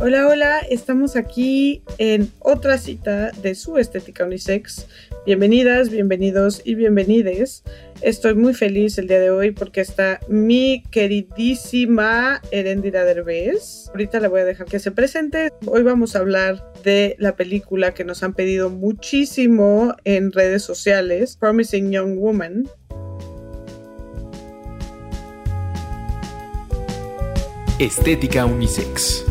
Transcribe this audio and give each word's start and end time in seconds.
Hola, 0.00 0.28
hola, 0.28 0.60
estamos 0.70 1.16
aquí 1.16 1.82
en 1.98 2.30
otra 2.38 2.78
cita 2.78 3.32
de 3.42 3.56
su 3.56 3.78
estética 3.78 4.24
unisex. 4.24 4.86
Bienvenidas, 5.26 5.90
bienvenidos 5.90 6.62
y 6.64 6.76
bienvenides. 6.76 7.64
Estoy 8.00 8.36
muy 8.36 8.54
feliz 8.54 8.96
el 8.98 9.08
día 9.08 9.18
de 9.18 9.32
hoy 9.32 9.50
porque 9.50 9.80
está 9.80 10.20
mi 10.28 10.84
queridísima 10.92 12.40
Erendira 12.52 13.04
Derbez. 13.04 13.88
Ahorita 13.88 14.20
le 14.20 14.28
voy 14.28 14.42
a 14.42 14.44
dejar 14.44 14.68
que 14.68 14.78
se 14.78 14.92
presente. 14.92 15.52
Hoy 15.66 15.82
vamos 15.82 16.14
a 16.14 16.20
hablar 16.20 16.72
de 16.84 17.16
la 17.18 17.34
película 17.34 17.92
que 17.92 18.04
nos 18.04 18.22
han 18.22 18.34
pedido 18.34 18.70
muchísimo 18.70 19.96
en 20.04 20.30
redes 20.30 20.62
sociales, 20.62 21.36
Promising 21.36 21.90
Young 21.90 22.18
Woman. 22.18 22.68
Estética 27.80 28.46
Unisex 28.46 29.24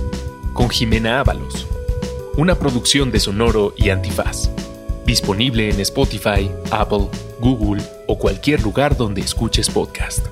con 0.57 0.69
Jimena 0.69 1.19
Ábalos. 1.19 1.67
Una 2.35 2.57
producción 2.57 3.11
de 3.11 3.19
Sonoro 3.19 3.75
y 3.77 3.91
Antifaz. 3.91 4.49
Disponible 5.05 5.69
en 5.69 5.79
Spotify, 5.81 6.49
Apple, 6.71 7.09
Google 7.39 7.83
o 8.07 8.17
cualquier 8.17 8.63
lugar 8.63 8.97
donde 8.97 9.21
escuches 9.21 9.69
podcast. 9.69 10.25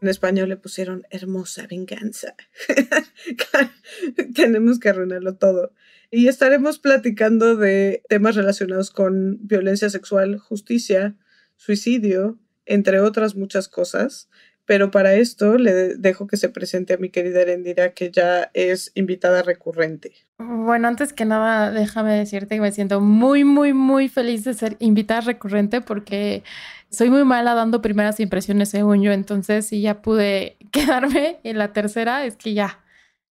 En 0.00 0.08
español 0.08 0.48
le 0.48 0.56
pusieron 0.56 1.02
hermosa 1.10 1.66
venganza. 1.66 2.34
Tenemos 4.34 4.78
que 4.78 4.88
arruinarlo 4.88 5.36
todo. 5.36 5.72
Y 6.10 6.28
estaremos 6.28 6.78
platicando 6.78 7.56
de 7.56 8.02
temas 8.08 8.36
relacionados 8.36 8.90
con 8.90 9.36
violencia 9.46 9.90
sexual, 9.90 10.38
justicia, 10.38 11.14
suicidio, 11.56 12.38
entre 12.64 13.00
otras 13.00 13.34
muchas 13.34 13.68
cosas. 13.68 14.30
Pero 14.66 14.90
para 14.90 15.14
esto 15.14 15.58
le 15.58 15.72
dejo 15.96 16.26
que 16.26 16.38
se 16.38 16.48
presente 16.48 16.94
a 16.94 16.96
mi 16.96 17.10
querida 17.10 17.42
Erendira, 17.42 17.92
que 17.92 18.10
ya 18.10 18.50
es 18.54 18.92
invitada 18.94 19.42
recurrente. 19.42 20.12
Bueno, 20.38 20.88
antes 20.88 21.12
que 21.12 21.26
nada, 21.26 21.70
déjame 21.70 22.14
decirte 22.14 22.54
que 22.54 22.60
me 22.62 22.72
siento 22.72 23.00
muy, 23.00 23.44
muy, 23.44 23.74
muy 23.74 24.08
feliz 24.08 24.44
de 24.44 24.54
ser 24.54 24.76
invitada 24.78 25.20
recurrente 25.20 25.82
porque 25.82 26.42
soy 26.88 27.10
muy 27.10 27.24
mala 27.24 27.54
dando 27.54 27.82
primeras 27.82 28.20
impresiones 28.20 28.70
según 28.70 29.02
yo. 29.02 29.12
Entonces, 29.12 29.66
si 29.66 29.82
ya 29.82 30.00
pude 30.00 30.56
quedarme 30.72 31.40
en 31.42 31.58
la 31.58 31.72
tercera, 31.72 32.24
es 32.24 32.36
que 32.36 32.54
ya 32.54 32.80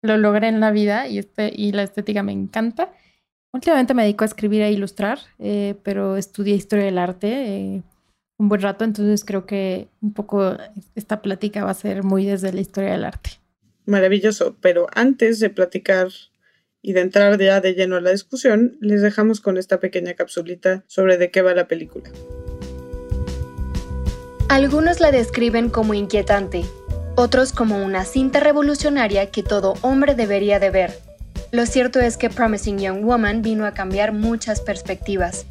lo 0.03 0.17
logré 0.17 0.49
en 0.49 0.59
la 0.59 0.71
vida 0.71 1.07
y, 1.07 1.17
este, 1.17 1.51
y 1.55 1.71
la 1.71 1.83
estética 1.83 2.21
me 2.21 2.33
encanta. 2.33 2.91
Últimamente 3.53 3.93
me 3.93 4.03
dedico 4.03 4.23
a 4.23 4.27
escribir 4.27 4.61
e 4.61 4.71
ilustrar, 4.71 5.19
eh, 5.39 5.75
pero 5.83 6.17
estudié 6.17 6.55
historia 6.55 6.85
del 6.85 6.97
arte. 6.97 7.27
Eh, 7.29 7.83
un 8.37 8.49
buen 8.49 8.61
rato, 8.61 8.83
entonces 8.83 9.23
creo 9.25 9.45
que 9.45 9.87
un 10.01 10.13
poco 10.13 10.57
esta 10.95 11.21
plática 11.21 11.63
va 11.63 11.71
a 11.71 11.75
ser 11.75 12.03
muy 12.03 12.25
desde 12.25 12.51
la 12.51 12.61
historia 12.61 12.91
del 12.91 13.05
arte. 13.05 13.31
Maravilloso, 13.85 14.55
pero 14.61 14.87
antes 14.93 15.39
de 15.39 15.49
platicar 15.49 16.07
y 16.81 16.93
de 16.93 17.01
entrar 17.01 17.39
ya 17.39 17.61
de 17.61 17.73
lleno 17.73 17.95
a 17.95 18.01
la 18.01 18.11
discusión, 18.11 18.77
les 18.81 19.01
dejamos 19.01 19.39
con 19.39 19.57
esta 19.57 19.79
pequeña 19.79 20.13
capsulita 20.13 20.83
sobre 20.87 21.17
de 21.17 21.31
qué 21.31 21.41
va 21.41 21.53
la 21.53 21.67
película. 21.67 22.09
Algunos 24.49 24.99
la 24.99 25.11
describen 25.11 25.69
como 25.69 25.93
inquietante, 25.93 26.63
otros 27.15 27.53
como 27.53 27.83
una 27.83 28.05
cinta 28.05 28.39
revolucionaria 28.39 29.31
que 29.31 29.43
todo 29.43 29.75
hombre 29.81 30.15
debería 30.15 30.59
de 30.59 30.69
ver. 30.69 30.99
Lo 31.51 31.65
cierto 31.65 31.99
es 31.99 32.17
que 32.17 32.29
Promising 32.29 32.79
Young 32.79 33.03
Woman 33.03 33.41
vino 33.41 33.65
a 33.65 33.73
cambiar 33.73 34.11
muchas 34.11 34.61
perspectivas. 34.61 35.45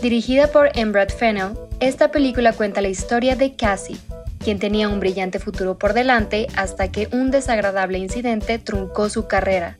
Dirigida 0.00 0.48
por 0.48 0.70
Embrad 0.74 1.08
Fennell, 1.08 1.54
esta 1.80 2.10
película 2.10 2.52
cuenta 2.52 2.80
la 2.80 2.88
historia 2.88 3.36
de 3.36 3.56
Cassie, 3.56 3.98
quien 4.38 4.58
tenía 4.58 4.88
un 4.88 5.00
brillante 5.00 5.38
futuro 5.38 5.78
por 5.78 5.94
delante 5.94 6.46
hasta 6.56 6.92
que 6.92 7.08
un 7.12 7.30
desagradable 7.30 7.98
incidente 7.98 8.58
truncó 8.58 9.08
su 9.08 9.26
carrera. 9.26 9.78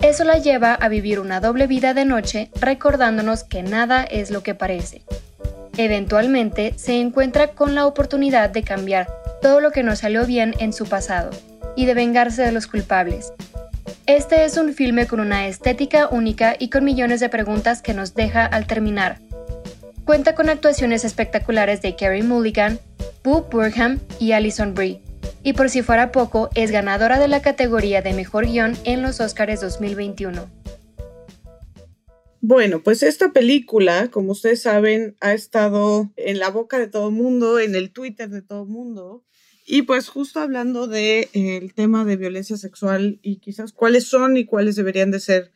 Eso 0.00 0.24
la 0.24 0.38
lleva 0.38 0.74
a 0.74 0.88
vivir 0.88 1.18
una 1.18 1.40
doble 1.40 1.66
vida 1.66 1.94
de 1.94 2.04
noche 2.04 2.50
recordándonos 2.60 3.44
que 3.44 3.62
nada 3.62 4.04
es 4.04 4.30
lo 4.30 4.42
que 4.42 4.54
parece. 4.54 5.02
Eventualmente 5.76 6.74
se 6.76 7.00
encuentra 7.00 7.48
con 7.48 7.74
la 7.74 7.86
oportunidad 7.86 8.50
de 8.50 8.62
cambiar 8.62 9.08
todo 9.42 9.60
lo 9.60 9.72
que 9.72 9.82
no 9.82 9.96
salió 9.96 10.26
bien 10.26 10.54
en 10.58 10.72
su 10.72 10.86
pasado 10.86 11.30
y 11.74 11.86
de 11.86 11.94
vengarse 11.94 12.42
de 12.42 12.52
los 12.52 12.66
culpables, 12.66 13.32
este 14.06 14.44
es 14.44 14.58
un 14.58 14.74
filme 14.74 15.06
con 15.06 15.18
una 15.18 15.46
estética 15.46 16.08
única 16.08 16.56
y 16.58 16.68
con 16.68 16.84
millones 16.84 17.20
de 17.20 17.30
preguntas 17.30 17.80
que 17.80 17.94
nos 17.94 18.14
deja 18.14 18.44
al 18.44 18.66
terminar. 18.66 19.16
Cuenta 20.04 20.34
con 20.34 20.50
actuaciones 20.50 21.02
espectaculares 21.02 21.80
de 21.80 21.96
Carey 21.96 22.22
Mulligan, 22.22 22.78
Boo 23.22 23.48
Burham 23.50 24.00
y 24.20 24.32
Alison 24.32 24.74
Brie. 24.74 25.00
Y 25.42 25.54
por 25.54 25.70
si 25.70 25.80
fuera 25.80 26.12
poco, 26.12 26.50
es 26.54 26.70
ganadora 26.70 27.18
de 27.18 27.26
la 27.26 27.40
categoría 27.40 28.02
de 28.02 28.12
Mejor 28.12 28.44
Guión 28.46 28.76
en 28.84 29.00
los 29.00 29.20
Oscars 29.20 29.62
2021. 29.62 30.50
Bueno, 32.42 32.82
pues 32.82 33.02
esta 33.02 33.32
película, 33.32 34.10
como 34.10 34.32
ustedes 34.32 34.60
saben, 34.60 35.16
ha 35.20 35.32
estado 35.32 36.12
en 36.16 36.38
la 36.38 36.50
boca 36.50 36.78
de 36.78 36.88
todo 36.88 37.08
el 37.08 37.14
mundo, 37.14 37.58
en 37.58 37.74
el 37.74 37.90
Twitter 37.90 38.28
de 38.28 38.42
todo 38.42 38.64
el 38.64 38.68
mundo. 38.68 39.24
Y 39.64 39.82
pues 39.82 40.10
justo 40.10 40.40
hablando 40.40 40.86
del 40.86 41.30
de, 41.32 41.72
tema 41.74 42.04
de 42.04 42.16
violencia 42.16 42.58
sexual 42.58 43.20
y 43.22 43.36
quizás 43.36 43.72
cuáles 43.72 44.04
son 44.04 44.36
y 44.36 44.44
cuáles 44.44 44.76
deberían 44.76 45.10
de 45.10 45.20
ser 45.20 45.52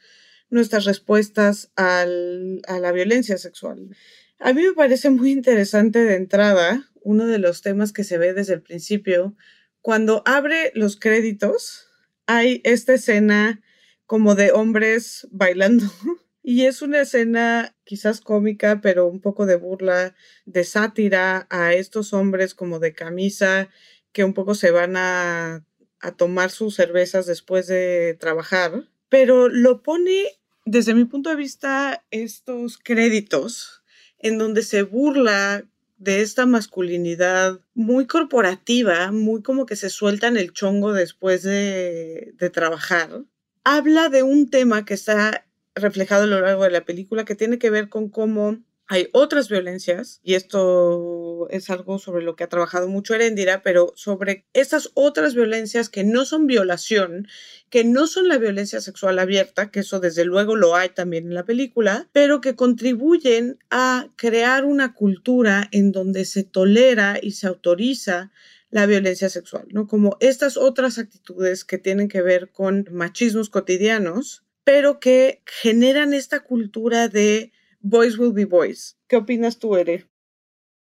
nuestras 0.48 0.86
respuestas 0.86 1.70
a 1.76 2.06
la 2.06 2.92
violencia 2.92 3.36
sexual. 3.36 3.90
A 4.40 4.52
mí 4.52 4.62
me 4.62 4.72
parece 4.72 5.10
muy 5.10 5.32
interesante 5.32 6.04
de 6.04 6.14
entrada 6.14 6.88
uno 7.02 7.26
de 7.26 7.38
los 7.38 7.62
temas 7.62 7.92
que 7.92 8.04
se 8.04 8.18
ve 8.18 8.34
desde 8.34 8.54
el 8.54 8.62
principio. 8.62 9.34
Cuando 9.82 10.22
abre 10.26 10.70
los 10.74 10.96
créditos, 10.96 11.88
hay 12.26 12.60
esta 12.64 12.94
escena 12.94 13.60
como 14.06 14.34
de 14.34 14.52
hombres 14.52 15.26
bailando 15.30 15.86
y 16.42 16.66
es 16.66 16.82
una 16.82 17.00
escena 17.00 17.74
quizás 17.84 18.20
cómica, 18.20 18.80
pero 18.80 19.06
un 19.06 19.20
poco 19.20 19.44
de 19.44 19.56
burla, 19.56 20.14
de 20.46 20.64
sátira 20.64 21.46
a 21.50 21.74
estos 21.74 22.12
hombres 22.12 22.54
como 22.54 22.78
de 22.78 22.94
camisa 22.94 23.68
que 24.12 24.24
un 24.24 24.34
poco 24.34 24.54
se 24.54 24.70
van 24.70 24.96
a, 24.96 25.64
tomar 26.16 26.50
sus 26.50 26.76
cervezas 26.76 27.26
después 27.26 27.66
de 27.66 28.16
trabajar, 28.20 28.88
pero 29.08 29.48
lo 29.48 29.82
pone 29.82 30.26
desde 30.64 30.94
mi 30.94 31.04
punto 31.06 31.28
de 31.28 31.36
vista 31.36 32.04
estos 32.12 32.78
créditos 32.78 33.77
en 34.18 34.38
donde 34.38 34.62
se 34.62 34.82
burla 34.82 35.64
de 35.98 36.20
esta 36.20 36.46
masculinidad 36.46 37.60
muy 37.74 38.06
corporativa, 38.06 39.10
muy 39.10 39.42
como 39.42 39.66
que 39.66 39.76
se 39.76 39.90
sueltan 39.90 40.36
el 40.36 40.52
chongo 40.52 40.92
después 40.92 41.42
de, 41.42 42.34
de, 42.38 42.50
trabajar, 42.50 43.24
habla 43.64 44.08
de 44.08 44.22
un 44.22 44.48
tema 44.48 44.84
que 44.84 44.94
está 44.94 45.44
reflejado 45.74 46.24
a 46.24 46.26
lo 46.26 46.40
largo 46.40 46.64
de 46.64 46.70
la 46.70 46.84
película 46.84 47.24
que 47.24 47.34
tiene 47.34 47.58
que 47.58 47.70
ver 47.70 47.88
con 47.88 48.08
cómo 48.08 48.58
hay 48.86 49.08
otras 49.12 49.48
violencias, 49.48 50.20
y 50.22 50.34
esto 50.34 51.27
es 51.50 51.70
algo 51.70 51.98
sobre 51.98 52.24
lo 52.24 52.34
que 52.34 52.44
ha 52.44 52.48
trabajado 52.48 52.88
mucho 52.88 53.14
Erendira, 53.14 53.62
pero 53.62 53.92
sobre 53.94 54.46
estas 54.52 54.90
otras 54.94 55.34
violencias 55.34 55.88
que 55.88 56.04
no 56.04 56.24
son 56.24 56.46
violación, 56.46 57.28
que 57.70 57.84
no 57.84 58.06
son 58.06 58.28
la 58.28 58.38
violencia 58.38 58.80
sexual 58.80 59.18
abierta, 59.18 59.70
que 59.70 59.80
eso 59.80 60.00
desde 60.00 60.24
luego 60.24 60.56
lo 60.56 60.74
hay 60.74 60.88
también 60.88 61.26
en 61.26 61.34
la 61.34 61.44
película, 61.44 62.08
pero 62.12 62.40
que 62.40 62.56
contribuyen 62.56 63.58
a 63.70 64.08
crear 64.16 64.64
una 64.64 64.94
cultura 64.94 65.68
en 65.70 65.92
donde 65.92 66.24
se 66.24 66.44
tolera 66.44 67.18
y 67.20 67.32
se 67.32 67.46
autoriza 67.46 68.32
la 68.70 68.86
violencia 68.86 69.28
sexual, 69.28 69.66
¿no? 69.70 69.86
Como 69.86 70.16
estas 70.20 70.56
otras 70.56 70.98
actitudes 70.98 71.64
que 71.64 71.78
tienen 71.78 72.08
que 72.08 72.22
ver 72.22 72.50
con 72.50 72.86
machismos 72.90 73.48
cotidianos, 73.48 74.44
pero 74.64 75.00
que 75.00 75.42
generan 75.46 76.12
esta 76.12 76.40
cultura 76.40 77.08
de 77.08 77.52
Boys 77.80 78.18
Will 78.18 78.32
Be 78.32 78.44
Boys. 78.44 78.98
¿Qué 79.06 79.16
opinas 79.16 79.58
tú, 79.58 79.76
Ere? 79.76 80.06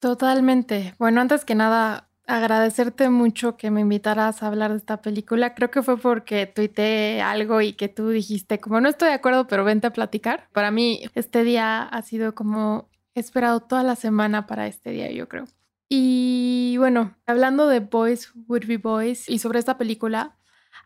Totalmente. 0.05 0.95
Bueno, 0.99 1.23
antes 1.23 1.47
que 1.47 1.55
nada, 1.55 2.11
agradecerte 2.27 3.09
mucho 3.09 3.57
que 3.57 3.71
me 3.71 3.81
invitaras 3.81 4.43
a 4.43 4.49
hablar 4.49 4.73
de 4.73 4.77
esta 4.77 5.01
película. 5.01 5.55
Creo 5.55 5.71
que 5.71 5.83
fue 5.83 5.97
porque 5.97 6.45
tuiteé 6.47 7.23
algo 7.23 7.63
y 7.63 7.73
que 7.73 7.89
tú 7.89 8.11
dijiste, 8.11 8.61
como 8.61 8.83
no 8.83 8.91
estoy 8.91 9.09
de 9.09 9.15
acuerdo, 9.15 9.47
pero 9.47 9.65
vente 9.65 9.87
a 9.87 9.95
platicar. 9.95 10.47
Para 10.53 10.71
mí, 10.71 11.01
este 11.15 11.43
día 11.43 11.85
ha 11.85 12.03
sido 12.03 12.35
como 12.35 12.91
esperado 13.15 13.61
toda 13.61 13.83
la 13.83 13.97
semana 13.97 14.47
para 14.47 14.67
este 14.67 14.91
día, 14.91 15.11
yo 15.11 15.27
creo. 15.27 15.47
Y 15.89 16.75
bueno, 16.77 17.17
hablando 17.25 17.67
de 17.67 17.81
Boys 17.81 18.31
Would 18.47 18.67
Be 18.67 18.77
Boys 18.77 19.27
y 19.27 19.39
sobre 19.39 19.59
esta 19.59 19.79
película, 19.79 20.37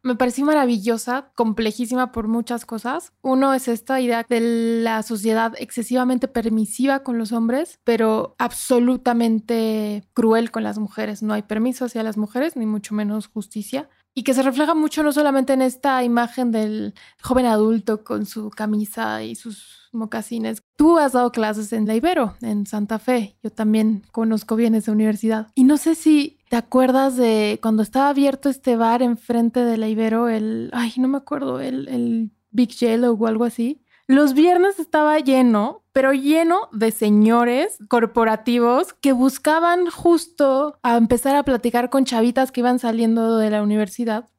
me 0.03 0.17
pareció 0.17 0.45
maravillosa, 0.45 1.31
complejísima 1.35 2.13
por 2.13 2.29
muchas 2.29 2.65
cosas. 2.65 3.13
Uno 3.23 3.55
es 3.55 3.69
esta 3.69 4.01
idea 4.01 4.25
de 4.29 4.83
la 4.83 5.03
sociedad 5.03 5.55
excesivamente 5.59 6.29
permisiva 6.29 7.03
con 7.03 7.19
los 7.19 7.33
hombres, 7.33 7.81
pero 7.85 8.35
absolutamente 8.39 10.09
cruel 10.15 10.51
con 10.51 10.63
las 10.63 10.79
mujeres. 10.79 11.23
No 11.23 11.35
hay 11.35 11.43
permiso 11.43 11.85
hacia 11.85 12.03
las 12.03 12.17
mujeres, 12.17 12.57
ni 12.57 12.67
mucho 12.67 12.95
menos 12.95 13.29
justicia. 13.29 13.89
Y 14.15 14.23
que 14.25 14.35
se 14.35 14.43
refleja 14.43 14.75
mucho 14.75 15.03
no 15.03 15.13
solamente 15.13 15.53
en 15.53 15.63
esta 15.63 16.03
imagen 16.03 16.51
del 16.51 16.95
joven 17.23 17.47
adulto 17.47 18.03
con 18.05 18.27
su 18.27 18.51
camisa 18.51 19.23
y 19.23 19.35
sus 19.35 19.89
mocasines. 19.93 20.63
Tú 20.77 20.99
has 20.99 21.13
dado 21.13 21.33
clases 21.33 21.73
en 21.73 21.87
la 21.87 21.95
Ibero, 21.95 22.35
en 22.41 22.67
Santa 22.67 22.99
Fe. 22.99 23.37
Yo 23.43 23.51
también 23.51 24.03
conozco 24.13 24.57
bien 24.57 24.75
esa 24.75 24.93
universidad. 24.93 25.49
Y 25.55 25.65
no 25.65 25.77
sé 25.77 25.95
si 25.95 26.39
te 26.49 26.57
acuerdas 26.57 27.17
de 27.17 27.59
cuando 27.63 27.83
estaba 27.83 28.09
abierto 28.09 28.49
este 28.49 28.77
bar 28.77 29.03
enfrente 29.03 29.61
de 29.61 29.77
la 29.77 29.89
Ibero, 29.89 30.29
el, 30.29 30.71
ay, 30.73 30.93
no 30.97 31.09
me 31.09 31.19
acuerdo, 31.19 31.61
el, 31.61 31.89
el 31.89 32.31
Big 32.51 32.71
Yellow 32.71 33.17
o 33.19 33.27
algo 33.27 33.45
así. 33.45 33.83
Los 34.09 34.33
viernes 34.33 34.79
estaba 34.79 35.19
lleno, 35.19 35.83
pero 35.93 36.15
lleno 36.15 36.71
de 36.73 36.93
señores 36.93 37.77
corporativos 37.89 38.95
que 38.95 39.13
buscaban 39.13 39.91
justo 39.91 40.79
a 40.83 40.97
empezar 40.97 41.37
a 41.37 41.43
platicar 41.43 41.91
con 41.91 42.07
chavitas 42.07 42.51
que 42.51 42.61
iban 42.61 42.79
saliendo 42.79 43.37
de 43.37 43.51
la 43.51 43.63
universidad 43.63 44.31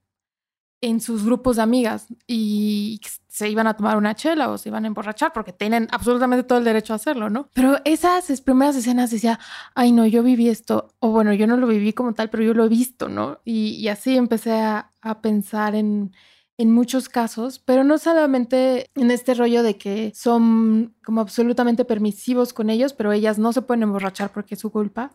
en 0.82 1.02
sus 1.02 1.24
grupos 1.24 1.58
de 1.58 1.62
amigas 1.62 2.08
y 2.26 3.00
se 3.28 3.48
iban 3.48 3.68
a 3.68 3.78
tomar 3.78 3.96
una 3.96 4.16
chela 4.16 4.50
o 4.50 4.58
se 4.58 4.70
iban 4.70 4.86
a 4.86 4.88
emborrachar 4.88 5.34
porque 5.34 5.54
tienen 5.54 5.88
absolutamente 5.92 6.44
todo 6.44 6.58
el 6.58 6.66
derecho 6.66 6.94
a 6.94 6.96
hacerlo, 6.96 7.30
¿no? 7.30 7.50
Pero 7.54 7.78
esas 7.86 8.42
primeras 8.42 8.76
escenas 8.76 9.12
decía, 9.12 9.40
ay 9.76 9.92
no, 9.92 10.08
yo 10.08 10.24
viví 10.24 10.50
esto, 10.50 10.96
o 10.98 11.10
bueno, 11.10 11.32
yo 11.34 11.46
no 11.46 11.58
lo 11.58 11.68
viví 11.68 11.94
como 11.94 12.16
tal, 12.16 12.32
pero 12.32 12.42
yo 12.42 12.56
lo 12.56 12.66
he 12.66 12.70
visto, 12.70 13.08
¿no? 13.08 13.40
Y, 13.46 13.88
así 13.90 14.18
empecé 14.18 14.54
a, 14.54 14.94
a 15.02 15.22
pensar 15.22 15.76
en, 15.76 16.12
en 16.60 16.74
muchos 16.74 17.08
casos, 17.08 17.58
pero 17.58 17.86
no 17.86 17.98
solamente 17.98 18.92
en 18.96 19.12
este 19.12 19.34
rollo 19.34 19.64
de 19.64 19.78
que 19.78 20.12
son 20.14 20.94
como 21.06 21.22
absolutamente 21.22 21.86
permisivos 21.86 22.52
con 22.52 22.70
ellos, 22.70 22.92
pero 22.92 23.14
ellas 23.14 23.40
no 23.40 23.54
se 23.54 23.62
pueden 23.62 23.84
emborrachar 23.84 24.34
porque 24.34 24.56
es 24.56 24.60
su 24.60 24.70
culpa, 24.70 25.12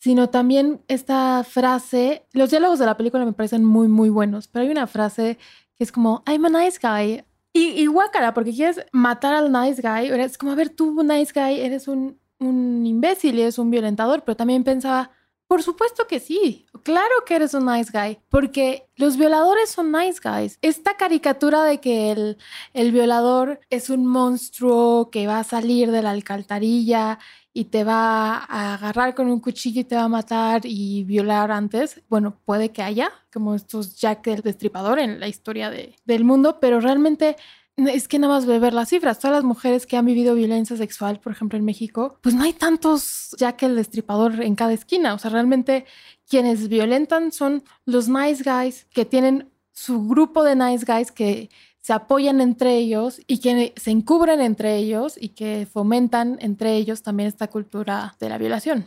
sino 0.00 0.30
también 0.30 0.82
esta 0.88 1.44
frase, 1.44 2.26
los 2.32 2.50
diálogos 2.50 2.80
de 2.80 2.86
la 2.86 2.96
película 2.96 3.24
me 3.24 3.32
parecen 3.32 3.64
muy, 3.64 3.86
muy 3.86 4.08
buenos, 4.08 4.48
pero 4.48 4.64
hay 4.64 4.72
una 4.72 4.88
frase 4.88 5.38
que 5.76 5.84
es 5.84 5.92
como, 5.92 6.24
I'm 6.26 6.44
a 6.44 6.48
nice 6.48 6.80
guy. 6.82 7.24
Y, 7.52 7.68
y 7.80 7.86
guácala, 7.86 8.34
porque 8.34 8.52
quieres 8.52 8.84
matar 8.90 9.32
al 9.32 9.52
nice 9.52 9.80
guy, 9.80 10.08
es 10.08 10.36
como, 10.36 10.50
a 10.50 10.56
ver, 10.56 10.70
tú, 10.70 11.04
nice 11.04 11.32
guy, 11.32 11.60
eres 11.60 11.86
un, 11.86 12.18
un 12.40 12.84
imbécil, 12.84 13.38
eres 13.38 13.60
un 13.60 13.70
violentador, 13.70 14.24
pero 14.24 14.36
también 14.36 14.64
pensaba, 14.64 15.12
por 15.46 15.62
supuesto 15.62 16.06
que 16.06 16.20
sí. 16.20 16.66
Claro 16.82 17.14
que 17.26 17.36
eres 17.36 17.54
un 17.54 17.66
nice 17.66 17.90
guy, 17.92 18.18
porque 18.28 18.88
los 18.96 19.16
violadores 19.16 19.70
son 19.70 19.92
nice 19.92 20.20
guys. 20.22 20.58
Esta 20.62 20.96
caricatura 20.96 21.64
de 21.64 21.80
que 21.80 22.12
el, 22.12 22.38
el 22.72 22.92
violador 22.92 23.60
es 23.70 23.90
un 23.90 24.06
monstruo 24.06 25.10
que 25.10 25.26
va 25.26 25.38
a 25.38 25.44
salir 25.44 25.90
de 25.90 26.02
la 26.02 26.10
alcantarilla 26.10 27.18
y 27.52 27.66
te 27.66 27.84
va 27.84 28.36
a 28.36 28.74
agarrar 28.74 29.14
con 29.14 29.28
un 29.28 29.38
cuchillo 29.38 29.82
y 29.82 29.84
te 29.84 29.94
va 29.94 30.02
a 30.02 30.08
matar 30.08 30.62
y 30.64 31.04
violar 31.04 31.52
antes. 31.52 32.02
Bueno, 32.08 32.36
puede 32.44 32.72
que 32.72 32.82
haya, 32.82 33.12
como 33.32 33.54
estos 33.54 33.96
Jack 33.96 34.26
el 34.26 34.42
Destripador 34.42 34.98
en 34.98 35.20
la 35.20 35.28
historia 35.28 35.70
de, 35.70 35.94
del 36.04 36.24
mundo, 36.24 36.58
pero 36.60 36.80
realmente 36.80 37.36
es 37.76 38.08
que 38.08 38.18
nada 38.18 38.34
más 38.34 38.46
ver 38.46 38.72
las 38.72 38.88
cifras. 38.88 39.18
Todas 39.18 39.36
las 39.36 39.44
mujeres 39.44 39.86
que 39.86 39.96
han 39.96 40.06
vivido 40.06 40.34
violencia 40.34 40.76
sexual, 40.76 41.20
por 41.20 41.32
ejemplo, 41.32 41.58
en 41.58 41.64
México, 41.64 42.18
pues 42.20 42.34
no 42.34 42.44
hay 42.44 42.52
tantos 42.52 43.34
ya 43.38 43.56
que 43.56 43.66
el 43.66 43.76
destripador 43.76 44.42
en 44.42 44.54
cada 44.54 44.72
esquina. 44.72 45.14
O 45.14 45.18
sea, 45.18 45.30
realmente 45.30 45.84
quienes 46.28 46.68
violentan 46.68 47.32
son 47.32 47.64
los 47.84 48.08
nice 48.08 48.42
guys 48.44 48.86
que 48.92 49.04
tienen 49.04 49.50
su 49.72 50.06
grupo 50.06 50.44
de 50.44 50.54
nice 50.54 50.84
guys 50.86 51.10
que 51.10 51.50
se 51.80 51.92
apoyan 51.92 52.40
entre 52.40 52.76
ellos 52.76 53.20
y 53.26 53.38
que 53.38 53.74
se 53.76 53.90
encubren 53.90 54.40
entre 54.40 54.76
ellos 54.76 55.16
y 55.20 55.30
que 55.30 55.66
fomentan 55.70 56.38
entre 56.40 56.76
ellos 56.76 57.02
también 57.02 57.26
esta 57.26 57.48
cultura 57.48 58.16
de 58.20 58.28
la 58.30 58.38
violación. 58.38 58.86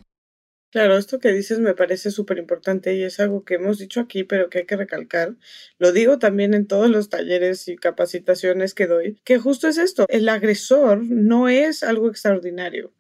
Claro, 0.71 0.97
esto 0.97 1.19
que 1.19 1.31
dices 1.31 1.59
me 1.59 1.73
parece 1.75 2.11
súper 2.11 2.37
importante 2.37 2.93
y 2.93 3.01
es 3.03 3.19
algo 3.21 3.45
que 3.45 3.53
hemos 3.55 3.77
dicho 3.79 4.01
aquí, 4.01 4.25
pero 4.25 4.49
que 4.49 4.59
hay 4.59 4.65
que 4.65 4.75
recalcar. 4.75 5.35
Lo 5.79 5.93
digo 5.93 6.19
también 6.19 6.53
en 6.53 6.67
todos 6.67 6.89
los 6.89 7.07
talleres 7.09 7.69
y 7.69 7.77
capacitaciones 7.77 8.73
que 8.73 8.85
doy, 8.85 9.17
que 9.23 9.37
justo 9.39 9.69
es 9.69 9.77
esto, 9.77 10.05
el 10.09 10.27
agresor 10.27 11.03
no 11.05 11.47
es 11.47 11.83
algo 11.83 12.09
extraordinario, 12.09 12.91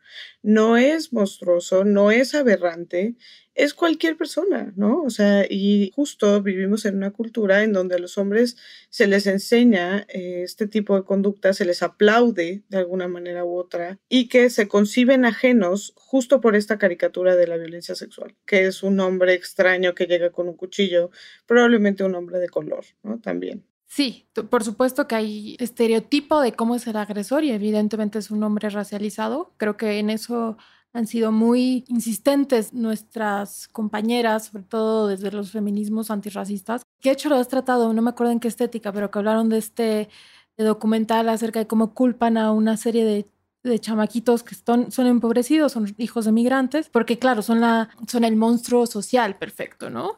no 0.41 0.77
es 0.77 1.13
monstruoso, 1.13 1.83
no 1.83 2.11
es 2.11 2.35
aberrante, 2.35 3.15
es 3.57 3.73
cualquier 3.73 4.17
persona, 4.17 4.71
¿no? 4.75 5.01
O 5.01 5.09
sea, 5.09 5.45
y 5.49 5.91
justo 5.95 6.41
vivimos 6.43 6.85
en 6.85 6.95
una 6.95 7.11
cultura 7.11 7.63
en 7.63 7.73
donde 7.73 7.95
a 7.95 7.99
los 7.99 8.17
hombres 8.19 8.55
se 8.89 9.07
les 9.07 9.25
enseña 9.25 10.05
eh, 10.09 10.43
este 10.43 10.67
tipo 10.67 10.95
de 10.95 11.03
conducta, 11.03 11.53
se 11.53 11.65
les 11.65 11.81
aplaude 11.81 12.63
de 12.69 12.77
alguna 12.77 13.07
manera 13.07 13.43
u 13.43 13.57
otra 13.57 13.99
y 14.09 14.29
que 14.29 14.51
se 14.51 14.67
conciben 14.67 15.25
ajenos 15.25 15.93
justo 15.95 16.39
por 16.39 16.55
esta 16.55 16.77
caricatura 16.77 17.35
de 17.35 17.47
la 17.47 17.57
violencia 17.57 17.95
sexual, 17.95 18.35
que 18.45 18.67
es 18.67 18.83
un 18.83 18.99
hombre 18.99 19.33
extraño 19.33 19.95
que 19.95 20.05
llega 20.05 20.29
con 20.31 20.47
un 20.47 20.55
cuchillo, 20.55 21.09
probablemente 21.47 22.03
un 22.03 22.13
hombre 22.13 22.37
de 22.39 22.49
color, 22.49 22.85
¿no? 23.01 23.19
También. 23.19 23.65
Sí, 23.89 24.29
por 24.49 24.63
supuesto 24.63 25.07
que 25.07 25.15
hay 25.15 25.55
estereotipo 25.59 26.41
de 26.41 26.51
cómo 26.53 26.75
es 26.75 26.85
el 26.87 26.97
agresor 26.97 27.43
y 27.43 27.51
evidentemente 27.51 28.19
es 28.19 28.29
un 28.31 28.43
hombre 28.43 28.69
racializado. 28.69 29.53
Creo 29.57 29.77
que 29.77 29.99
en 29.99 30.09
eso 30.09 30.57
han 30.93 31.07
sido 31.07 31.31
muy 31.31 31.85
insistentes 31.87 32.73
nuestras 32.73 33.67
compañeras, 33.69 34.47
sobre 34.47 34.63
todo 34.63 35.07
desde 35.07 35.31
los 35.31 35.51
feminismos 35.51 36.11
antirracistas, 36.11 36.83
que 36.99 37.09
de 37.09 37.13
hecho 37.13 37.29
lo 37.29 37.35
has 37.35 37.47
tratado, 37.47 37.93
no 37.93 38.01
me 38.01 38.09
acuerdo 38.09 38.33
en 38.33 38.39
qué 38.39 38.47
estética, 38.49 38.91
pero 38.91 39.09
que 39.09 39.19
hablaron 39.19 39.49
de 39.49 39.57
este 39.57 40.09
documental 40.57 41.29
acerca 41.29 41.59
de 41.59 41.67
cómo 41.67 41.93
culpan 41.93 42.37
a 42.37 42.51
una 42.51 42.77
serie 42.77 43.05
de 43.05 43.25
de 43.67 43.79
chamaquitos 43.79 44.43
que 44.43 44.55
son, 44.55 44.91
son 44.91 45.07
empobrecidos, 45.07 45.71
son 45.71 45.93
hijos 45.97 46.25
de 46.25 46.31
migrantes, 46.31 46.89
porque 46.89 47.19
claro, 47.19 47.41
son, 47.41 47.61
la, 47.61 47.89
son 48.07 48.23
el 48.23 48.35
monstruo 48.35 48.85
social 48.87 49.35
perfecto, 49.37 49.89
¿no? 49.89 50.15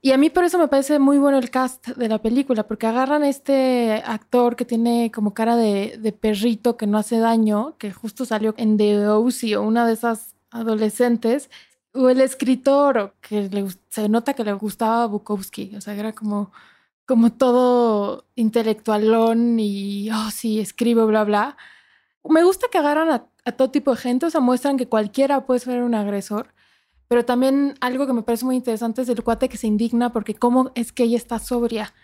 Y 0.00 0.12
a 0.12 0.18
mí 0.18 0.30
por 0.30 0.44
eso 0.44 0.58
me 0.58 0.68
parece 0.68 0.98
muy 0.98 1.18
bueno 1.18 1.38
el 1.38 1.50
cast 1.50 1.88
de 1.88 2.08
la 2.08 2.20
película, 2.20 2.66
porque 2.66 2.86
agarran 2.86 3.22
a 3.22 3.28
este 3.28 4.02
actor 4.04 4.56
que 4.56 4.64
tiene 4.64 5.10
como 5.12 5.34
cara 5.34 5.56
de, 5.56 5.98
de 5.98 6.12
perrito 6.12 6.76
que 6.76 6.86
no 6.86 6.98
hace 6.98 7.18
daño, 7.18 7.76
que 7.78 7.92
justo 7.92 8.24
salió 8.24 8.54
en 8.56 8.76
The 8.76 9.08
O.C. 9.08 9.56
o 9.56 9.62
una 9.62 9.86
de 9.86 9.94
esas 9.94 10.34
adolescentes, 10.50 11.50
o 11.92 12.08
el 12.08 12.20
escritor, 12.20 13.14
que 13.20 13.48
le, 13.48 13.66
se 13.88 14.08
nota 14.08 14.34
que 14.34 14.44
le 14.44 14.52
gustaba 14.52 15.06
Bukowski, 15.06 15.74
o 15.76 15.80
sea, 15.80 15.94
era 15.94 16.12
como, 16.12 16.52
como 17.06 17.32
todo 17.32 18.26
intelectualón 18.36 19.58
y, 19.58 20.10
oh, 20.10 20.30
sí, 20.30 20.60
escribo, 20.60 21.06
bla, 21.06 21.24
bla 21.24 21.56
me 22.24 22.42
gusta 22.42 22.66
que 22.70 22.78
agarran 22.78 23.10
a, 23.10 23.52
todo 23.52 23.70
tipo 23.70 23.92
de 23.92 23.96
gente, 23.96 24.26
o 24.26 24.30
sea, 24.30 24.40
muestran 24.40 24.76
que 24.76 24.88
cualquiera 24.88 25.46
puede 25.46 25.60
ser 25.60 25.82
un 25.82 25.94
agresor, 25.94 26.54
pero 27.08 27.24
también 27.24 27.74
algo 27.80 28.06
que 28.06 28.12
me 28.12 28.22
parece 28.22 28.44
muy 28.44 28.56
interesante 28.56 29.02
es 29.02 29.08
el 29.08 29.22
cuate 29.24 29.48
que 29.48 29.56
se 29.56 29.66
indigna 29.66 30.12
porque 30.12 30.34
cómo 30.34 30.70
es 30.74 30.92
que 30.92 31.04
ella 31.04 31.16
está 31.16 31.38
sobria, 31.38 31.94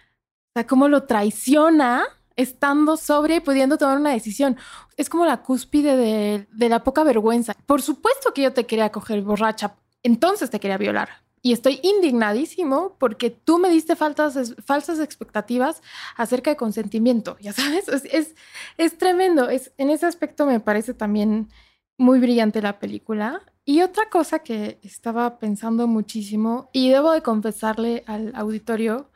o 0.48 0.52
sea, 0.54 0.66
cómo 0.66 0.88
lo 0.88 1.04
traiciona 1.04 2.04
estando 2.36 2.96
sobria 2.96 3.36
y 3.36 3.40
pudiendo 3.40 3.78
tomar 3.78 3.98
una 3.98 4.10
decisión. 4.10 4.56
Es 4.96 5.08
como 5.08 5.26
la 5.26 5.42
cúspide 5.42 5.96
de, 5.96 6.48
de 6.50 6.68
la 6.68 6.82
poca 6.82 7.04
vergüenza. 7.04 7.54
Por 7.66 7.82
supuesto 7.82 8.32
que 8.32 8.42
yo 8.42 8.52
te 8.52 8.66
quería 8.66 8.90
coger 8.90 9.22
borracha, 9.22 9.76
entonces 10.02 10.50
te 10.50 10.58
quería 10.58 10.78
violar 10.78 11.23
y 11.44 11.52
estoy 11.52 11.78
indignadísimo 11.82 12.96
porque 12.98 13.28
tú 13.28 13.58
me 13.58 13.68
diste 13.68 13.96
faltas, 13.96 14.54
falsas 14.64 14.98
expectativas 14.98 15.82
acerca 16.16 16.50
de 16.50 16.56
consentimiento, 16.56 17.36
ya 17.38 17.52
sabes, 17.52 17.86
es, 17.88 18.34
es, 18.78 18.98
tremendo, 18.98 19.50
es, 19.50 19.70
en 19.76 19.90
ese 19.90 20.06
aspecto 20.06 20.46
me 20.46 20.58
parece 20.58 20.94
también 20.94 21.50
muy 21.98 22.18
brillante 22.18 22.62
la 22.62 22.78
película. 22.78 23.42
Y 23.66 23.82
otra 23.82 24.08
cosa 24.08 24.38
que 24.38 24.78
estaba 24.82 25.38
pensando 25.38 25.86
muchísimo, 25.86 26.70
y 26.72 26.88
debo 26.88 27.12
de 27.12 27.22
confesarle 27.22 28.04
al 28.06 28.32
auditorio, 28.34 29.10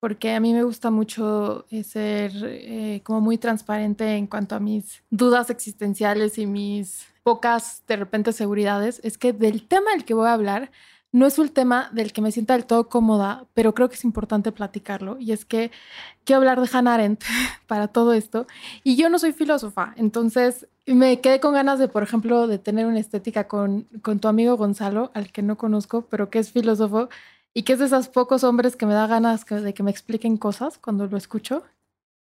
porque 0.00 0.34
a 0.34 0.40
mí 0.40 0.52
me 0.54 0.64
gusta 0.64 0.90
mucho 0.90 1.64
eh, 1.70 1.84
ser 1.84 2.32
eh, 2.42 3.02
como 3.04 3.20
muy 3.20 3.38
transparente 3.38 4.16
en 4.16 4.26
cuanto 4.26 4.56
a 4.56 4.60
mis 4.60 5.04
dudas 5.10 5.48
existenciales 5.48 6.38
y 6.38 6.46
mis 6.46 7.06
pocas 7.22 7.84
de 7.86 7.96
repente 7.96 8.32
seguridades, 8.32 9.00
es 9.04 9.16
que 9.16 9.32
del 9.32 9.66
tema 9.68 9.92
del 9.92 10.04
que 10.04 10.14
voy 10.14 10.26
a 10.26 10.32
hablar, 10.32 10.72
no 11.12 11.26
es 11.26 11.38
un 11.38 11.48
tema 11.48 11.88
del 11.92 12.12
que 12.12 12.20
me 12.20 12.32
sienta 12.32 12.54
del 12.54 12.66
todo 12.66 12.88
cómoda, 12.88 13.46
pero 13.54 13.74
creo 13.74 13.88
que 13.88 13.94
es 13.94 14.04
importante 14.04 14.52
platicarlo. 14.52 15.18
Y 15.18 15.32
es 15.32 15.44
que 15.44 15.70
quiero 16.24 16.40
hablar 16.40 16.60
de 16.60 16.68
Hannah 16.70 16.94
Arendt 16.94 17.24
para 17.66 17.88
todo 17.88 18.12
esto. 18.12 18.46
Y 18.84 18.96
yo 18.96 19.08
no 19.08 19.18
soy 19.18 19.32
filósofa, 19.32 19.94
entonces 19.96 20.66
me 20.86 21.20
quedé 21.20 21.40
con 21.40 21.54
ganas 21.54 21.78
de, 21.78 21.88
por 21.88 22.02
ejemplo, 22.02 22.46
de 22.46 22.58
tener 22.58 22.86
una 22.86 22.98
estética 22.98 23.48
con, 23.48 23.86
con 24.02 24.20
tu 24.20 24.28
amigo 24.28 24.56
Gonzalo, 24.56 25.10
al 25.14 25.32
que 25.32 25.42
no 25.42 25.56
conozco, 25.56 26.02
pero 26.02 26.30
que 26.30 26.38
es 26.38 26.50
filósofo 26.50 27.08
y 27.54 27.62
que 27.62 27.74
es 27.74 27.78
de 27.78 27.86
esos 27.86 28.08
pocos 28.08 28.44
hombres 28.44 28.76
que 28.76 28.86
me 28.86 28.94
da 28.94 29.06
ganas 29.06 29.44
de 29.44 29.74
que 29.74 29.82
me 29.82 29.90
expliquen 29.90 30.36
cosas 30.36 30.78
cuando 30.78 31.06
lo 31.06 31.16
escucho. 31.16 31.62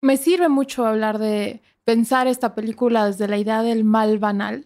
Me 0.01 0.17
sirve 0.17 0.49
mucho 0.49 0.85
hablar 0.85 1.17
de 1.17 1.61
pensar 1.83 2.27
esta 2.27 2.55
película 2.55 3.05
desde 3.05 3.27
la 3.27 3.37
idea 3.37 3.63
del 3.63 3.83
mal 3.83 4.19
banal, 4.19 4.65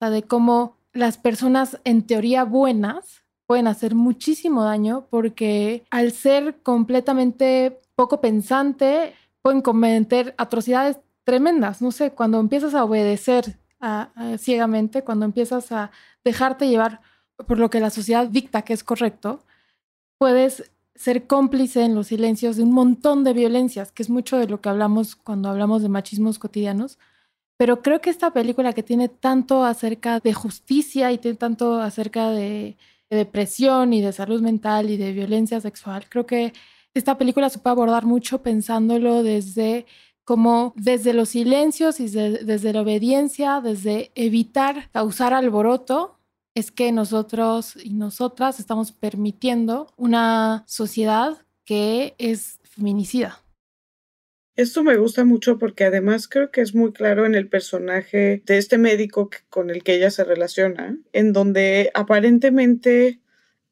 de 0.00 0.22
cómo 0.22 0.76
las 0.92 1.16
personas 1.18 1.80
en 1.84 2.06
teoría 2.06 2.44
buenas 2.44 3.23
pueden 3.46 3.66
hacer 3.66 3.94
muchísimo 3.94 4.64
daño 4.64 5.06
porque 5.10 5.84
al 5.90 6.12
ser 6.12 6.62
completamente 6.62 7.80
poco 7.94 8.20
pensante, 8.20 9.14
pueden 9.42 9.62
cometer 9.62 10.34
atrocidades 10.38 10.98
tremendas. 11.24 11.82
No 11.82 11.92
sé, 11.92 12.12
cuando 12.12 12.40
empiezas 12.40 12.74
a 12.74 12.84
obedecer 12.84 13.58
ciegamente, 14.38 15.04
cuando 15.04 15.26
empiezas 15.26 15.70
a 15.70 15.90
dejarte 16.24 16.68
llevar 16.68 17.02
por 17.46 17.58
lo 17.58 17.68
que 17.68 17.80
la 17.80 17.90
sociedad 17.90 18.26
dicta 18.26 18.62
que 18.62 18.72
es 18.72 18.82
correcto, 18.82 19.44
puedes 20.18 20.70
ser 20.94 21.26
cómplice 21.26 21.84
en 21.84 21.94
los 21.94 22.06
silencios 22.06 22.56
de 22.56 22.62
un 22.62 22.72
montón 22.72 23.24
de 23.24 23.34
violencias, 23.34 23.92
que 23.92 24.02
es 24.02 24.08
mucho 24.08 24.38
de 24.38 24.46
lo 24.46 24.60
que 24.60 24.70
hablamos 24.70 25.16
cuando 25.16 25.50
hablamos 25.50 25.82
de 25.82 25.88
machismos 25.88 26.38
cotidianos. 26.38 26.98
Pero 27.58 27.82
creo 27.82 28.00
que 28.00 28.10
esta 28.10 28.32
película 28.32 28.72
que 28.72 28.82
tiene 28.82 29.08
tanto 29.08 29.64
acerca 29.64 30.20
de 30.20 30.32
justicia 30.32 31.12
y 31.12 31.18
tiene 31.18 31.36
tanto 31.36 31.80
acerca 31.80 32.30
de, 32.30 32.76
depresión 33.14 33.92
y 33.92 34.00
de 34.00 34.12
salud 34.12 34.40
mental 34.42 34.90
y 34.90 34.96
de 34.96 35.12
violencia 35.12 35.60
sexual, 35.60 36.06
creo 36.08 36.26
que 36.26 36.52
esta 36.94 37.18
película 37.18 37.48
puede 37.50 37.72
abordar 37.72 38.04
mucho 38.04 38.42
pensándolo 38.42 39.22
desde 39.22 39.86
como 40.24 40.72
desde 40.76 41.12
los 41.12 41.30
silencios 41.30 42.00
y 42.00 42.08
desde 42.08 42.72
la 42.72 42.80
obediencia, 42.80 43.60
desde 43.60 44.10
evitar 44.14 44.90
causar 44.90 45.34
alboroto, 45.34 46.18
es 46.54 46.70
que 46.70 46.92
nosotros 46.92 47.76
y 47.76 47.90
nosotras 47.90 48.58
estamos 48.58 48.92
permitiendo 48.92 49.92
una 49.96 50.64
sociedad 50.66 51.44
que 51.64 52.14
es 52.18 52.58
feminicida. 52.62 53.43
Esto 54.56 54.84
me 54.84 54.96
gusta 54.96 55.24
mucho 55.24 55.58
porque 55.58 55.82
además 55.82 56.28
creo 56.28 56.52
que 56.52 56.60
es 56.60 56.76
muy 56.76 56.92
claro 56.92 57.26
en 57.26 57.34
el 57.34 57.48
personaje 57.48 58.40
de 58.46 58.56
este 58.56 58.78
médico 58.78 59.28
con 59.50 59.68
el 59.68 59.82
que 59.82 59.96
ella 59.96 60.12
se 60.12 60.22
relaciona, 60.22 60.96
en 61.12 61.32
donde 61.32 61.90
aparentemente 61.92 63.20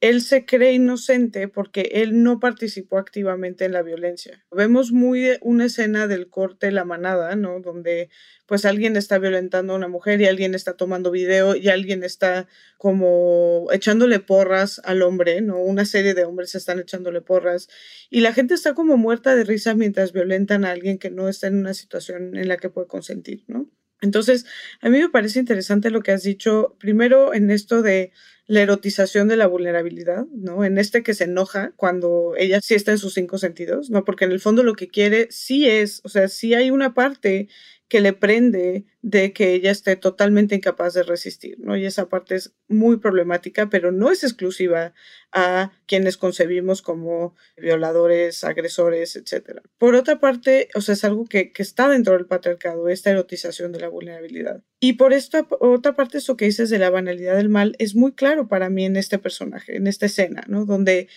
él 0.03 0.21
se 0.21 0.45
cree 0.45 0.73
inocente 0.73 1.47
porque 1.47 1.93
él 1.93 2.25
no 2.25 2.41
participó 2.41 2.99
activamente 2.99 3.65
en 3.65 3.73
la 3.73 3.83
violencia. 3.83 4.45
Vemos 4.51 4.91
muy 4.91 5.39
una 5.43 5.67
escena 5.67 6.09
del 6.09 6.29
corte 6.29 6.73
La 6.73 6.85
Manada, 6.85 7.37
¿no? 7.37 7.61
Donde 7.61 8.11
pues 8.47 8.65
alguien 8.65 8.97
está 8.97 9.21
violentando 9.21 9.73
a 9.73 9.77
una 9.77 9.87
mujer 9.87 10.21
y 10.21 10.27
alguien 10.27 10.57
está 10.57 10.77
tomando 10.77 11.13
video 11.13 11.55
y 11.55 11.69
alguien 11.69 12.03
está 12.03 12.49
como 12.79 13.69
echándole 13.71 14.19
porras 14.19 14.81
al 14.85 15.03
hombre, 15.03 15.41
¿no? 15.41 15.61
Una 15.61 15.85
serie 15.85 16.15
de 16.15 16.25
hombres 16.25 16.57
están 16.57 16.81
echándole 16.81 17.21
porras 17.21 17.69
y 18.11 18.23
la 18.23 18.33
gente 18.33 18.55
está 18.55 18.75
como 18.75 18.97
muerta 18.97 19.37
de 19.37 19.45
risa 19.45 19.77
mientras 19.77 20.13
violentan 20.13 20.65
a 20.65 20.73
alguien 20.73 20.99
que 20.99 21.11
no 21.11 21.29
está 21.29 21.47
en 21.47 21.59
una 21.59 21.75
situación 21.75 22.37
en 22.37 22.49
la 22.49 22.57
que 22.57 22.71
puede 22.71 22.89
consentir, 22.89 23.45
¿no? 23.47 23.71
Entonces, 24.03 24.45
a 24.81 24.91
mí 24.91 24.99
me 24.99 25.09
parece 25.09 25.39
interesante 25.39 25.91
lo 25.91 26.03
que 26.03 26.13
has 26.13 26.23
dicho, 26.25 26.77
primero 26.79 27.33
en 27.33 27.51
esto 27.51 27.83
de 27.83 28.13
la 28.47 28.61
erotización 28.61 29.29
de 29.29 29.37
la 29.37 29.47
vulnerabilidad, 29.47 30.27
¿no? 30.35 30.65
En 30.65 30.77
este 30.77 31.03
que 31.03 31.15
se 31.15 31.25
enoja 31.25 31.73
cuando 31.77 32.35
ella 32.37 32.61
sí 32.61 32.75
está 32.75 32.91
en 32.91 32.99
sus 32.99 33.15
cinco 33.15 33.39
sentidos, 33.39 33.89
¿no? 33.89 34.05
Porque 34.05 34.25
en 34.25 34.33
el 34.33 34.41
fondo 34.41 34.63
lo 34.65 34.75
que 34.75 34.89
quiere 34.89 35.29
sí 35.31 35.69
es, 35.69 36.01
o 36.05 36.09
sea, 36.09 36.29
sí 36.29 36.53
hay 36.53 36.71
una 36.71 36.93
parte 36.93 37.49
que 37.93 38.01
le 38.01 38.15
prende 38.15 38.87
de 39.03 39.35
que 39.35 39.53
ella 39.53 39.71
esté 39.71 39.97
totalmente 39.97 40.55
incapaz 40.55 40.95
de 40.95 41.03
resistir, 41.03 41.59
¿no? 41.61 41.77
Y 41.77 41.85
esa 41.85 42.09
parte 42.09 42.37
es 42.37 42.55
muy 42.67 42.97
problemática, 42.97 43.69
pero 43.69 43.93
no 43.93 44.11
es 44.11 44.25
exclusiva 44.25 44.95
a 45.31 45.73
quienes 45.85 46.17
concebimos 46.17 46.81
como 46.81 47.37
violadores, 47.59 48.45
agresores, 48.45 49.15
etc. 49.15 49.61
Por 49.77 49.95
otra 49.95 50.21
parte, 50.21 50.71
o 50.75 50.81
sea, 50.81 50.95
es 50.95 51.05
algo 51.05 51.27
que, 51.27 51.53
que 51.53 51.63
está 51.63 51.87
dentro 51.91 52.15
del 52.15 52.25
patriarcado, 52.25 52.89
esta 52.89 53.11
erotización 53.11 53.73
de 53.73 53.81
la 53.81 53.89
vulnerabilidad. 53.89 54.63
Y 54.81 54.95
por 54.95 55.13
esta 55.13 55.47
otra 55.61 55.95
parte, 55.95 56.17
eso 56.17 56.39
que 56.39 56.47
dices 56.47 56.71
de 56.71 56.79
la 56.79 56.89
banalidad 56.89 57.37
del 57.37 57.51
mal 57.51 57.77
es 57.79 57.95
muy 57.95 58.13
claro 58.13 58.49
para 58.49 58.71
mí 58.71 58.87
en 58.87 58.97
este 58.97 59.19
personaje, 59.19 59.77
en 59.77 59.87
esta 59.87 60.07
escena, 60.07 60.45
¿no? 60.49 60.65
Donde 60.65 61.09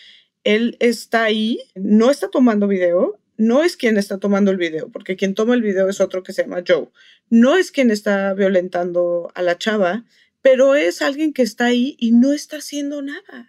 él 0.44 0.75
está 0.82 1.24
ahí, 1.24 1.62
no 1.74 2.12
está 2.12 2.27
tomando 2.29 2.67
video, 2.67 3.17
no 3.38 3.63
es 3.63 3.77
quien 3.77 3.98
está 3.98 4.18
tomando 4.18 4.51
el 4.51 4.58
video, 4.58 4.89
porque 4.89 5.15
quien 5.15 5.34
toma 5.34 5.56
el 5.56 5.62
video 5.62 5.89
es 5.89 6.01
otro 6.01 6.24
que 6.24 6.34
se 6.34 6.44
llama 6.44 6.63
Joe. 6.68 6.89
No 7.30 7.56
es 7.56 7.72
quien 7.72 7.92
está 7.92 8.34
violentando 8.34 9.32
a 9.36 9.42
la 9.42 9.58
chava, 9.58 10.06
pero 10.42 10.75
es 10.75 11.01
alguien 11.01 11.34
que 11.34 11.42
está 11.42 11.65
ahí 11.65 11.96
y 12.00 12.12
no 12.12 12.32
está 12.32 12.58
haciendo 12.58 13.01
nada. 13.01 13.48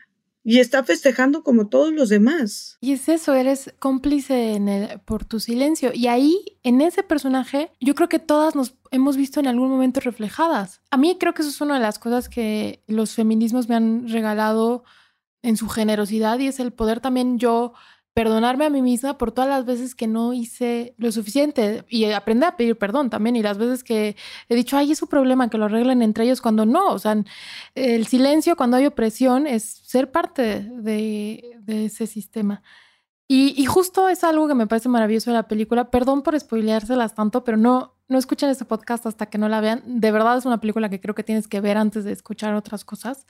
Y 0.49 0.61
está 0.61 0.85
festejando 0.85 1.43
como 1.43 1.69
todos 1.69 1.93
los 1.93 2.09
demás. 2.09 2.79
Y 2.81 2.93
es 2.93 3.09
eso, 3.09 3.35
eres 3.35 3.75
cómplice 3.81 4.61
por 5.05 5.25
tu 5.25 5.41
silencio. 5.41 5.91
Y 5.93 6.07
ahí, 6.07 6.59
en 6.63 6.81
ese 6.81 7.03
personaje, 7.03 7.73
yo 7.81 7.97
creo 7.97 8.09
que 8.09 8.21
todas 8.21 8.55
nos 8.55 8.77
hemos 8.93 9.17
visto 9.17 9.41
en 9.41 9.49
algún 9.49 9.69
momento 9.69 9.99
reflejadas. 9.99 10.81
A 10.93 10.97
mí 10.97 11.17
creo 11.19 11.35
que 11.35 11.43
eso 11.43 11.51
es 11.51 11.61
una 11.61 11.75
de 11.75 11.81
las 11.81 11.99
cosas 11.99 12.29
que 12.29 12.81
los 12.87 13.15
feminismos 13.15 13.69
me 13.69 13.75
han 13.75 14.09
regalado 14.09 14.85
en 15.43 15.57
su 15.57 15.69
generosidad 15.69 16.39
y 16.39 16.49
es 16.49 16.61
el 16.61 16.73
poder 16.73 17.01
también 17.01 17.39
yo 17.39 17.73
perdonarme 18.17 18.65
a 18.65 18.71
mí 18.71 18.81
misma 18.81 19.19
por 19.19 19.31
todas 19.31 19.51
las 19.51 19.67
veces 19.67 19.95
que 19.95 20.07
no 20.07 20.33
hice 20.33 20.95
lo 20.97 21.13
suficiente 21.13 21.85
y 21.91 22.07
aprender 22.07 22.49
a 22.49 22.57
pedir 22.57 22.79
perdón 22.79 23.11
también 23.11 23.37
y 23.37 23.43
las 23.43 23.59
veces 23.59 23.85
que 23.85 24.17
he 24.49 24.55
dicho, 24.55 24.79
ay, 24.79 24.93
es 24.93 24.99
su 24.99 25.07
problema, 25.07 25.51
que 25.51 25.59
lo 25.59 25.67
arreglen 25.67 26.01
entre 26.01 26.25
ellos 26.25 26.41
cuando 26.41 26.65
no, 26.65 26.95
o 26.95 26.99
sea, 26.99 27.23
el 27.75 28.07
silencio 28.07 28.57
cuando 28.57 28.79
hay 28.79 28.87
opresión 28.87 29.47
es 29.47 29.65
ser 29.65 30.13
parte 30.13 30.63
de, 30.63 31.59
ese 31.67 32.07
sistema. 32.07 32.63
Y, 33.29 33.67
justo 33.67 34.09
es 34.09 34.25
algo 34.25 34.49
que 34.49 34.55
me 34.55 34.67
parece 34.67 34.89
maravilloso 34.89 35.31
de 35.31 35.37
la 35.37 35.47
película, 35.47 35.91
perdón 35.91 36.23
por 36.23 36.41
spoileárselas 36.41 37.15
tanto, 37.15 37.45
pero 37.45 37.59
no, 37.59 37.97
no 38.09 38.17
escuchen 38.17 38.49
este 38.49 38.65
podcast 38.65 39.05
hasta 39.05 39.27
que 39.27 39.37
no 39.37 39.51
la 39.51 39.61
vean, 39.61 39.83
de 39.85 40.11
verdad 40.11 40.39
es 40.39 40.47
una 40.47 40.59
película 40.59 40.89
que 40.89 41.03
creo 41.03 41.15
que 41.15 41.23
tienes 41.23 41.49
que 41.49 41.61
ver 41.61 41.77
antes 41.77 42.05
de 42.05 42.13
escuchar 42.13 42.55
otras 42.55 42.83
cosas. 42.83 43.27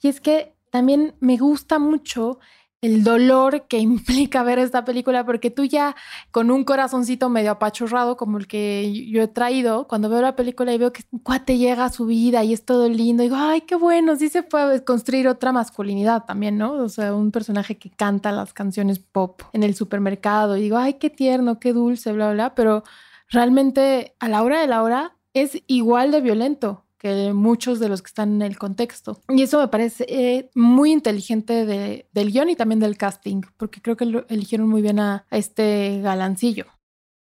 Y 0.00 0.06
es 0.06 0.20
que 0.20 0.54
también 0.70 1.16
me 1.18 1.36
gusta 1.36 1.80
mucho 1.80 2.38
el 2.82 3.04
dolor 3.04 3.66
que 3.68 3.78
implica 3.78 4.42
ver 4.42 4.58
esta 4.58 4.84
película, 4.84 5.24
porque 5.24 5.50
tú 5.50 5.64
ya 5.64 5.96
con 6.30 6.50
un 6.50 6.64
corazoncito 6.64 7.28
medio 7.28 7.52
apachurrado 7.52 8.16
como 8.16 8.38
el 8.38 8.46
que 8.46 9.06
yo 9.08 9.22
he 9.22 9.28
traído, 9.28 9.86
cuando 9.88 10.08
veo 10.08 10.22
la 10.22 10.36
película 10.36 10.72
y 10.72 10.78
veo 10.78 10.92
que 10.92 11.02
un 11.10 11.20
cuate 11.20 11.58
llega 11.58 11.84
a 11.84 11.92
su 11.92 12.06
vida 12.06 12.42
y 12.44 12.52
es 12.52 12.64
todo 12.64 12.88
lindo, 12.88 13.22
digo, 13.22 13.36
ay, 13.36 13.62
qué 13.62 13.76
bueno, 13.76 14.16
sí 14.16 14.28
se 14.28 14.42
puede 14.42 14.84
construir 14.84 15.28
otra 15.28 15.52
masculinidad 15.52 16.24
también, 16.24 16.58
¿no? 16.58 16.72
O 16.74 16.88
sea, 16.88 17.14
un 17.14 17.30
personaje 17.30 17.78
que 17.78 17.90
canta 17.90 18.32
las 18.32 18.52
canciones 18.52 18.98
pop 18.98 19.42
en 19.52 19.62
el 19.62 19.74
supermercado 19.74 20.56
y 20.56 20.62
digo, 20.62 20.76
ay, 20.78 20.94
qué 20.94 21.10
tierno, 21.10 21.60
qué 21.60 21.72
dulce, 21.72 22.12
bla, 22.12 22.32
bla, 22.32 22.54
pero 22.54 22.84
realmente 23.28 24.14
a 24.20 24.28
la 24.28 24.42
hora 24.42 24.60
de 24.60 24.66
la 24.66 24.82
hora 24.82 25.16
es 25.34 25.62
igual 25.66 26.10
de 26.10 26.20
violento 26.20 26.84
que 27.00 27.32
muchos 27.32 27.80
de 27.80 27.88
los 27.88 28.02
que 28.02 28.08
están 28.08 28.34
en 28.34 28.42
el 28.42 28.58
contexto. 28.58 29.22
Y 29.30 29.42
eso 29.42 29.58
me 29.58 29.68
parece 29.68 30.04
eh, 30.06 30.50
muy 30.54 30.92
inteligente 30.92 31.64
de, 31.64 32.06
del 32.12 32.30
guion 32.30 32.50
y 32.50 32.56
también 32.56 32.78
del 32.78 32.98
casting, 32.98 33.40
porque 33.56 33.80
creo 33.80 33.96
que 33.96 34.04
eligieron 34.28 34.68
muy 34.68 34.82
bien 34.82 35.00
a, 35.00 35.26
este 35.30 36.00
galancillo. 36.02 36.66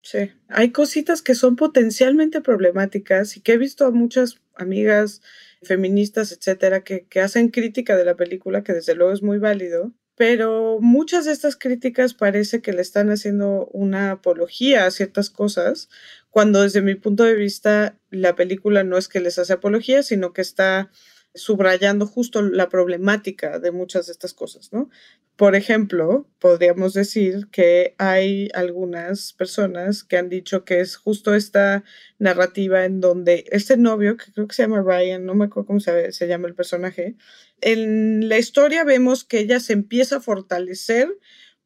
Sí, 0.03 0.31
hay 0.49 0.73
cositas 0.73 1.21
que 1.21 1.35
son 1.35 1.57
potencialmente 1.57 2.41
problemáticas 2.41 3.37
y 3.37 3.43
que 3.43 3.53
he 3.53 3.59
visto 3.59 3.85
a 3.85 3.91
muchas 3.91 4.41
amigas 4.57 5.21
feministas, 5.63 6.33
etcétera, 6.33 6.83
que, 6.83 7.07
que 7.07 7.21
hacen 7.21 7.49
crítica 7.49 7.95
de 7.95 8.07
la 8.07 8.17
película, 8.17 8.65
que 8.65 8.73
desde 8.73 8.95
luego 8.95 9.13
es 9.13 9.23
muy 9.23 9.39
válido, 9.39 9.93
pero 10.19 10.79
muchas 10.81 11.27
de 11.27 11.33
estas 11.33 11.57
críticas 11.57 12.13
parece 12.13 12.61
que 12.61 12.73
le 12.73 12.83
están 12.83 13.09
haciendo 13.11 13.67
una 13.67 14.11
apología 14.11 14.87
a 14.87 14.91
ciertas 14.91 15.31
cosas, 15.31 15.89
cuando 16.31 16.63
desde 16.63 16.83
mi 16.83 16.95
punto 16.95 17.25
de 17.25 17.35
vista 17.35 17.99
la 18.11 18.35
película 18.37 18.85
no 18.85 18.99
es 18.99 19.09
que 19.09 19.21
les 19.21 19.39
hace 19.39 19.53
apología, 19.53 20.03
sino 20.03 20.33
que 20.33 20.43
está 20.43 20.91
subrayando 21.35 22.07
justo 22.07 22.43
la 22.43 22.69
problemática 22.69 23.59
de 23.59 23.71
muchas 23.71 24.07
de 24.07 24.13
estas 24.13 24.35
cosas, 24.35 24.73
¿no? 24.73 24.91
Por 25.37 25.55
ejemplo, 25.55 26.29
podríamos 26.41 26.95
decir 26.95 27.47
que 27.53 27.95
hay 27.99 28.49
algunas 28.55 29.35
personas 29.35 30.03
que 30.03 30.17
han 30.17 30.29
dicho 30.29 30.65
que 30.65 30.81
es 30.81 30.97
justo 30.97 31.35
esta 31.35 31.85
narrativa 32.19 32.85
en 32.85 33.01
donde 33.01 33.45
este 33.53 33.77
novio, 33.77 34.17
que 34.17 34.33
creo 34.33 34.49
que 34.49 34.57
se 34.57 34.63
llama 34.63 34.83
Ryan, 34.83 35.25
no 35.25 35.35
me 35.37 35.45
acuerdo 35.45 35.69
cómo 35.69 35.81
se, 35.81 36.11
se 36.11 36.27
llama 36.27 36.49
el 36.49 36.57
personaje, 36.57 37.15
en 37.61 38.29
la 38.29 38.39
historia 38.39 38.83
vemos 38.83 39.23
que 39.23 39.39
ella 39.39 39.61
se 39.61 39.75
empieza 39.75 40.17
a 40.17 40.21
fortalecer 40.21 41.09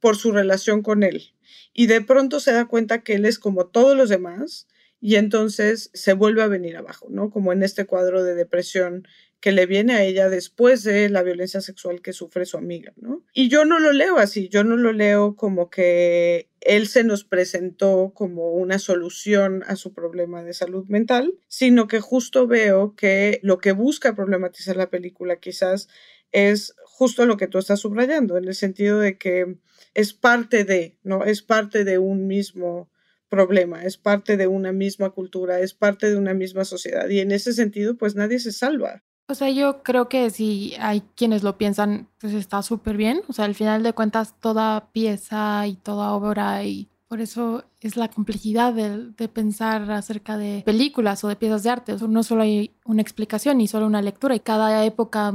por 0.01 0.17
su 0.17 0.33
relación 0.33 0.83
con 0.83 1.03
él 1.03 1.33
y 1.73 1.87
de 1.87 2.01
pronto 2.01 2.41
se 2.41 2.53
da 2.53 2.67
cuenta 2.67 3.03
que 3.03 3.15
él 3.15 3.25
es 3.25 3.39
como 3.39 3.67
todos 3.67 3.97
los 3.97 4.09
demás 4.09 4.69
y 5.01 5.17
entonces 5.17 5.91
se 5.95 6.13
vuelve 6.13 6.43
a 6.43 6.49
venir 6.49 6.77
abajo, 6.77 7.09
¿no? 7.11 7.31
Como 7.31 7.53
en 7.53 7.65
este 7.65 7.87
cuadro 7.87 8.23
de 8.23 8.37
depresión 8.37 9.07
que 9.41 9.51
le 9.51 9.67
viene 9.67 9.95
a 9.95 10.05
ella 10.05 10.29
después 10.29 10.85
de 10.85 11.09
la 11.09 11.25
violencia 11.25 11.61
sexual 11.61 12.01
que 12.01 12.13
sufre 12.13 12.47
su 12.47 12.57
amiga, 12.57 12.93
¿no? 12.97 13.25
Y 13.35 13.49
yo 13.49 13.65
no 13.65 13.81
lo 13.81 13.91
leo 13.93 14.19
así, 14.19 14.49
yo 14.49 14.63
no 14.63 14.77
lo 14.77 14.93
leo 14.93 15.35
como 15.35 15.69
que 15.69 16.49
él 16.61 16.87
se 16.87 17.03
nos 17.03 17.25
presentó 17.25 18.13
como 18.15 18.53
una 18.53 18.79
solución 18.79 19.65
a 19.67 19.75
su 19.75 19.93
problema 19.93 20.45
de 20.45 20.55
salud 20.55 20.87
mental, 20.87 21.35
sino 21.49 21.89
que 21.89 21.99
justo 21.99 22.47
veo 22.47 22.95
que 22.95 23.41
lo 23.43 23.59
que 23.59 23.73
busca 23.73 24.15
problematizar 24.15 24.77
la 24.77 24.91
película 24.91 25.41
quizás 25.41 25.89
es 26.31 26.77
justo 27.03 27.27
lo 27.27 27.37
que 27.37 27.49
tú 27.49 27.59
estás 27.59 27.81
subrayando, 27.81 28.37
en 28.37 28.47
el 28.47 28.55
sentido 28.55 29.01
de 29.01 29.19
que 29.19 29.57
es 29.93 30.13
parte 30.13 30.63
de, 30.63 31.01
¿no? 31.03 31.25
Es 31.25 31.43
parte 31.43 31.83
de 31.83 31.99
un 31.99 32.29
mismo 32.29 32.89
problema, 33.29 33.83
es 33.83 33.97
parte 33.97 34.37
de 34.37 34.47
una 34.47 34.71
misma 34.71 35.11
cultura, 35.11 35.59
es 35.59 35.75
parte 35.75 36.09
de 36.09 36.17
una 36.17 36.33
misma 36.33 36.65
sociedad 36.65 37.09
y 37.09 37.19
en 37.19 37.33
ese 37.33 37.55
sentido 37.55 37.97
pues 37.97 38.15
nadie 38.15 38.39
se 38.39 38.53
salva. 38.53 39.03
O 39.27 39.35
sea, 39.35 39.51
yo 39.51 39.83
creo 39.83 40.09
que 40.09 40.31
si 40.31 40.75
hay 40.79 41.03
quienes 41.17 41.43
lo 41.43 41.59
piensan, 41.59 42.07
pues 42.21 42.35
está 42.35 42.63
súper 42.63 42.97
bien. 42.97 43.23
O 43.27 43.33
sea, 43.33 43.47
al 43.47 43.57
final 43.57 43.83
de 43.83 43.95
cuentas, 43.95 44.39
toda 44.39 44.93
pieza 44.93 45.67
y 45.67 45.75
toda 45.75 46.13
obra 46.13 46.63
y 46.63 46.89
por 47.09 47.21
eso 47.21 47.65
es 47.81 47.97
la 47.97 48.09
complejidad 48.09 48.75
de, 48.75 49.29
pensar 49.29 49.91
acerca 49.91 50.37
de 50.37 50.63
películas 50.65 51.25
o 51.25 51.29
de 51.29 51.37
piezas 51.37 51.65
de 51.65 51.71
arte. 51.71 51.93
O 51.95 51.99
sea, 51.99 52.07
no 52.07 52.23
solo 52.23 52.43
hay 52.43 52.71
una 52.85 53.03
explicación 53.03 53.59
ni 53.59 53.67
solo 53.67 53.87
una 53.87 54.03
lectura 54.03 54.37
y 54.37 54.41
cada 54.41 54.85
época 54.85 55.35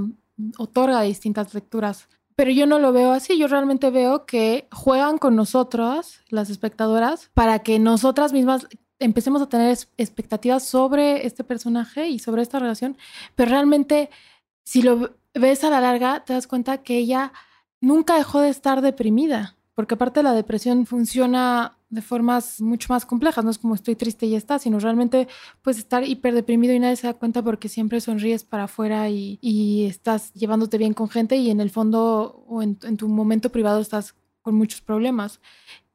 otorga 0.57 1.01
distintas 1.01 1.53
lecturas. 1.53 2.07
Pero 2.35 2.51
yo 2.51 2.67
no 2.67 2.77
lo 2.77 2.93
veo 2.93 3.11
así, 3.11 3.37
yo 3.37 3.47
realmente 3.47 3.89
veo 3.89 4.25
que 4.25 4.67
juegan 4.71 5.17
con 5.17 5.35
nosotras, 5.35 6.21
las 6.29 6.49
espectadoras, 6.49 7.31
para 7.33 7.59
que 7.59 7.79
nosotras 7.79 8.31
mismas 8.31 8.67
empecemos 8.99 9.41
a 9.41 9.49
tener 9.49 9.77
expectativas 9.97 10.63
sobre 10.63 11.25
este 11.25 11.43
personaje 11.43 12.07
y 12.09 12.19
sobre 12.19 12.41
esta 12.41 12.59
relación, 12.59 12.97
pero 13.35 13.51
realmente 13.51 14.09
si 14.63 14.81
lo 14.81 15.15
ves 15.33 15.63
a 15.63 15.69
la 15.69 15.81
larga, 15.81 16.23
te 16.25 16.33
das 16.33 16.47
cuenta 16.47 16.79
que 16.79 16.97
ella 16.97 17.31
nunca 17.79 18.17
dejó 18.17 18.41
de 18.41 18.49
estar 18.49 18.81
deprimida, 18.81 19.55
porque 19.75 19.95
aparte 19.95 20.23
la 20.23 20.33
depresión 20.33 20.85
funciona 20.85 21.76
de 21.89 22.01
formas 22.01 22.59
mucho 22.59 22.87
más 22.91 23.05
complejas, 23.05 23.45
no 23.45 23.51
es 23.51 23.57
como 23.57 23.75
estoy 23.75 23.95
triste 23.95 24.25
y 24.25 24.31
ya 24.31 24.37
está, 24.37 24.59
sino 24.59 24.79
realmente 24.79 25.27
puedes 25.61 25.79
estar 25.79 26.03
hiper 26.03 26.33
deprimido 26.33 26.73
y 26.73 26.79
nadie 26.79 26.97
se 26.97 27.07
da 27.07 27.13
cuenta 27.13 27.41
porque 27.41 27.69
siempre 27.69 28.01
sonríes 28.01 28.43
para 28.43 28.65
afuera 28.65 29.09
y, 29.09 29.39
estás 29.87 30.33
llevándote 30.33 30.77
bien 30.77 30.93
con 30.93 31.09
gente 31.09 31.37
y 31.37 31.49
en 31.49 31.61
el 31.61 31.69
fondo 31.69 32.43
o 32.47 32.61
en, 32.61 32.75
tu 32.75 33.07
momento 33.07 33.51
privado 33.51 33.79
estás 33.79 34.15
con 34.41 34.55
muchos 34.55 34.81
problemas. 34.81 35.39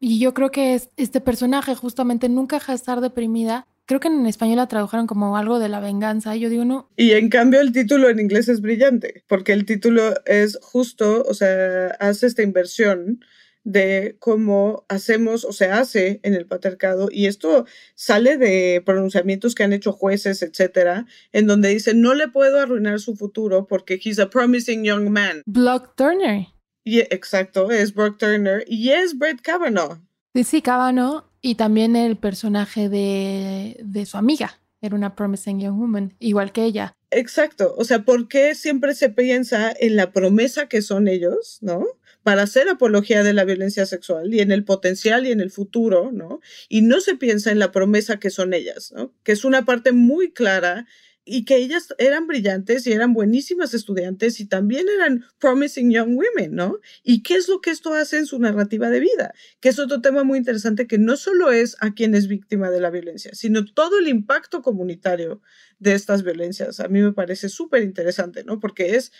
Y 0.00 0.18
yo 0.18 0.34
creo 0.34 0.50
que 0.50 0.80
este 0.96 1.20
personaje 1.20 1.74
justamente 1.74 2.28
nunca 2.28 2.56
deja 2.56 2.72
de 2.72 2.76
estar 2.76 3.00
deprimida 3.00 3.66
creo 3.84 4.00
que 4.00 4.08
en 4.08 4.26
español 4.26 4.56
la 4.56 4.68
tradujeron 4.68 5.06
como 5.06 5.36
algo 5.36 5.58
de 5.58 5.68
la 5.68 5.80
venganza. 5.80 6.34
Yo 6.36 6.48
digo, 6.48 6.64
no. 6.64 6.88
Y 6.96 7.12
en 7.12 7.28
cambio 7.28 7.60
el 7.60 7.72
título 7.72 8.08
en 8.08 8.20
inglés 8.20 8.48
es 8.48 8.60
brillante, 8.60 9.24
porque 9.28 9.52
el 9.52 9.66
título 9.66 10.14
es 10.24 10.58
justo, 10.62 11.24
o 11.28 11.34
sea, 11.34 11.88
hace 12.00 12.26
esta 12.26 12.42
inversión 12.42 13.20
de 13.64 14.16
cómo 14.18 14.84
hacemos 14.88 15.44
o 15.44 15.52
se 15.52 15.66
hace 15.66 16.20
en 16.22 16.34
el 16.34 16.46
patriarcado 16.46 17.08
y 17.10 17.26
esto 17.26 17.66
sale 17.94 18.36
de 18.36 18.82
pronunciamientos 18.84 19.54
que 19.54 19.62
han 19.62 19.72
hecho 19.72 19.92
jueces, 19.92 20.42
etcétera, 20.42 21.06
en 21.32 21.46
donde 21.46 21.68
dicen 21.68 22.00
no 22.00 22.14
le 22.14 22.28
puedo 22.28 22.60
arruinar 22.60 23.00
su 23.00 23.16
futuro 23.16 23.66
porque 23.66 24.00
he's 24.02 24.18
a 24.18 24.30
promising 24.30 24.84
young 24.84 25.10
man. 25.10 25.42
Block 25.46 25.94
Turner. 25.96 26.48
Y, 26.84 27.00
exacto, 27.00 27.70
es 27.70 27.94
Brock 27.94 28.18
Turner 28.18 28.64
y 28.66 28.90
es 28.90 29.16
Brett 29.16 29.40
Kavanaugh. 29.40 29.98
Sí, 30.34 30.44
sí, 30.44 30.62
Kavanaugh 30.62 31.24
y 31.40 31.56
también 31.56 31.94
el 31.96 32.16
personaje 32.16 32.88
de, 32.88 33.76
de 33.84 34.06
su 34.06 34.16
amiga. 34.16 34.58
Era 34.80 34.96
una 34.96 35.14
promising 35.14 35.60
young 35.60 35.78
woman, 35.78 36.14
igual 36.18 36.50
que 36.50 36.64
ella. 36.64 36.96
Exacto, 37.10 37.74
o 37.76 37.84
sea, 37.84 38.04
¿por 38.04 38.26
qué 38.26 38.54
siempre 38.54 38.94
se 38.94 39.10
piensa 39.10 39.72
en 39.78 39.96
la 39.96 40.12
promesa 40.12 40.66
que 40.66 40.82
son 40.82 41.06
ellos, 41.06 41.58
¿no? 41.60 41.84
Para 42.22 42.42
hacer 42.42 42.68
apología 42.68 43.22
de 43.22 43.32
la 43.32 43.44
violencia 43.44 43.86
sexual 43.86 44.32
y 44.32 44.40
en 44.40 44.52
el 44.52 44.64
potencial 44.64 45.26
y 45.26 45.32
en 45.32 45.40
el 45.40 45.50
futuro, 45.50 46.10
¿no? 46.12 46.40
Y 46.68 46.82
no 46.82 47.00
se 47.00 47.16
piensa 47.16 47.50
en 47.50 47.58
la 47.58 47.72
promesa 47.72 48.18
que 48.18 48.30
son 48.30 48.54
ellas, 48.54 48.92
¿no? 48.94 49.12
Que 49.24 49.32
es 49.32 49.44
una 49.44 49.64
parte 49.64 49.92
muy 49.92 50.32
clara 50.32 50.86
y 51.24 51.44
que 51.44 51.56
ellas 51.56 51.94
eran 51.98 52.26
brillantes 52.26 52.86
y 52.86 52.92
eran 52.92 53.14
buenísimas 53.14 53.74
estudiantes 53.74 54.40
y 54.40 54.46
también 54.46 54.86
eran 54.88 55.24
promising 55.38 55.90
young 55.92 56.16
women, 56.16 56.54
¿no? 56.54 56.78
¿Y 57.04 57.22
qué 57.22 57.34
es 57.34 57.48
lo 57.48 57.60
que 57.60 57.70
esto 57.70 57.94
hace 57.94 58.18
en 58.18 58.26
su 58.26 58.38
narrativa 58.38 58.90
de 58.90 59.00
vida? 59.00 59.32
Que 59.60 59.68
es 59.68 59.78
otro 59.78 60.00
tema 60.00 60.24
muy 60.24 60.38
interesante 60.38 60.86
que 60.86 60.98
no 60.98 61.16
solo 61.16 61.52
es 61.52 61.76
a 61.80 61.94
quien 61.94 62.14
es 62.14 62.26
víctima 62.26 62.70
de 62.70 62.80
la 62.80 62.90
violencia, 62.90 63.34
sino 63.34 63.64
todo 63.64 63.98
el 64.00 64.08
impacto 64.08 64.62
comunitario 64.62 65.40
de 65.78 65.94
estas 65.94 66.24
violencias. 66.24 66.80
A 66.80 66.88
mí 66.88 67.00
me 67.00 67.12
parece 67.12 67.48
súper 67.48 67.82
interesante, 67.84 68.42
¿no? 68.42 68.58
Porque 68.58 68.96
es 68.96 69.12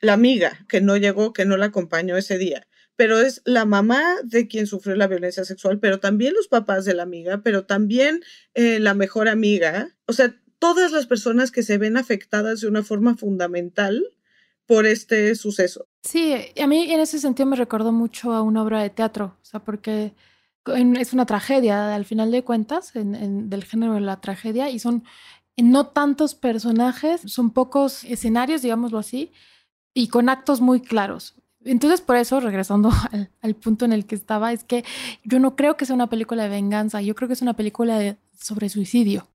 la 0.00 0.12
amiga 0.12 0.64
que 0.68 0.80
no 0.80 0.96
llegó, 0.96 1.32
que 1.32 1.44
no 1.44 1.56
la 1.56 1.66
acompañó 1.66 2.16
ese 2.16 2.38
día, 2.38 2.66
pero 2.96 3.20
es 3.20 3.42
la 3.44 3.64
mamá 3.64 4.02
de 4.24 4.48
quien 4.48 4.66
sufrió 4.66 4.96
la 4.96 5.06
violencia 5.06 5.44
sexual, 5.44 5.78
pero 5.78 6.00
también 6.00 6.34
los 6.34 6.48
papás 6.48 6.84
de 6.84 6.94
la 6.94 7.02
amiga, 7.02 7.42
pero 7.42 7.64
también 7.64 8.22
eh, 8.54 8.78
la 8.80 8.94
mejor 8.94 9.28
amiga, 9.28 9.96
o 10.06 10.12
sea, 10.12 10.34
todas 10.58 10.92
las 10.92 11.06
personas 11.06 11.50
que 11.50 11.62
se 11.62 11.78
ven 11.78 11.96
afectadas 11.96 12.60
de 12.60 12.68
una 12.68 12.82
forma 12.82 13.16
fundamental 13.16 14.02
por 14.66 14.86
este 14.86 15.34
suceso. 15.34 15.88
Sí, 16.02 16.34
a 16.60 16.66
mí 16.66 16.90
en 16.90 17.00
ese 17.00 17.18
sentido 17.18 17.46
me 17.46 17.56
recordó 17.56 17.92
mucho 17.92 18.32
a 18.32 18.42
una 18.42 18.62
obra 18.62 18.82
de 18.82 18.90
teatro, 18.90 19.36
o 19.40 19.44
sea, 19.44 19.60
porque 19.60 20.14
es 20.98 21.12
una 21.12 21.26
tragedia 21.26 21.94
al 21.94 22.04
final 22.04 22.30
de 22.30 22.42
cuentas, 22.42 22.92
del 22.94 23.64
género 23.64 23.94
de 23.94 24.00
la 24.00 24.20
tragedia, 24.20 24.68
y 24.70 24.78
son 24.78 25.04
no 25.56 25.88
tantos 25.88 26.34
personajes, 26.34 27.20
son 27.26 27.52
pocos 27.52 28.04
escenarios, 28.04 28.62
digámoslo 28.62 28.98
así, 28.98 29.32
y 29.96 30.08
con 30.08 30.28
actos 30.28 30.60
muy 30.60 30.82
claros. 30.82 31.34
Entonces, 31.64 32.02
por 32.02 32.16
eso, 32.16 32.38
regresando 32.38 32.90
al, 33.40 33.54
punto 33.54 33.86
en 33.86 33.94
el 33.94 34.04
que 34.04 34.14
estaba, 34.14 34.52
es 34.52 34.62
que 34.62 34.84
yo 35.24 35.40
no 35.40 35.56
creo 35.56 35.78
que 35.78 35.86
sea 35.86 35.94
una 35.94 36.10
película 36.10 36.42
de 36.42 36.50
venganza, 36.50 37.00
yo 37.00 37.14
creo 37.14 37.28
que 37.28 37.32
es 37.32 37.40
una 37.40 37.56
película 37.56 37.98
de, 37.98 38.18
sobre 38.38 38.68
suicidio. 38.68 39.26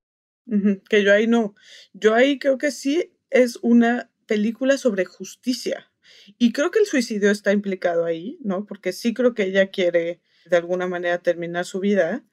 que 0.87 1.03
yo 1.03 1.11
ahí 1.11 1.25
no. 1.25 1.55
Yo 1.93 2.13
ahí 2.13 2.37
creo 2.37 2.59
que 2.59 2.69
sí 2.69 3.11
es 3.31 3.57
una 3.63 4.11
película 4.27 4.77
sobre 4.77 5.03
justicia. 5.03 5.91
Y 6.37 6.53
creo 6.53 6.69
que 6.69 6.79
el 6.79 6.85
suicidio 6.85 7.31
está 7.31 7.51
implicado 7.53 8.05
ahí, 8.05 8.37
¿no? 8.43 8.65
Porque 8.67 8.93
sí 8.93 9.15
creo 9.15 9.33
que 9.33 9.43
ella 9.43 9.71
quiere 9.71 10.21
de 10.45 10.57
alguna 10.57 10.85
manera 10.85 11.17
terminar 11.17 11.65
su 11.65 11.79
vida, 11.79 12.23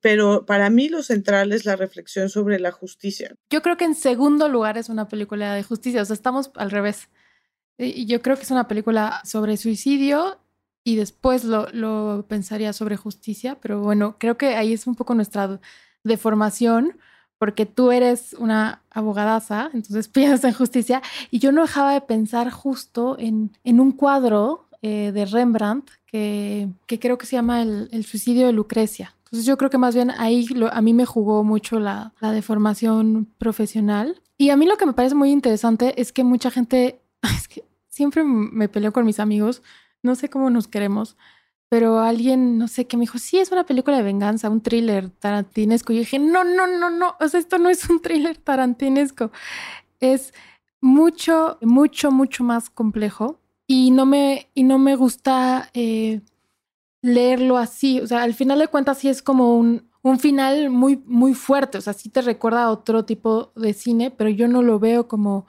pero 0.00 0.44
para 0.44 0.70
mí 0.70 0.88
lo 0.88 1.04
central 1.04 1.52
es 1.52 1.64
la 1.64 1.76
reflexión 1.76 2.30
sobre 2.30 2.58
la 2.58 2.72
justicia. 2.72 3.36
Yo 3.48 3.62
creo 3.62 3.76
que 3.76 3.84
en 3.84 3.94
segundo 3.94 4.48
lugar 4.48 4.76
es 4.76 4.88
una 4.88 5.06
película 5.06 5.54
de 5.54 5.62
justicia, 5.62 6.02
o 6.02 6.04
sea, 6.04 6.14
estamos 6.14 6.50
al 6.56 6.72
revés. 6.72 7.08
Y 7.78 8.06
yo 8.06 8.22
creo 8.22 8.36
que 8.36 8.42
es 8.42 8.50
una 8.50 8.68
película 8.68 9.20
sobre 9.24 9.56
suicidio 9.56 10.38
y 10.84 10.96
después 10.96 11.44
lo, 11.44 11.68
lo, 11.72 12.24
pensaría 12.28 12.72
sobre 12.72 12.96
justicia, 12.96 13.58
pero 13.60 13.80
bueno, 13.80 14.16
creo 14.18 14.38
que 14.38 14.54
ahí 14.54 14.72
es 14.72 14.86
un 14.86 14.94
poco 14.94 15.14
nuestra 15.14 15.60
deformación, 16.04 16.96
porque 17.38 17.66
tú 17.66 17.90
eres 17.90 18.34
una 18.38 18.82
abogadaza, 18.90 19.70
entonces 19.74 20.08
piensas 20.12 20.44
en 20.44 20.54
justicia, 20.54 21.02
y 21.30 21.40
yo 21.40 21.52
no 21.52 21.62
dejaba 21.62 21.92
de 21.92 22.00
pensar 22.00 22.50
justo 22.50 23.16
en, 23.18 23.50
en 23.64 23.80
un 23.80 23.92
cuadro 23.92 24.68
eh, 24.82 25.10
de 25.12 25.24
Rembrandt 25.24 25.90
que, 26.06 26.68
que, 26.86 27.00
creo 27.00 27.18
que 27.18 27.26
se 27.26 27.34
llama 27.34 27.62
el, 27.62 27.88
el, 27.90 28.04
suicidio 28.04 28.46
de 28.46 28.52
Lucrecia. 28.52 29.14
Entonces 29.24 29.44
yo 29.44 29.58
creo 29.58 29.70
que 29.70 29.78
más 29.78 29.94
bien 29.94 30.12
ahí 30.12 30.46
a 30.70 30.80
mí 30.80 30.94
me 30.94 31.04
jugó 31.04 31.42
mucho 31.42 31.80
la, 31.80 32.12
la 32.20 32.30
deformación 32.30 33.26
profesional. 33.38 34.22
Y 34.38 34.50
a 34.50 34.56
mí 34.56 34.66
lo 34.66 34.76
que 34.76 34.86
me 34.86 34.92
parece 34.92 35.16
muy 35.16 35.32
interesante 35.32 36.00
es 36.00 36.12
que 36.12 36.22
mucha 36.22 36.52
gente 36.52 37.00
es 37.36 37.48
que 37.48 37.64
siempre 37.88 38.24
me 38.24 38.68
peleo 38.68 38.92
con 38.92 39.06
mis 39.06 39.20
amigos, 39.20 39.62
no 40.02 40.14
sé 40.14 40.28
cómo 40.28 40.50
nos 40.50 40.68
queremos, 40.68 41.16
pero 41.68 42.00
alguien, 42.00 42.58
no 42.58 42.68
sé, 42.68 42.86
que 42.86 42.96
me 42.96 43.02
dijo, 43.02 43.18
sí, 43.18 43.38
es 43.38 43.50
una 43.50 43.66
película 43.66 43.96
de 43.96 44.02
venganza, 44.02 44.50
un 44.50 44.60
thriller 44.60 45.10
tarantinesco. 45.10 45.92
Y 45.92 45.96
yo 45.96 46.00
dije, 46.00 46.18
no, 46.18 46.44
no, 46.44 46.66
no, 46.66 46.90
no, 46.90 47.16
o 47.18 47.28
sea, 47.28 47.40
esto 47.40 47.58
no 47.58 47.68
es 47.68 47.88
un 47.90 48.00
thriller 48.00 48.36
tarantinesco, 48.36 49.32
es 50.00 50.32
mucho, 50.80 51.58
mucho, 51.62 52.10
mucho 52.10 52.44
más 52.44 52.70
complejo 52.70 53.40
y 53.66 53.90
no 53.90 54.06
me, 54.06 54.48
y 54.54 54.62
no 54.62 54.78
me 54.78 54.94
gusta 54.94 55.70
eh, 55.74 56.20
leerlo 57.02 57.58
así, 57.58 58.00
o 58.00 58.06
sea, 58.06 58.22
al 58.22 58.34
final 58.34 58.58
de 58.60 58.68
cuentas 58.68 58.98
sí 58.98 59.08
es 59.08 59.22
como 59.22 59.56
un, 59.56 59.90
un 60.02 60.20
final 60.20 60.70
muy, 60.70 61.02
muy 61.06 61.34
fuerte, 61.34 61.78
o 61.78 61.80
sea, 61.80 61.92
sí 61.92 62.10
te 62.10 62.22
recuerda 62.22 62.64
a 62.64 62.70
otro 62.70 63.04
tipo 63.04 63.52
de 63.56 63.72
cine, 63.72 64.12
pero 64.12 64.30
yo 64.30 64.46
no 64.46 64.62
lo 64.62 64.78
veo 64.78 65.08
como 65.08 65.46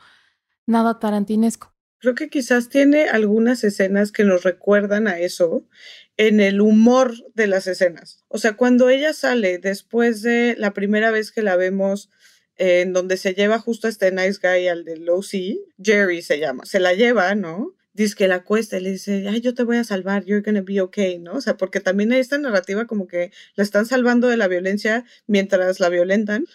nada 0.68 1.00
tarantinesco. 1.00 1.74
Creo 2.00 2.14
que 2.14 2.30
quizás 2.30 2.70
tiene 2.70 3.10
algunas 3.10 3.64
escenas 3.64 4.12
que 4.12 4.24
nos 4.24 4.44
recuerdan 4.44 5.08
a 5.08 5.18
eso 5.18 5.68
en 6.16 6.40
el 6.40 6.62
humor 6.62 7.16
de 7.34 7.48
las 7.48 7.66
escenas. 7.66 8.24
O 8.28 8.38
sea, 8.38 8.54
cuando 8.54 8.90
ella 8.90 9.14
sale 9.14 9.58
después 9.58 10.22
de 10.22 10.56
la 10.60 10.74
primera 10.74 11.10
vez 11.10 11.32
que 11.32 11.42
la 11.42 11.56
vemos 11.56 12.12
en 12.58 12.94
donde 12.94 13.18
se 13.18 13.34
lleva 13.34 13.60
justo 13.60 13.88
a 13.88 13.90
este 13.90 14.12
nice 14.12 14.40
guy 14.42 14.68
al 14.68 14.84
de 14.84 14.98
Low 14.98 15.24
Sea, 15.24 15.56
Jerry 15.82 16.22
se 16.22 16.40
llama, 16.40 16.66
se 16.66 16.80
la 16.80 16.94
lleva, 16.94 17.34
¿no? 17.36 17.74
Dice 17.94 18.16
que 18.16 18.28
la 18.28 18.44
cuesta 18.44 18.78
y 18.78 18.82
le 18.82 18.92
dice, 18.92 19.28
ay, 19.28 19.42
yo 19.42 19.56
te 19.56 19.64
voy 19.64 19.78
a 19.78 19.84
salvar, 19.84 20.24
you're 20.26 20.44
gonna 20.44 20.62
be 20.62 20.82
okay, 20.82 21.18
¿no? 21.18 21.34
O 21.34 21.42
sea, 21.42 21.58
porque 21.58 21.80
también 21.80 22.12
hay 22.12 22.20
esta 22.20 22.38
narrativa 22.38 22.86
como 22.86 23.08
que 23.08 23.32
la 23.56 23.64
están 23.64 23.88
salvando 23.88 24.28
de 24.28 24.38
la 24.38 24.48
violencia 24.48 25.04
mientras 25.26 25.80
la 25.80 25.90
violentan 25.90 26.46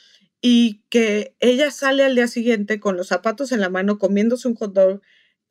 y 0.42 0.82
que 0.90 1.34
ella 1.38 1.70
sale 1.70 2.02
al 2.04 2.16
día 2.16 2.26
siguiente 2.26 2.80
con 2.80 2.96
los 2.96 3.08
zapatos 3.08 3.52
en 3.52 3.60
la 3.60 3.70
mano 3.70 3.98
comiéndose 3.98 4.48
un 4.48 4.56
hot 4.56 4.74
dog 4.74 5.00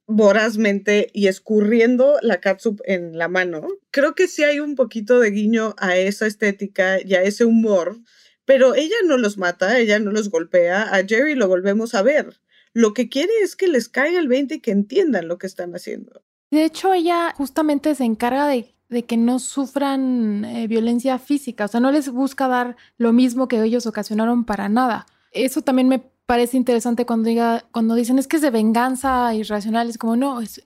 vorazmente 0.05 1.09
y 1.13 1.27
escurriendo 1.27 2.17
la 2.21 2.41
catsup 2.41 2.81
en 2.83 3.17
la 3.17 3.29
mano. 3.29 3.67
Creo 3.91 4.13
que 4.13 4.27
sí 4.27 4.43
hay 4.43 4.59
un 4.59 4.75
poquito 4.75 5.21
de 5.21 5.31
guiño 5.31 5.73
a 5.77 5.95
esa 5.95 6.27
estética 6.27 6.99
y 7.01 7.15
a 7.15 7.23
ese 7.23 7.45
humor, 7.45 8.01
pero 8.43 8.75
ella 8.75 8.97
no 9.05 9.17
los 9.17 9.37
mata, 9.37 9.79
ella 9.79 9.97
no 9.99 10.11
los 10.11 10.29
golpea, 10.29 10.93
a 10.93 11.05
Jerry 11.07 11.35
lo 11.35 11.47
volvemos 11.47 11.95
a 11.95 12.01
ver. 12.01 12.41
Lo 12.73 12.93
que 12.93 13.07
quiere 13.07 13.31
es 13.41 13.55
que 13.55 13.69
les 13.69 13.87
caiga 13.87 14.19
el 14.19 14.27
20 14.27 14.55
y 14.55 14.59
que 14.59 14.71
entiendan 14.71 15.29
lo 15.29 15.37
que 15.37 15.47
están 15.47 15.73
haciendo. 15.73 16.21
De 16.51 16.65
hecho, 16.65 16.91
ella 16.93 17.33
justamente 17.37 17.95
se 17.95 18.03
encarga 18.03 18.47
de 18.47 18.73
de 18.91 19.05
que 19.05 19.17
no 19.17 19.39
sufran 19.39 20.45
eh, 20.45 20.67
violencia 20.67 21.17
física, 21.17 21.65
o 21.65 21.67
sea, 21.69 21.79
no 21.79 21.91
les 21.91 22.11
busca 22.11 22.47
dar 22.47 22.75
lo 22.97 23.13
mismo 23.13 23.47
que 23.47 23.63
ellos 23.63 23.87
ocasionaron 23.87 24.43
para 24.43 24.69
nada. 24.69 25.07
Eso 25.31 25.61
también 25.61 25.87
me 25.87 26.03
parece 26.25 26.57
interesante 26.57 27.05
cuando, 27.05 27.29
diga, 27.29 27.65
cuando 27.71 27.95
dicen 27.95 28.19
es 28.19 28.27
que 28.27 28.35
es 28.35 28.41
de 28.41 28.51
venganza 28.51 29.33
irracional, 29.33 29.89
es 29.89 29.97
como 29.97 30.15
no, 30.15 30.41
es... 30.41 30.61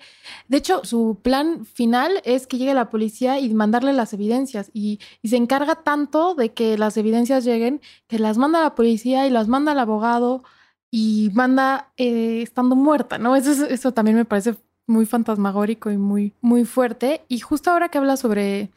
de 0.47 0.57
hecho 0.57 0.83
su 0.83 1.19
plan 1.21 1.65
final 1.65 2.21
es 2.23 2.45
que 2.47 2.57
llegue 2.57 2.73
la 2.73 2.89
policía 2.89 3.39
y 3.39 3.53
mandarle 3.53 3.93
las 3.93 4.13
evidencias 4.13 4.69
y, 4.73 4.99
se 5.23 5.37
encarga 5.37 5.75
tanto 5.75 6.35
de 6.35 6.53
que 6.53 6.77
las 6.77 6.97
evidencias 6.97 7.45
lleguen 7.45 7.81
que 8.07 8.19
las 8.19 8.37
manda 8.37 8.61
la 8.61 8.75
policía 8.75 9.27
y 9.27 9.29
las 9.29 9.47
manda 9.47 9.71
al 9.71 9.79
abogado 9.79 10.43
y 10.91 11.31
manda 11.33 11.91
eh, 11.97 12.41
estando 12.43 12.75
muerta, 12.75 13.17
¿no? 13.17 13.35
Eso, 13.35 13.65
eso 13.65 13.91
también 13.91 14.17
me 14.17 14.25
parece 14.25 14.55
muy 14.87 15.05
fantasmagórico 15.05 15.91
y 15.91 15.97
muy, 15.97 16.33
muy 16.41 16.65
fuerte. 16.65 17.23
Y 17.27 17.39
justo 17.39 17.71
ahora 17.71 17.89
que 17.89 17.97
habla 17.97 18.17
sobre 18.17 18.71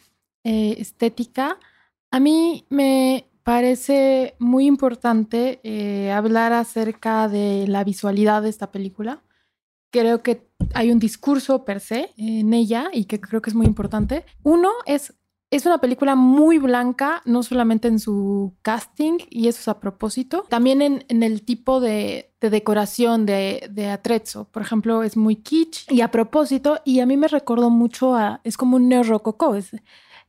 eh, 0.44 0.76
estética, 0.78 1.58
a 2.10 2.20
mí 2.20 2.64
me 2.70 3.26
parece 3.42 4.34
muy 4.38 4.66
importante 4.66 5.60
eh, 5.62 6.12
hablar 6.12 6.52
acerca 6.52 7.28
de 7.28 7.66
la 7.66 7.84
visualidad 7.84 8.42
de 8.42 8.50
esta 8.50 8.70
película. 8.70 9.22
Creo 9.90 10.22
que 10.22 10.46
hay 10.74 10.90
un 10.90 10.98
discurso 10.98 11.64
per 11.64 11.80
se 11.80 12.10
en 12.16 12.52
ella 12.52 12.90
y 12.92 13.06
que 13.06 13.20
creo 13.20 13.40
que 13.40 13.50
es 13.50 13.56
muy 13.56 13.66
importante. 13.66 14.24
Uno 14.42 14.70
es 14.84 15.14
es 15.50 15.64
una 15.64 15.78
película 15.78 16.14
muy 16.14 16.58
blanca, 16.58 17.22
no 17.24 17.42
solamente 17.42 17.88
en 17.88 17.98
su 17.98 18.54
casting, 18.62 19.18
y 19.30 19.48
eso 19.48 19.60
es 19.60 19.68
a 19.68 19.80
propósito, 19.80 20.44
también 20.48 20.82
en, 20.82 21.22
el 21.22 21.42
tipo 21.44 21.80
de, 21.80 22.32
decoración 22.40 23.24
de, 23.24 23.68
de, 23.70 23.88
atrezzo. 23.88 24.44
Por 24.44 24.62
ejemplo, 24.62 25.02
es 25.02 25.16
muy 25.16 25.36
kitsch 25.36 25.90
y 25.90 26.02
a 26.02 26.10
propósito, 26.10 26.80
y 26.84 27.00
a 27.00 27.06
mí 27.06 27.16
me 27.16 27.28
recordó 27.28 27.70
mucho 27.70 28.14
a, 28.14 28.40
es 28.44 28.56
como 28.56 28.76
un 28.76 28.88
neorrococó. 28.88 29.54
Es, 29.54 29.70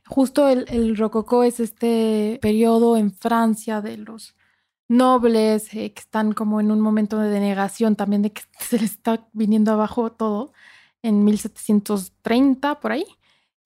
justo 0.07 0.47
el, 0.47 0.65
el 0.69 0.97
rococó 0.97 1.43
es 1.43 1.59
este 1.59 2.39
periodo 2.41 2.97
en 2.97 3.11
Francia 3.11 3.81
de 3.81 3.97
los 3.97 4.35
nobles 4.89 5.73
eh, 5.75 5.93
que 5.93 5.99
están 6.01 6.33
como 6.33 6.59
en 6.59 6.71
un 6.71 6.81
momento 6.81 7.19
de 7.19 7.29
denegación 7.29 7.95
también 7.95 8.23
de 8.23 8.33
que 8.33 8.41
se 8.59 8.79
les 8.79 8.91
está 8.91 9.27
viniendo 9.33 9.71
abajo 9.71 10.11
todo 10.11 10.51
en 11.01 11.23
1730 11.23 12.79
por 12.79 12.91
ahí. 12.91 13.05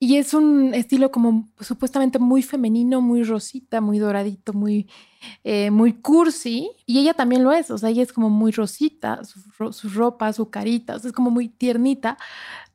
Y 0.04 0.18
es 0.18 0.34
un 0.34 0.74
estilo 0.74 1.10
como 1.10 1.50
supuestamente 1.60 2.18
muy 2.18 2.42
femenino, 2.42 3.00
muy 3.00 3.22
rosita, 3.22 3.80
muy 3.80 3.98
doradito, 3.98 4.52
muy, 4.52 4.86
eh, 5.44 5.70
muy 5.70 5.94
cursi. 5.94 6.70
Y 6.84 6.98
ella 6.98 7.14
también 7.14 7.42
lo 7.42 7.54
es, 7.54 7.70
o 7.70 7.78
sea, 7.78 7.88
ella 7.88 8.02
es 8.02 8.12
como 8.12 8.28
muy 8.28 8.52
rosita, 8.52 9.22
su, 9.24 9.88
ropa, 9.88 10.30
su 10.34 10.50
carita, 10.50 10.96
o 10.96 10.98
sea, 10.98 11.08
es 11.08 11.14
como 11.14 11.30
muy 11.30 11.48
tiernita, 11.48 12.18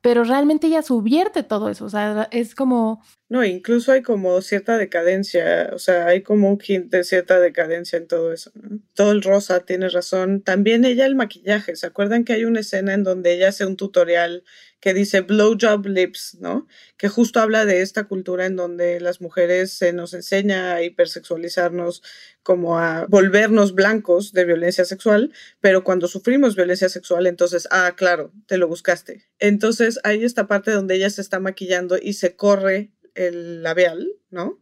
pero 0.00 0.24
realmente 0.24 0.66
ella 0.66 0.82
subvierte 0.82 1.44
todo 1.44 1.68
eso, 1.68 1.84
o 1.84 1.88
sea, 1.88 2.26
es 2.32 2.56
como... 2.56 3.00
No, 3.28 3.44
incluso 3.44 3.92
hay 3.92 4.02
como 4.02 4.40
cierta 4.42 4.76
decadencia, 4.76 5.70
o 5.72 5.78
sea, 5.78 6.06
hay 6.06 6.22
como 6.22 6.50
un 6.50 6.58
hint 6.60 6.90
de 6.90 7.04
cierta 7.04 7.38
decadencia 7.38 7.96
en 7.96 8.08
todo 8.08 8.32
eso. 8.32 8.50
Todo 8.94 9.12
el 9.12 9.22
rosa, 9.22 9.60
tiene 9.60 9.88
razón. 9.88 10.42
También 10.42 10.84
ella 10.84 11.06
el 11.06 11.14
maquillaje, 11.14 11.76
¿se 11.76 11.86
acuerdan 11.86 12.24
que 12.24 12.32
hay 12.32 12.44
una 12.44 12.58
escena 12.58 12.92
en 12.92 13.04
donde 13.04 13.32
ella 13.32 13.50
hace 13.50 13.66
un 13.66 13.76
tutorial 13.76 14.42
que 14.80 14.94
dice 14.94 15.20
blowjob 15.20 15.86
lips, 15.86 16.38
¿no? 16.40 16.66
Que 16.96 17.08
justo 17.08 17.40
habla 17.40 17.66
de 17.66 17.82
esta 17.82 18.04
cultura 18.04 18.46
en 18.46 18.56
donde 18.56 18.98
las 19.00 19.20
mujeres 19.20 19.72
se 19.72 19.92
nos 19.92 20.14
enseña 20.14 20.74
a 20.74 20.82
hipersexualizarnos, 20.82 22.02
como 22.42 22.78
a 22.78 23.06
volvernos 23.06 23.74
blancos 23.74 24.32
de 24.32 24.46
violencia 24.46 24.84
sexual, 24.86 25.32
pero 25.60 25.84
cuando 25.84 26.08
sufrimos 26.08 26.56
violencia 26.56 26.88
sexual, 26.88 27.26
entonces, 27.26 27.68
ah, 27.70 27.94
claro, 27.96 28.32
te 28.46 28.56
lo 28.56 28.66
buscaste. 28.68 29.26
Entonces 29.38 30.00
hay 30.04 30.24
esta 30.24 30.46
parte 30.46 30.70
donde 30.70 30.94
ella 30.96 31.10
se 31.10 31.20
está 31.20 31.38
maquillando 31.38 31.98
y 32.00 32.14
se 32.14 32.34
corre 32.36 32.90
el 33.14 33.62
labial, 33.62 34.08
¿no? 34.30 34.60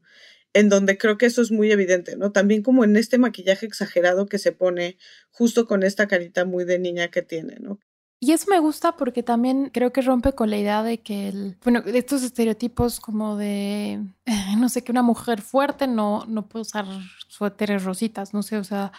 En 0.52 0.68
donde 0.68 0.98
creo 0.98 1.18
que 1.18 1.26
eso 1.26 1.42
es 1.42 1.52
muy 1.52 1.70
evidente, 1.70 2.16
¿no? 2.16 2.32
También 2.32 2.62
como 2.62 2.82
en 2.82 2.96
este 2.96 3.18
maquillaje 3.18 3.66
exagerado 3.66 4.26
que 4.26 4.38
se 4.38 4.50
pone 4.50 4.98
justo 5.30 5.66
con 5.66 5.84
esta 5.84 6.08
carita 6.08 6.44
muy 6.44 6.64
de 6.64 6.78
niña 6.78 7.10
que 7.10 7.22
tiene, 7.22 7.56
¿no? 7.60 7.78
Y 8.20 8.32
eso 8.32 8.46
me 8.50 8.58
gusta 8.58 8.96
porque 8.96 9.22
también 9.22 9.70
creo 9.72 9.92
que 9.92 10.02
rompe 10.02 10.32
con 10.32 10.50
la 10.50 10.58
idea 10.58 10.82
de 10.82 11.00
que, 11.00 11.28
el, 11.28 11.56
bueno, 11.62 11.82
de 11.82 11.98
estos 11.98 12.22
estereotipos 12.22 12.98
como 12.98 13.36
de, 13.36 14.04
no 14.58 14.68
sé, 14.68 14.82
que 14.82 14.92
una 14.92 15.02
mujer 15.02 15.40
fuerte 15.40 15.86
no, 15.86 16.24
no 16.26 16.48
puede 16.48 16.62
usar 16.62 16.86
suéteres 17.28 17.84
rositas, 17.84 18.34
no 18.34 18.42
sé, 18.42 18.56
o 18.56 18.64
sea, 18.64 18.90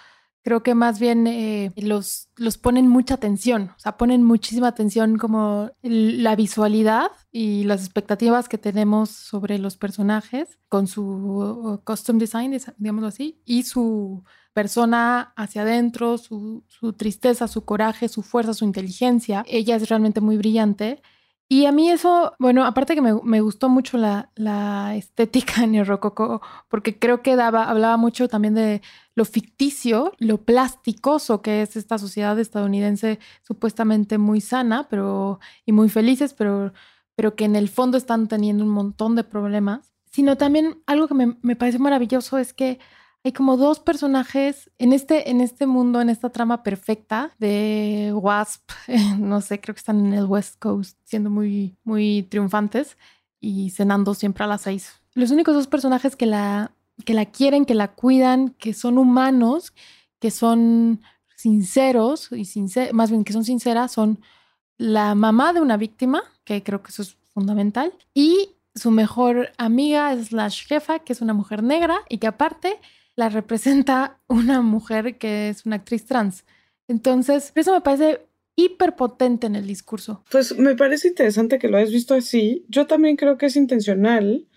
creo 0.42 0.64
que 0.64 0.74
más 0.74 1.00
bien 1.00 1.28
eh, 1.28 1.74
los, 1.76 2.30
los 2.38 2.58
ponen 2.58 2.88
mucha 2.88 3.16
atención, 3.16 3.72
o 3.76 3.80
sea, 3.80 3.98
ponen 3.98 4.24
muchísima 4.24 4.70
atención 4.70 5.18
como 5.18 5.70
la 5.82 6.36
visualidad 6.38 7.12
y 7.32 7.66
las 7.66 7.82
expectativas 7.82 8.48
que 8.48 8.58
tenemos 8.58 9.10
sobre 9.10 9.60
los 9.60 9.76
personajes 9.76 10.60
con 10.70 10.88
su 10.88 11.82
costume 11.84 12.20
design, 12.20 12.58
digámoslo 12.78 13.08
así, 13.08 13.42
y 13.46 13.64
su 13.64 14.24
persona 14.54 15.34
hacia 15.36 15.62
adentro, 15.62 16.18
su, 16.18 16.64
tristeza, 16.98 17.48
su 17.48 17.66
coraje, 17.66 18.10
su 18.10 18.24
fuerza, 18.24 18.54
su 18.54 18.66
inteligencia. 18.66 19.44
Ella 19.48 19.76
es 19.76 19.90
realmente 19.90 20.22
muy 20.22 20.38
brillante. 20.38 21.02
Y 21.52 21.66
a 21.66 21.72
mí 21.72 21.90
eso, 21.90 22.34
bueno, 22.38 22.64
aparte 22.64 22.94
que 22.94 23.02
me, 23.02 23.42
gustó 23.42 23.70
mucho 23.70 23.98
la, 23.98 24.32
la, 24.36 24.96
estética 24.96 25.64
en 25.64 25.76
el 25.76 25.86
rococo, 25.86 26.42
porque 26.68 27.00
creo 27.00 27.24
que 27.24 27.36
daba, 27.36 27.70
hablaba 27.70 27.98
mucho 27.98 28.28
también 28.28 28.54
de 28.54 28.82
lo 29.16 29.26
ficticio, 29.26 30.14
lo 30.20 30.38
plasticoso 30.38 31.42
que 31.42 31.64
es 31.64 31.76
esta 31.76 31.98
sociedad 31.98 32.38
estadounidense 32.40 33.20
supuestamente 33.42 34.18
muy 34.18 34.42
sana 34.42 34.88
pero, 34.90 35.40
y 35.66 35.72
muy 35.72 35.90
felices, 35.90 36.34
pero, 36.34 36.72
pero 37.16 37.36
que 37.36 37.46
en 37.46 37.56
el 37.56 37.68
fondo 37.68 37.98
están 37.98 38.28
teniendo 38.28 38.64
un 38.64 38.70
montón 38.70 39.16
de 39.16 39.24
problemas. 39.24 39.92
Sino 40.12 40.38
también 40.38 40.82
algo 40.88 41.08
que 41.08 41.14
me, 41.14 41.38
me 41.42 41.56
parece 41.56 41.80
maravilloso 41.80 42.38
es 42.38 42.54
que 42.54 42.80
hay 43.24 43.34
como 43.34 43.58
dos 43.58 43.80
personajes 43.80 44.72
en 44.78 44.94
este, 44.94 45.30
en 45.30 45.42
este 45.42 45.66
mundo, 45.66 46.00
en 46.00 46.10
esta 46.10 46.30
trama 46.30 46.64
perfecta 46.64 47.32
de 47.38 48.12
Wasp. 48.14 48.72
No 49.20 49.42
sé, 49.42 49.60
creo 49.60 49.76
que 49.76 49.80
están 49.80 50.06
en 50.06 50.14
el 50.14 50.26
West 50.26 50.58
Coast 50.60 50.98
siendo 51.04 51.30
muy, 51.30 51.76
muy 51.84 52.24
triunfantes 52.24 52.98
y 53.40 53.72
cenando 53.72 54.14
siempre 54.14 54.44
a 54.44 54.48
las 54.48 54.62
seis. 54.62 55.02
Los 55.14 55.32
únicos 55.32 55.54
dos 55.54 55.68
personajes 55.68 56.16
que 56.16 56.26
la, 56.26 56.72
que 57.06 57.14
la 57.14 57.26
quieren, 57.26 57.66
que 57.66 57.76
la 57.76 57.90
cuidan, 57.90 58.50
que 58.52 58.74
son 58.74 58.98
humanos, 58.98 59.74
que 60.20 60.32
son 60.32 61.02
sinceros 61.36 62.30
y 62.32 62.48
más 62.94 63.10
bien 63.10 63.24
que 63.24 63.34
son 63.34 63.44
sinceras, 63.44 63.92
son 63.92 64.22
la 64.78 65.16
mamá 65.16 65.54
de 65.54 65.62
una 65.62 65.78
víctima, 65.78 66.24
que 66.44 66.64
creo 66.64 66.82
que 66.82 66.90
eso 66.90 67.02
es 67.02 67.18
fundamental, 67.34 67.94
y 68.14 68.56
su 68.76 68.92
mejor 68.92 69.52
amiga 69.58 70.16
slash 70.24 70.68
jefa, 70.68 71.00
que 71.00 71.14
es 71.14 71.22
una 71.22 71.34
mujer 71.34 71.64
negra 71.64 72.00
y 72.08 72.18
que 72.18 72.28
aparte 72.28 72.80
la 73.20 73.28
representa 73.28 74.18
una 74.30 74.62
mujer 74.62 75.18
que 75.18 75.50
es 75.50 75.66
una 75.66 75.76
actriz 75.76 76.06
trans. 76.06 76.46
Entonces, 76.88 77.52
eso 77.54 77.74
me 77.74 77.82
parece 77.82 78.22
hiperpotente 78.56 79.46
en 79.46 79.58
el 79.58 79.68
discurso. 79.68 80.24
Pues 80.32 80.58
me 80.58 80.74
parece 80.78 81.10
interesante 81.10 81.60
que 81.60 81.68
lo 81.68 81.76
hayas 81.76 81.92
visto 81.92 82.14
así. 82.14 82.66
Yo 82.70 82.88
también 82.88 83.18
creo 83.18 83.38
que 83.38 83.48
es 83.48 83.58
intencional, 83.58 84.48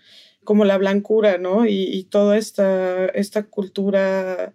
como 0.45 0.63
la 0.63 0.77
blancura, 0.77 1.37
¿no? 1.37 1.65
Y, 1.65 2.07
toda 2.09 2.37
esta, 2.37 3.07
esta 3.07 3.43
cultura 3.43 4.53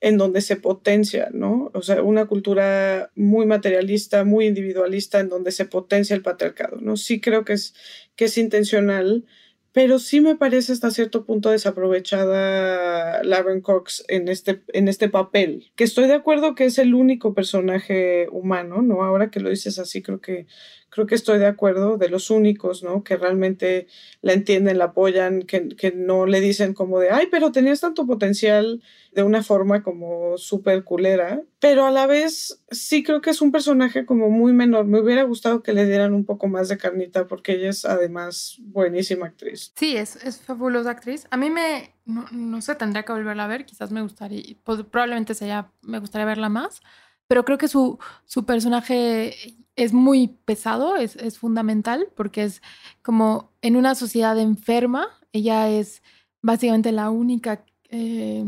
en 0.00 0.16
donde 0.16 0.40
se 0.40 0.56
potencia, 0.56 1.28
¿no? 1.30 1.70
O 1.74 1.82
sea, 1.82 2.02
una 2.02 2.24
cultura 2.24 3.10
muy 3.14 3.44
materialista, 3.44 4.24
muy 4.24 4.46
individualista, 4.46 5.20
en 5.20 5.28
donde 5.28 5.52
se 5.52 5.66
potencia 5.66 6.16
el 6.16 6.22
patriarcado, 6.22 6.78
¿no? 6.80 6.96
Sí 6.96 7.20
creo 7.20 7.44
que 7.44 7.52
es, 7.52 7.74
que 8.16 8.24
es 8.24 8.38
intencional 8.38 9.26
pero 9.72 9.98
sí 9.98 10.20
me 10.20 10.36
parece 10.36 10.72
hasta 10.72 10.90
cierto 10.90 11.24
punto 11.24 11.50
desaprovechada 11.50 13.22
Lauren 13.22 13.60
Cox 13.60 14.04
en 14.08 14.28
este, 14.28 14.62
en 14.68 14.88
este 14.88 15.08
papel, 15.08 15.70
que 15.76 15.84
estoy 15.84 16.06
de 16.06 16.14
acuerdo 16.14 16.54
que 16.54 16.64
es 16.64 16.78
el 16.78 16.94
único 16.94 17.34
personaje 17.34 18.28
humano, 18.30 18.82
¿no? 18.82 19.04
Ahora 19.04 19.30
que 19.30 19.40
lo 19.40 19.50
dices 19.50 19.78
así, 19.78 20.02
creo 20.02 20.20
que 20.20 20.46
creo 20.90 21.06
que 21.06 21.14
estoy 21.14 21.38
de 21.38 21.46
acuerdo, 21.46 21.96
de 21.96 22.08
los 22.08 22.30
únicos, 22.30 22.82
¿no? 22.82 23.02
Que 23.04 23.16
realmente 23.16 23.86
la 24.20 24.32
entienden, 24.32 24.78
la 24.78 24.86
apoyan, 24.86 25.42
que, 25.42 25.68
que 25.68 25.92
no 25.92 26.26
le 26.26 26.40
dicen 26.40 26.74
como 26.74 26.98
de, 26.98 27.10
ay, 27.10 27.28
pero 27.30 27.52
tenías 27.52 27.80
tanto 27.80 28.06
potencial 28.06 28.82
de 29.12 29.22
una 29.22 29.42
forma 29.42 29.82
como 29.82 30.36
súper 30.38 30.84
culera, 30.84 31.42
pero 31.58 31.86
a 31.86 31.90
la 31.90 32.06
vez 32.06 32.62
sí 32.70 33.02
creo 33.02 33.20
que 33.20 33.30
es 33.30 33.40
un 33.42 33.50
personaje 33.50 34.06
como 34.06 34.30
muy 34.30 34.52
menor. 34.52 34.86
Me 34.86 35.00
hubiera 35.00 35.22
gustado 35.24 35.62
que 35.62 35.72
le 35.72 35.86
dieran 35.86 36.14
un 36.14 36.24
poco 36.24 36.48
más 36.48 36.68
de 36.68 36.78
carnita 36.78 37.26
porque 37.26 37.52
ella 37.52 37.70
es 37.70 37.84
además 37.84 38.56
buenísima 38.60 39.26
actriz. 39.26 39.72
Sí, 39.76 39.96
es, 39.96 40.16
es 40.16 40.40
fabulosa 40.40 40.90
actriz. 40.90 41.26
A 41.30 41.36
mí 41.36 41.50
me, 41.50 41.94
no, 42.04 42.26
no 42.30 42.60
sé, 42.60 42.74
tendría 42.74 43.04
que 43.04 43.12
volverla 43.12 43.44
a 43.44 43.48
ver, 43.48 43.64
quizás 43.64 43.90
me 43.90 44.02
gustaría, 44.02 44.42
probablemente 44.64 45.34
sería, 45.34 45.70
me 45.82 45.98
gustaría 45.98 46.26
verla 46.26 46.48
más, 46.48 46.80
pero 47.30 47.44
creo 47.44 47.58
que 47.58 47.68
su, 47.68 47.96
su 48.24 48.44
personaje 48.44 49.54
es 49.76 49.92
muy 49.92 50.36
pesado, 50.44 50.96
es, 50.96 51.14
es, 51.14 51.38
fundamental, 51.38 52.08
porque 52.16 52.42
es 52.42 52.60
como 53.02 53.52
en 53.62 53.76
una 53.76 53.94
sociedad 53.94 54.36
enferma, 54.36 55.06
ella 55.32 55.68
es 55.68 56.02
básicamente 56.42 56.90
la 56.90 57.08
única 57.08 57.64
eh, 57.88 58.44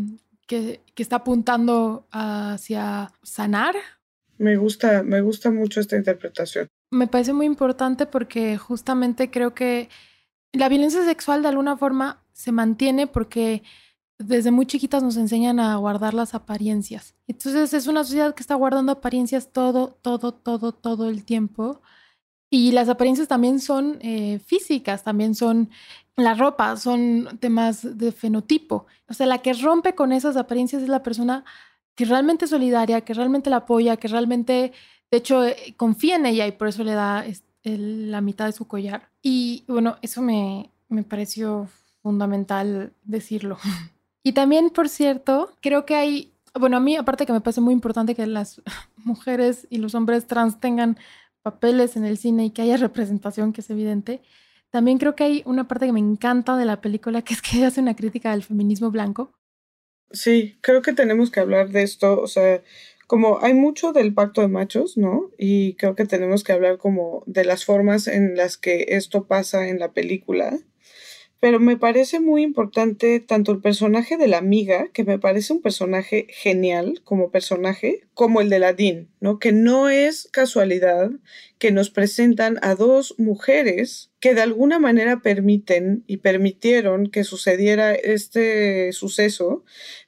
que, 0.48 0.80
que, 0.96 1.02
está 1.04 1.16
apuntando 1.16 2.08
hacia 2.10 3.12
sanar. 3.22 3.76
Me 4.38 4.56
gusta, 4.56 5.04
me 5.04 5.20
gusta 5.20 5.52
mucho 5.52 5.78
esta 5.78 5.96
interpretación. 5.96 6.66
Me 6.90 7.06
parece 7.06 7.32
muy 7.32 7.46
importante 7.46 8.06
porque 8.06 8.58
justamente 8.58 9.30
creo 9.30 9.54
que 9.54 9.90
la 10.50 10.68
violencia 10.68 11.04
sexual 11.04 11.42
de 11.42 11.48
alguna 11.50 11.76
forma 11.76 12.24
se 12.32 12.50
mantiene 12.50 13.06
porque 13.06 13.62
desde 14.24 14.50
muy 14.50 14.66
chiquitas 14.66 15.02
nos 15.02 15.16
enseñan 15.16 15.60
a 15.60 15.76
guardar 15.76 16.14
las 16.14 16.34
apariencias. 16.34 17.14
Entonces 17.26 17.74
es 17.74 17.86
una 17.86 18.04
sociedad 18.04 18.34
que 18.34 18.42
está 18.42 18.54
guardando 18.54 18.92
apariencias 18.92 19.52
todo, 19.52 19.98
todo, 20.02 20.32
todo, 20.32 20.72
todo 20.72 21.08
el 21.08 21.24
tiempo. 21.24 21.80
Y 22.50 22.72
las 22.72 22.88
apariencias 22.88 23.28
también 23.28 23.60
son 23.60 23.98
eh, 24.02 24.38
físicas, 24.44 25.04
también 25.04 25.34
son 25.34 25.70
la 26.16 26.34
ropa, 26.34 26.76
son 26.76 27.38
temas 27.40 27.98
de 27.98 28.12
fenotipo. 28.12 28.86
O 29.08 29.14
sea, 29.14 29.26
la 29.26 29.38
que 29.38 29.54
rompe 29.54 29.94
con 29.94 30.12
esas 30.12 30.36
apariencias 30.36 30.82
es 30.82 30.88
la 30.88 31.02
persona 31.02 31.44
que 31.94 32.04
realmente 32.04 32.44
es 32.44 32.50
solidaria, 32.50 33.02
que 33.02 33.14
realmente 33.14 33.50
la 33.50 33.56
apoya, 33.56 33.96
que 33.96 34.08
realmente, 34.08 34.72
de 35.10 35.16
hecho, 35.16 35.44
eh, 35.44 35.74
confía 35.76 36.16
en 36.16 36.26
ella 36.26 36.46
y 36.46 36.52
por 36.52 36.68
eso 36.68 36.84
le 36.84 36.92
da 36.92 37.24
la 37.64 38.20
mitad 38.20 38.46
de 38.46 38.52
su 38.52 38.66
collar. 38.66 39.08
Y 39.22 39.64
bueno, 39.68 39.96
eso 40.02 40.20
me, 40.20 40.70
me 40.88 41.04
pareció 41.04 41.68
fundamental 42.02 42.92
decirlo. 43.04 43.58
Y 44.22 44.32
también, 44.32 44.70
por 44.70 44.88
cierto, 44.88 45.50
creo 45.60 45.84
que 45.84 45.94
hay, 45.94 46.34
bueno, 46.58 46.76
a 46.76 46.80
mí 46.80 46.96
aparte 46.96 47.26
que 47.26 47.32
me 47.32 47.40
parece 47.40 47.60
muy 47.60 47.74
importante 47.74 48.14
que 48.14 48.26
las 48.26 48.62
mujeres 48.96 49.66
y 49.70 49.78
los 49.78 49.94
hombres 49.94 50.26
trans 50.26 50.60
tengan 50.60 50.98
papeles 51.42 51.96
en 51.96 52.04
el 52.04 52.18
cine 52.18 52.46
y 52.46 52.50
que 52.50 52.62
haya 52.62 52.76
representación, 52.76 53.52
que 53.52 53.60
es 53.62 53.70
evidente, 53.70 54.22
también 54.70 54.98
creo 54.98 55.14
que 55.14 55.24
hay 55.24 55.42
una 55.44 55.68
parte 55.68 55.86
que 55.86 55.92
me 55.92 56.00
encanta 56.00 56.56
de 56.56 56.64
la 56.64 56.80
película, 56.80 57.22
que 57.22 57.34
es 57.34 57.42
que 57.42 57.64
hace 57.66 57.80
una 57.80 57.96
crítica 57.96 58.30
del 58.30 58.42
feminismo 58.42 58.90
blanco. 58.90 59.32
Sí, 60.10 60.58
creo 60.60 60.82
que 60.82 60.92
tenemos 60.92 61.30
que 61.30 61.40
hablar 61.40 61.70
de 61.70 61.82
esto, 61.82 62.20
o 62.20 62.26
sea, 62.26 62.62
como 63.06 63.40
hay 63.42 63.54
mucho 63.54 63.92
del 63.92 64.14
pacto 64.14 64.40
de 64.40 64.48
machos, 64.48 64.96
¿no? 64.96 65.30
Y 65.36 65.74
creo 65.74 65.94
que 65.94 66.06
tenemos 66.06 66.44
que 66.44 66.52
hablar 66.52 66.78
como 66.78 67.22
de 67.26 67.44
las 67.44 67.64
formas 67.64 68.08
en 68.08 68.36
las 68.36 68.56
que 68.56 68.86
esto 68.88 69.26
pasa 69.26 69.68
en 69.68 69.78
la 69.78 69.92
película. 69.92 70.58
Pero 71.42 71.58
me 71.58 71.76
parece 71.76 72.20
muy 72.20 72.42
importante 72.44 73.18
tanto 73.18 73.50
el 73.50 73.60
personaje 73.60 74.16
de 74.16 74.28
la 74.28 74.38
amiga, 74.38 74.90
que 74.92 75.02
me 75.02 75.18
parece 75.18 75.52
un 75.52 75.60
personaje 75.60 76.28
genial 76.30 77.00
como 77.02 77.32
personaje, 77.32 78.06
como 78.14 78.40
el 78.40 78.48
de 78.48 78.60
la 78.60 78.74
Dean, 78.74 79.08
¿no? 79.18 79.40
Que 79.40 79.50
no 79.50 79.88
es 79.88 80.28
casualidad 80.30 81.10
que 81.58 81.72
nos 81.72 81.90
presentan 81.90 82.60
a 82.62 82.76
dos 82.76 83.16
mujeres 83.18 84.12
que 84.20 84.34
de 84.34 84.42
alguna 84.42 84.78
manera 84.78 85.18
permiten 85.18 86.04
y 86.06 86.18
permitieron 86.18 87.10
que 87.10 87.24
sucediera 87.24 87.92
este 87.92 88.92
suceso, 88.92 89.64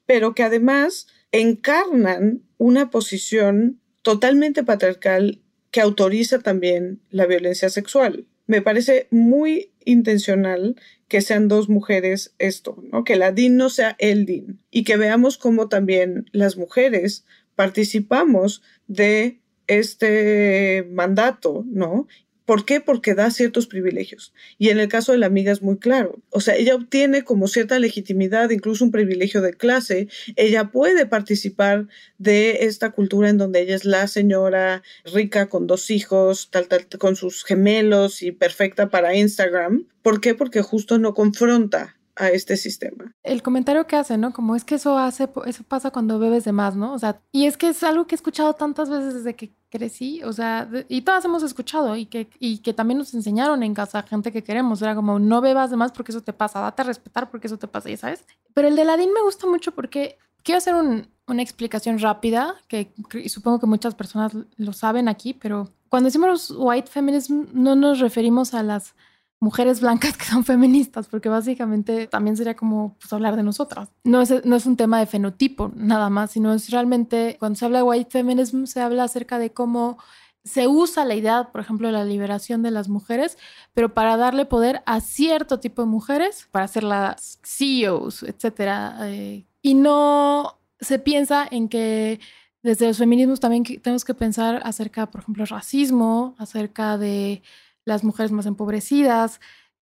pero 0.07 0.37
que 0.37 0.45
además 0.45 1.09
encarnan 1.33 2.45
una 2.59 2.91
posición 2.91 3.81
totalmente 4.03 4.63
patriarcal 4.63 5.43
que 5.73 5.81
autoriza 5.81 6.39
también 6.39 7.01
la 7.11 7.27
violencia 7.27 7.71
sexual. 7.71 8.29
Me 8.47 8.63
parece 8.63 9.09
muy 9.11 9.73
intencional 9.85 10.77
que 11.09 11.21
sean 11.21 11.49
dos 11.49 11.69
mujeres 11.69 12.35
esto, 12.39 12.83
¿no? 12.91 13.05
Que 13.05 13.17
la 13.17 13.33
DIN 13.33 13.57
no 13.57 13.71
sea 13.71 13.97
el 13.99 14.27
DIN 14.27 14.61
y 14.71 14.85
que 14.85 14.97
veamos 14.97 15.39
cómo 15.39 15.69
también 15.69 16.27
las 16.33 16.57
mujeres 16.57 17.25
participamos 17.55 18.63
de 18.87 19.41
este 19.67 20.87
mandato, 20.91 21.65
¿no? 21.67 22.07
¿Por 22.45 22.67
qué? 22.67 22.81
Porque 22.81 23.15
da 23.15 23.31
ciertos 23.31 23.67
privilegios. 23.67 24.35
Y 24.59 24.69
en 24.69 24.79
el 24.79 24.89
caso 24.89 25.13
de 25.13 25.19
la 25.19 25.27
amiga 25.27 25.51
es 25.51 25.63
muy 25.63 25.79
claro. 25.79 26.21
O 26.31 26.41
sea, 26.41 26.57
ella 26.57 26.75
obtiene 26.75 27.23
como 27.23 27.49
cierta 27.49 27.79
legitimidad, 27.79 28.51
incluso 28.51 28.85
un 28.85 28.91
privilegio 28.91 29.41
de 29.41 29.55
clase. 29.55 30.09
Ella 30.37 30.71
puede 30.71 31.07
participar 31.07 31.89
de 32.19 32.65
esta 32.67 32.91
cultura 32.91 33.31
en 33.31 33.39
donde 33.39 33.61
ella 33.61 33.75
es 33.75 33.85
la 33.85 34.07
señora 34.09 34.83
rica 35.05 35.49
con 35.49 35.67
dos 35.67 35.91
hijos, 35.91 36.51
tal, 36.51 36.69
tal, 36.69 36.87
con 36.99 37.17
sus 37.17 37.45
gemelos 37.45 38.23
y 38.23 38.33
perfecta 38.33 38.91
para 38.91 39.15
Instagram. 39.17 39.87
¿Por 40.03 40.21
qué? 40.21 40.35
Porque 40.35 40.61
justo 40.61 40.99
no 40.99 41.15
confronta 41.15 41.97
a 42.17 42.29
este 42.29 42.57
sistema. 42.57 43.13
El 43.23 43.43
comentario 43.43 43.87
que 43.87 43.97
hace, 43.97 44.17
¿no? 44.17 44.33
Como 44.33 44.55
es 44.55 44.65
que 44.65 44.77
eso 44.77 44.99
hace, 44.99 45.29
eso 45.47 45.65
pasa 45.65 45.91
cuando 45.91 46.19
bebes 46.19 46.45
de 46.45 46.53
más, 46.53 46.77
¿no? 46.77 46.93
O 46.93 46.99
sea, 46.99 47.21
y 47.33 47.47
es 47.47 47.57
que 47.57 47.69
es 47.69 47.83
algo 47.83 48.07
que 48.07 48.15
he 48.15 48.17
escuchado 48.17 48.55
tantas 48.55 48.89
veces 48.89 49.15
desde 49.15 49.35
que 49.35 49.53
crecí, 49.71 50.23
o 50.23 50.33
sea, 50.33 50.69
y 50.89 51.03
todas 51.03 51.25
hemos 51.25 51.43
escuchado 51.43 51.97
y 51.97 52.07
que, 52.07 52.29
y 52.39 52.59
que 52.59 52.73
también 52.73 52.99
nos 52.99 53.13
enseñaron 53.15 53.63
en 53.65 53.75
casa 53.75 54.05
gente 54.05 54.31
que 54.31 54.45
queremos, 54.45 54.81
era 54.83 54.95
como 54.95 55.19
no 55.19 55.41
bebas 55.41 55.71
de 55.71 55.77
más 55.77 55.91
porque 55.91 56.13
eso 56.13 56.23
te 56.23 56.33
pasa, 56.33 56.61
date 56.61 56.83
a 56.83 56.85
respetar 56.85 57.31
porque 57.31 57.49
eso 57.49 57.59
te 57.59 57.67
pasa, 57.67 57.91
ya 57.91 57.97
sabes. 57.97 58.25
Pero 58.55 58.69
el 58.69 58.77
de 58.77 58.85
Ladín 58.85 59.13
me 59.13 59.23
gusta 59.23 59.49
mucho 59.49 59.73
porque 59.73 60.17
quiero 60.45 60.59
hacer 60.59 60.75
una 60.77 61.43
explicación 61.43 61.99
rápida, 61.99 62.55
que, 62.69 62.93
que 63.11 63.29
supongo 63.29 63.59
que 63.59 63.67
muchas 63.67 63.97
personas 63.97 64.33
lo 64.57 64.73
saben 64.73 65.09
aquí, 65.09 65.35
pero 65.35 65.71
cuando 65.89 66.07
decimos 66.07 66.55
white 66.57 66.91
feminism 66.91 67.47
no 67.53 67.75
nos 67.75 67.99
referimos 67.99 68.55
a 68.55 68.63
las 68.63 68.95
mujeres 69.41 69.81
blancas 69.81 70.17
que 70.19 70.25
son 70.25 70.45
feministas, 70.45 71.09
porque 71.09 71.29
básicamente 71.29 72.07
también 72.07 72.37
sería 72.37 72.57
como 72.57 72.97
pues, 72.99 73.13
hablar 73.13 73.37
de 73.37 73.43
nosotras. 73.43 73.91
No 74.05 74.21
es, 74.21 74.45
no 74.45 74.57
es 74.57 74.67
un 74.67 74.77
tema 74.77 74.99
de 74.99 75.07
fenotipo 75.07 75.73
nada 75.75 76.11
más, 76.11 76.33
sino 76.33 76.53
es 76.53 76.71
realmente, 76.71 77.37
cuando 77.39 77.59
se 77.59 77.65
habla 77.65 77.79
de 77.79 77.85
white 77.85 78.11
feminism, 78.11 78.65
se 78.65 78.81
habla 78.81 79.05
acerca 79.05 79.39
de 79.39 79.53
cómo 79.53 79.99
se 80.45 80.69
usa 80.69 81.05
la 81.07 81.15
idea, 81.15 81.51
por 81.53 81.63
ejemplo, 81.63 81.89
de 81.89 81.95
la 81.95 82.05
liberación 82.05 82.63
de 82.63 82.71
las 82.71 82.89
mujeres, 82.89 83.39
pero 83.73 83.95
para 83.95 84.17
darle 84.17 84.45
poder 84.45 84.83
a 84.85 85.01
cierto 85.01 85.59
tipo 85.59 85.83
de 85.83 85.89
mujeres, 85.89 86.49
para 86.51 86.67
hacerlas 86.67 87.41
CEOs, 87.43 88.25
etcétera. 88.25 88.99
Eh, 89.05 89.47
y 89.63 89.75
no 89.75 90.59
se 90.81 90.99
piensa 90.99 91.49
en 91.51 91.69
que 91.71 92.21
desde 92.63 92.87
los 92.87 92.99
feminismos 92.99 93.41
también 93.41 93.65
tenemos 93.81 94.05
que 94.05 94.15
pensar 94.15 94.61
acerca, 94.65 95.11
por 95.11 95.23
ejemplo, 95.23 95.45
racismo, 95.47 96.35
acerca 96.39 96.99
de 96.99 97.43
las 97.85 98.05
mujeres 98.05 98.33
más 98.33 98.47
empobrecidas. 98.47 99.41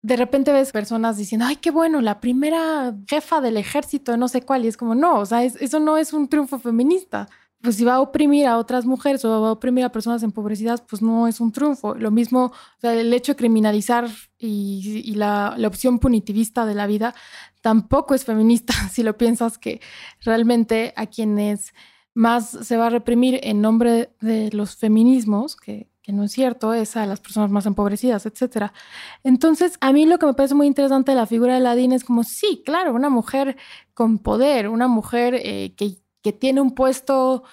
De 0.02 0.16
repente 0.16 0.54
ves 0.54 0.72
personas 0.72 1.18
diciendo, 1.18 1.46
ay, 1.48 1.58
qué 1.58 1.72
bueno, 1.72 2.02
la 2.02 2.20
primera 2.22 2.96
jefa 3.08 3.42
del 3.42 3.58
ejército, 3.58 4.16
no 4.18 4.28
sé 4.28 4.42
cuál, 4.42 4.66
y 4.66 4.70
es 4.70 4.78
como, 4.78 4.96
no, 4.96 5.20
o 5.20 5.26
sea, 5.26 5.44
eso 5.44 5.80
no 5.80 5.98
es 5.98 6.14
un 6.14 6.28
triunfo 6.30 6.60
feminista. 6.60 7.28
Pues 7.62 7.76
si 7.76 7.84
va 7.84 7.96
a 7.96 8.02
oprimir 8.02 8.48
a 8.48 8.58
otras 8.58 8.86
mujeres 8.86 9.26
o 9.26 9.42
va 9.42 9.50
a 9.50 9.52
oprimir 9.52 9.84
a 9.84 9.92
personas 9.92 10.24
empobrecidas, 10.24 10.82
pues 10.82 11.02
no 11.02 11.28
es 11.28 11.42
un 11.42 11.52
triunfo. 11.52 11.94
Lo 11.94 12.10
mismo, 12.10 12.46
o 12.46 12.80
sea, 12.80 12.94
el 12.94 13.14
hecho 13.14 13.34
de 13.34 13.36
criminalizar 13.36 14.08
y, 14.38 15.14
la, 15.16 15.56
la 15.58 15.68
opción 15.68 16.00
punitivista 16.00 16.66
de 16.66 16.76
la 16.76 16.88
vida 16.88 17.14
tampoco 17.62 18.16
es 18.16 18.24
feminista 18.24 18.74
si 18.92 19.04
lo 19.04 19.18
piensas 19.18 19.58
que 19.58 19.82
realmente 20.22 20.94
a 20.96 21.08
quienes 21.08 21.74
más 22.14 22.50
se 22.50 22.78
va 22.78 22.88
a 22.88 22.90
reprimir 22.90 23.40
en 23.44 23.62
nombre 23.62 24.12
de 24.22 24.50
los 24.52 24.76
feminismos, 24.76 25.56
que 25.56 25.88
no 26.12 26.24
es 26.24 26.32
cierto, 26.32 26.74
es 26.74 26.96
a 26.98 27.06
las 27.06 27.20
personas 27.20 27.52
más 27.52 27.66
empobrecidas, 27.66 28.26
etc. 28.26 28.72
Entonces, 29.24 29.78
a 29.82 29.94
mí 29.94 30.06
lo 30.06 30.20
que 30.20 30.26
me 30.26 30.34
parece 30.34 30.56
muy 30.56 30.68
interesante 30.68 31.12
de 31.12 31.18
la 31.18 31.26
figura 31.26 31.56
de 31.56 31.60
Ladín 31.62 31.92
es 31.92 32.04
como, 32.04 32.24
sí, 32.24 32.62
claro, 32.66 32.94
una 32.94 33.10
mujer 33.10 33.58
con 33.94 34.20
poder, 34.20 34.70
una 34.70 34.88
mujer 34.88 35.36
eh, 35.36 35.74
que, 35.76 35.98
que, 36.22 36.34
tiene 36.34 36.62
un 36.62 36.76
puesto 36.76 37.44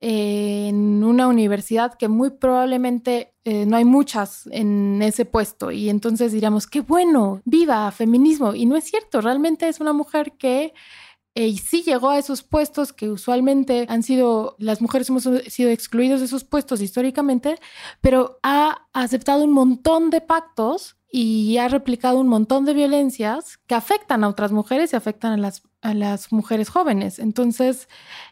eh, 0.00 0.68
en 0.68 1.02
una 1.02 1.28
universidad 1.28 1.94
que 1.94 2.08
muy 2.08 2.28
probablemente 2.30 3.34
eh, 3.44 3.64
no 3.64 3.78
hay 3.78 3.86
muchas 3.86 4.46
en 4.50 5.00
ese 5.00 5.24
puesto 5.24 5.70
y 5.70 5.88
entonces 5.88 6.32
diríamos, 6.32 6.66
qué 6.66 6.82
bueno, 6.82 7.40
viva 7.46 7.90
feminismo. 7.90 8.54
Y 8.54 8.66
no 8.66 8.76
es 8.76 8.84
cierto, 8.84 9.22
realmente 9.22 9.66
es 9.66 9.80
una 9.80 9.94
mujer 9.94 10.32
que 10.38 10.74
y 11.34 11.58
sí 11.58 11.82
llegó 11.82 12.10
a 12.10 12.18
esos 12.18 12.42
puestos 12.42 12.92
que 12.92 13.10
usualmente 13.10 13.86
han 13.88 14.04
sido, 14.04 14.54
las 14.58 14.80
mujeres 14.80 15.08
hemos 15.08 15.28
sido 15.48 15.70
excluidos 15.70 16.20
de 16.20 16.26
esos 16.26 16.44
puestos 16.44 16.80
históricamente, 16.80 17.58
pero 18.00 18.38
ha 18.44 18.86
aceptado 18.92 19.42
un 19.42 19.52
montón 19.52 20.10
de 20.10 20.20
pactos 20.20 20.96
y 21.10 21.58
ha 21.58 21.68
replicado 21.68 22.20
un 22.20 22.28
montón 22.28 22.64
de 22.64 22.74
violencias 22.74 23.58
que 23.66 23.74
afectan 23.74 24.22
a 24.22 24.28
otras 24.28 24.52
mujeres 24.52 24.92
y 24.92 24.96
afectan 24.96 25.32
a 25.32 25.36
las, 25.36 25.62
a 25.80 25.94
las 25.94 26.32
mujeres 26.32 26.68
jóvenes. 26.68 27.18
Entonces, 27.18 27.88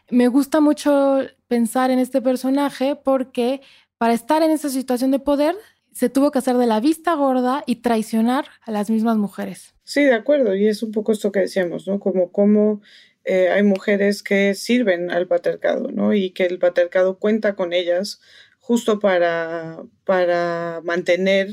me 0.09 0.27
gusta 0.27 0.61
mucho 0.61 1.19
pensar 1.47 1.91
en 1.91 1.99
este 1.99 2.21
personaje 2.21 2.95
porque 2.95 3.61
para 3.97 4.13
estar 4.13 4.43
en 4.43 4.51
esa 4.51 4.69
situación 4.69 5.11
de 5.11 5.19
poder 5.19 5.55
se 5.93 6.09
tuvo 6.09 6.31
que 6.31 6.39
hacer 6.39 6.57
de 6.57 6.67
la 6.67 6.79
vista 6.79 7.13
gorda 7.13 7.63
y 7.65 7.77
traicionar 7.77 8.45
a 8.61 8.71
las 8.71 8.89
mismas 8.89 9.17
mujeres. 9.17 9.73
Sí, 9.83 10.03
de 10.03 10.13
acuerdo, 10.13 10.55
y 10.55 10.67
es 10.67 10.83
un 10.83 10.91
poco 10.91 11.11
esto 11.11 11.31
que 11.31 11.41
decíamos, 11.41 11.87
¿no? 11.87 11.99
Como 11.99 12.31
cómo 12.31 12.81
eh, 13.25 13.49
hay 13.49 13.63
mujeres 13.63 14.23
que 14.23 14.53
sirven 14.53 15.11
al 15.11 15.27
patriarcado, 15.27 15.89
¿no? 15.91 16.13
Y 16.13 16.31
que 16.31 16.45
el 16.45 16.59
patriarcado 16.59 17.19
cuenta 17.19 17.55
con 17.55 17.73
ellas 17.73 18.19
justo 18.59 18.99
para, 18.99 19.83
para 20.05 20.81
mantener 20.83 21.49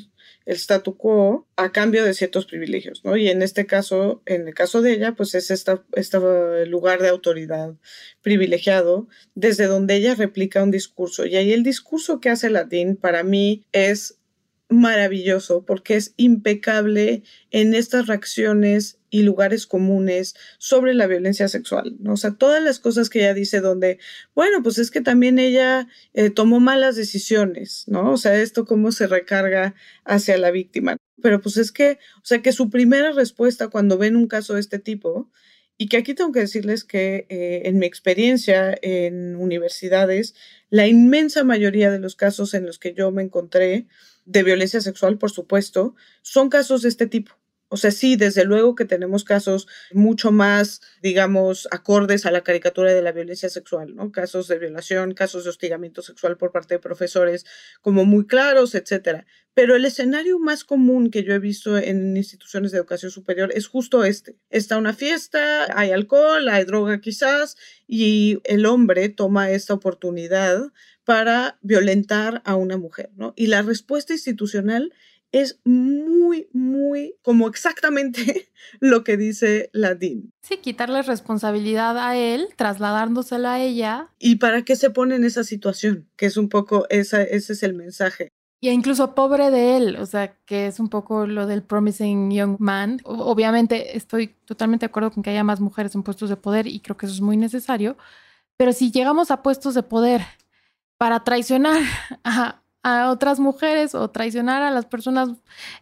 el 0.47 0.57
statu 0.57 0.97
quo 0.97 1.49
a 1.57 1.73
cambio 1.73 2.05
de 2.05 2.15
ciertos 2.15 2.47
privilegios, 2.47 3.05
¿no? 3.05 3.17
Y 3.17 3.29
en 3.29 3.43
este 3.43 3.67
caso, 3.67 4.23
en 4.27 4.49
el 4.49 4.55
caso 4.55 4.81
de 4.81 4.93
ella, 4.93 5.15
pues 5.15 5.35
es 5.35 5.51
este 5.51 6.67
lugar 6.67 7.01
de 7.03 7.09
autoridad 7.09 7.75
privilegiado 8.23 9.09
desde 9.35 9.67
donde 9.67 9.97
ella 9.97 10.15
replica 10.15 10.63
un 10.63 10.71
discurso. 10.71 11.27
Y 11.27 11.37
ahí 11.37 11.53
el 11.53 11.63
discurso 11.63 12.21
que 12.21 12.31
hace 12.31 12.51
Latín 12.51 12.97
para 12.97 13.23
mí 13.23 13.67
es 13.73 14.20
maravilloso 14.71 15.65
porque 15.65 15.97
es 15.97 16.15
impecable 16.17 17.23
en 17.51 17.75
estas 17.75 18.07
reacciones 18.07 18.99
y 19.11 19.23
lugares 19.23 19.67
comunes 19.67 20.35
sobre 20.59 20.95
la 20.95 21.09
violencia 21.09 21.49
sexual, 21.49 21.97
¿no? 21.99 22.13
O 22.13 22.17
sea, 22.17 22.33
todas 22.33 22.63
las 22.63 22.79
cosas 22.79 23.11
que 23.11 23.21
ella 23.21 23.35
dice 23.35 23.61
donde, 23.61 23.99
bueno, 24.35 24.63
pues 24.63 24.79
es 24.79 24.91
que 24.91 25.01
también 25.01 25.39
ella 25.39 25.89
eh, 26.15 26.31
tomó 26.31 26.61
malas 26.61 26.97
decisiones, 26.97 27.85
¿no? 27.89 28.13
O 28.13 28.17
sea, 28.17 28.41
esto 28.41 28.65
cómo 28.65 28.93
se 28.93 29.09
recarga 29.09 29.75
hacia 30.05 30.39
la 30.39 30.53
víctima. 30.53 30.97
Pero 31.21 31.41
pues 31.43 31.57
es 31.57 31.73
que, 31.73 31.99
o 32.19 32.25
sea, 32.25 32.41
que 32.41 32.53
su 32.53 32.71
primera 32.71 33.13
respuesta 33.13 33.69
cuando 33.69 33.99
ven 33.99 34.17
un 34.17 34.29
caso 34.29 34.55
de 34.55 34.61
este 34.61 34.79
tipo, 34.79 35.29
y 35.77 35.89
que 35.89 35.97
aquí 35.97 36.13
tengo 36.13 36.31
que 36.31 36.41
decirles 36.41 36.85
que 36.85 37.27
eh, 37.31 37.63
en 37.65 37.79
mi 37.79 37.87
experiencia 37.87 38.79
en 38.83 39.35
universidades, 39.35 40.35
la 40.69 40.87
inmensa 40.87 41.43
mayoría 41.43 41.91
de 41.91 41.99
los 41.99 42.17
casos 42.17 42.53
en 42.53 42.67
los 42.67 42.79
que 42.79 42.93
yo 42.93 43.11
me 43.11 43.23
encontré, 43.23 43.87
de 44.31 44.43
violencia 44.43 44.81
sexual, 44.81 45.19
por 45.19 45.31
supuesto, 45.31 45.95
son 46.23 46.49
casos 46.49 46.83
de 46.83 46.89
este 46.89 47.07
tipo. 47.07 47.41
O 47.73 47.77
sea, 47.77 47.93
sí, 47.93 48.17
desde 48.17 48.45
luego 48.45 48.75
que 48.75 48.85
tenemos 48.85 49.23
casos 49.23 49.69
mucho 49.93 50.33
más, 50.33 50.81
digamos, 51.03 51.69
acordes 51.71 52.27
a 52.27 52.33
la 52.33 52.43
caricatura 52.43 52.93
de 52.93 53.01
la 53.01 53.13
violencia 53.13 53.49
sexual, 53.49 53.95
¿no? 53.95 54.11
Casos 54.11 54.49
de 54.49 54.59
violación, 54.59 55.15
casos 55.15 55.45
de 55.45 55.51
hostigamiento 55.51 56.03
sexual 56.03 56.37
por 56.37 56.51
parte 56.51 56.75
de 56.75 56.81
profesores 56.81 57.47
como 57.81 58.05
muy 58.05 58.27
claros, 58.27 58.75
etcétera. 58.75 59.25
Pero 59.55 59.77
el 59.77 59.85
escenario 59.85 60.41
más 60.41 60.65
común 60.65 61.13
que 61.13 61.23
yo 61.23 61.33
he 61.33 61.39
visto 61.39 61.79
en 61.79 62.17
instituciones 62.17 62.73
de 62.73 62.79
educación 62.79 63.13
superior 63.13 63.53
es 63.55 63.69
justo 63.69 64.05
este. 64.05 64.37
Está 64.49 64.77
una 64.77 64.93
fiesta, 64.93 65.67
hay 65.79 65.93
alcohol, 65.93 66.49
hay 66.49 66.65
droga 66.65 67.01
quizás, 67.01 67.57
y 67.87 68.41
el 68.45 68.67
hombre 68.67 69.11
toma 69.11 69.51
esta 69.53 69.75
oportunidad 69.75 70.73
para 71.11 71.59
violentar 71.61 72.41
a 72.45 72.55
una 72.55 72.77
mujer, 72.77 73.11
¿no? 73.17 73.33
Y 73.35 73.49
la 73.49 73.63
respuesta 73.63 74.13
institucional 74.13 74.95
es 75.33 75.59
muy, 75.65 76.47
muy 76.53 77.17
como 77.23 77.49
exactamente 77.49 78.49
lo 78.79 79.03
que 79.03 79.17
dice 79.17 79.71
la 79.73 79.97
DIN. 79.97 80.33
Sí, 80.41 80.59
quitarle 80.59 81.03
responsabilidad 81.03 81.99
a 81.99 82.17
él, 82.17 82.47
trasladándosela 82.55 83.55
a 83.55 83.61
ella. 83.61 84.11
¿Y 84.21 84.37
para 84.37 84.63
qué 84.63 84.77
se 84.77 84.91
pone 84.91 85.17
en 85.17 85.25
esa 85.25 85.43
situación? 85.43 86.09
Que 86.15 86.27
es 86.27 86.37
un 86.37 86.49
poco, 86.49 86.87
esa, 86.91 87.25
ese 87.25 87.55
es 87.55 87.65
el 87.65 87.75
mensaje. 87.75 88.29
Y 88.61 88.69
incluso 88.69 89.17
pobre 89.17 89.51
de 89.51 89.79
él, 89.79 89.97
o 89.97 90.07
sea, 90.07 90.37
que 90.47 90.69
es 90.69 90.79
un 90.79 90.91
poco 90.91 91.27
lo 91.27 91.49
del 91.49 91.65
promising 91.65 92.31
young 92.31 92.55
man. 92.61 93.01
Obviamente 93.03 93.97
estoy 93.97 94.29
totalmente 94.45 94.87
de 94.87 94.91
acuerdo 94.91 95.11
con 95.11 95.25
que 95.25 95.31
haya 95.31 95.43
más 95.43 95.61
mujeres 95.61 95.93
en 95.97 96.05
puestos 96.05 96.29
de 96.29 96.37
poder 96.37 96.69
y 96.69 96.79
creo 96.79 96.97
que 96.97 97.07
eso 97.07 97.17
es 97.17 97.21
muy 97.21 97.37
necesario, 97.37 97.97
pero 98.57 98.73
si 98.73 98.93
llegamos 98.93 99.33
a 99.33 99.43
puestos 99.43 99.75
de 99.75 99.83
poder 99.83 100.23
para 101.01 101.25
traicionar 101.25 101.81
a, 102.25 102.61
a 102.83 103.11
otras 103.11 103.41
mujeres 103.41 103.95
o 103.95 104.11
traicionar 104.11 104.63
a 104.63 104.71
las 104.71 104.85
personas 104.85 105.31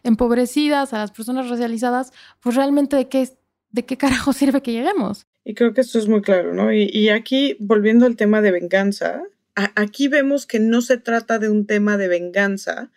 empobrecidas, 0.05 0.93
a 0.93 0.99
las 0.99 1.11
personas 1.11 1.49
racializadas, 1.49 2.13
pues 2.39 2.55
realmente 2.55 2.95
de 2.95 3.09
qué, 3.09 3.29
de 3.73 3.85
qué 3.85 3.97
carajo 3.97 4.33
sirve 4.41 4.63
que 4.63 4.71
lleguemos. 4.71 5.27
Y 5.45 5.55
creo 5.55 5.75
que 5.75 5.81
esto 5.81 5.99
es 5.99 6.07
muy 6.07 6.23
claro, 6.23 6.55
¿no? 6.55 6.73
Y, 6.73 6.85
y 6.93 7.09
aquí, 7.09 7.57
volviendo 7.59 8.07
al 8.07 8.15
tema 8.15 8.41
de 8.43 8.53
venganza, 8.53 9.25
aquí 9.75 10.07
vemos 10.07 10.47
que 10.47 10.61
no 10.61 10.83
se 10.83 10.99
trata 10.99 11.41
de 11.41 11.49
un 11.49 11.67
tema 11.67 11.97
de 11.97 12.07
venganza, 12.07 12.93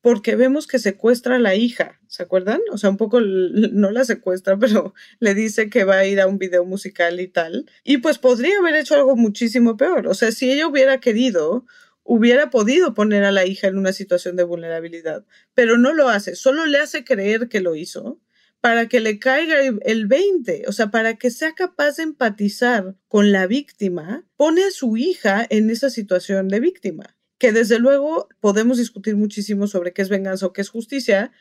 porque 0.00 0.36
vemos 0.36 0.66
que 0.66 0.78
secuestra 0.78 1.36
a 1.36 1.38
la 1.38 1.54
hija, 1.54 2.00
¿se 2.06 2.22
acuerdan? 2.22 2.60
O 2.72 2.78
sea, 2.78 2.90
un 2.90 2.96
poco 2.96 3.20
no 3.20 3.90
la 3.90 4.04
secuestra, 4.04 4.56
pero 4.60 4.94
le 5.18 5.34
dice 5.34 5.68
que 5.68 5.84
va 5.84 5.98
a 5.98 6.06
ir 6.06 6.20
a 6.20 6.26
un 6.26 6.38
video 6.38 6.64
musical 6.64 7.20
y 7.20 7.28
tal. 7.28 7.66
Y 7.84 7.98
pues 7.98 8.18
podría 8.18 8.58
haber 8.58 8.74
hecho 8.76 8.94
algo 8.94 9.16
muchísimo 9.16 9.76
peor. 9.76 10.06
O 10.06 10.14
sea, 10.14 10.32
si 10.32 10.50
ella 10.50 10.66
hubiera 10.66 11.00
querido, 11.00 11.66
hubiera 12.02 12.50
podido 12.50 12.94
poner 12.94 13.24
a 13.24 13.32
la 13.32 13.46
hija 13.46 13.68
en 13.68 13.78
una 13.78 13.92
situación 13.92 14.36
de 14.36 14.44
vulnerabilidad, 14.44 15.24
pero 15.54 15.78
no 15.78 15.92
lo 15.92 16.08
hace, 16.08 16.34
solo 16.34 16.66
le 16.66 16.78
hace 16.78 17.04
creer 17.04 17.48
que 17.48 17.60
lo 17.60 17.74
hizo 17.74 18.20
para 18.60 18.88
que 18.88 19.00
le 19.00 19.18
caiga 19.18 19.56
el 19.60 20.06
20, 20.06 20.64
o 20.68 20.72
sea, 20.72 20.90
para 20.90 21.16
que 21.16 21.30
sea 21.30 21.54
capaz 21.54 21.96
de 21.96 22.02
empatizar 22.04 22.94
con 23.08 23.32
la 23.32 23.46
víctima, 23.46 24.26
pone 24.36 24.64
a 24.64 24.70
su 24.70 24.96
hija 24.96 25.46
en 25.48 25.70
esa 25.70 25.88
situación 25.88 26.48
de 26.48 26.60
víctima, 26.60 27.16
que 27.40 27.52
desde 27.52 27.80
luego 27.80 28.28
podemos 28.38 28.76
discutir 28.76 29.16
muchísimo 29.16 29.66
sobre 29.66 29.92
qué 29.92 30.02
es 30.02 30.10
venganza 30.10 30.46
o 30.46 30.52
qué 30.52 30.60
es 30.60 30.68
justicia, 30.68 31.32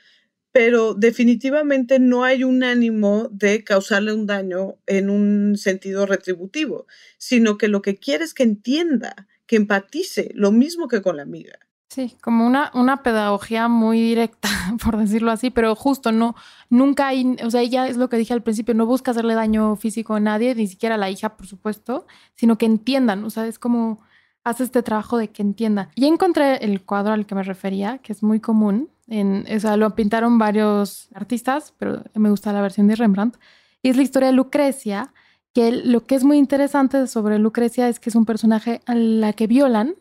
pero 0.52 0.94
definitivamente 0.94 2.00
no 2.00 2.24
hay 2.24 2.46
un 2.46 2.64
ánimo 2.64 3.28
de 3.32 3.66
causarle 3.66 4.14
un 4.14 4.26
daño 4.26 4.78
en 4.88 5.10
un 5.10 5.58
sentido 5.58 6.06
retributivo, 6.06 6.88
sino 7.18 7.58
que 7.58 7.68
lo 7.68 7.82
que 7.82 7.98
quiere 7.98 8.24
es 8.24 8.34
que 8.34 8.44
entienda, 8.44 9.28
que 9.46 9.58
empatice, 9.58 10.32
lo 10.34 10.52
mismo 10.54 10.88
que 10.88 11.02
con 11.02 11.18
la 11.18 11.24
amiga. 11.24 11.60
Sí, 11.90 12.16
como 12.22 12.48
una, 12.48 12.72
una 12.76 13.04
pedagogía 13.04 13.68
muy 13.68 14.00
directa, 14.00 14.48
por 14.84 14.96
decirlo 14.96 15.32
así, 15.32 15.50
pero 15.50 15.76
justo 15.76 16.14
no, 16.14 16.34
nunca 16.70 17.10
hay, 17.10 17.36
o 17.44 17.52
sea, 17.52 17.62
ella 17.62 17.90
es 17.90 17.98
lo 17.98 18.08
que 18.08 18.18
dije 18.18 18.34
al 18.34 18.44
principio, 18.44 18.74
no 18.74 18.86
busca 18.86 19.12
hacerle 19.12 19.34
daño 19.34 19.76
físico 19.76 20.16
a 20.16 20.22
nadie, 20.22 20.56
ni 20.56 20.68
siquiera 20.68 20.96
a 20.96 20.98
la 20.98 21.10
hija, 21.10 21.36
por 21.36 21.46
supuesto, 21.46 22.08
sino 22.36 22.58
que 22.58 22.68
entiendan, 22.68 23.26
o 23.26 23.30
sea, 23.30 23.48
es 23.48 23.60
como 23.60 24.00
hace 24.44 24.64
este 24.64 24.84
trabajo 24.84 25.18
de 25.18 25.30
que 25.30 25.42
entienda. 25.42 25.90
Y 25.96 26.06
encontré 26.06 26.58
el 26.58 26.84
cuadro 26.84 27.14
al 27.14 27.26
que 27.26 27.36
me 27.36 27.44
refería, 27.44 28.00
que 28.00 28.14
es 28.14 28.24
muy 28.24 28.40
común, 28.40 28.90
en, 29.08 29.46
o 29.54 29.60
sea, 29.60 29.78
lo 29.78 29.96
pintaron 29.96 30.38
varios 30.38 31.10
artistas, 31.14 31.74
pero 31.78 32.04
me 32.14 32.30
gusta 32.30 32.54
la 32.54 32.62
versión 32.62 32.88
de 32.88 32.96
Rembrandt, 32.96 33.38
y 33.82 33.90
es 33.90 33.98
la 33.98 34.04
historia 34.04 34.28
de 34.28 34.34
Lucrecia, 34.34 35.14
que 35.54 35.72
lo 35.72 36.06
que 36.06 36.16
es 36.16 36.24
muy 36.24 36.38
interesante 36.38 37.08
sobre 37.08 37.40
Lucrecia 37.40 37.90
es 37.90 38.00
que 38.00 38.10
es 38.10 38.16
un 38.16 38.26
personaje 38.26 38.82
a 38.86 38.96
la 38.96 39.34
que 39.34 39.48
violan, 39.48 39.96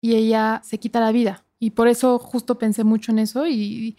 y 0.00 0.16
ella 0.16 0.60
se 0.64 0.78
quita 0.78 1.00
la 1.00 1.12
vida. 1.12 1.44
Y 1.62 1.70
por 1.70 1.86
eso 1.86 2.18
justo 2.18 2.58
pensé 2.58 2.82
mucho 2.82 3.12
en 3.12 3.20
eso 3.20 3.46
y, 3.46 3.96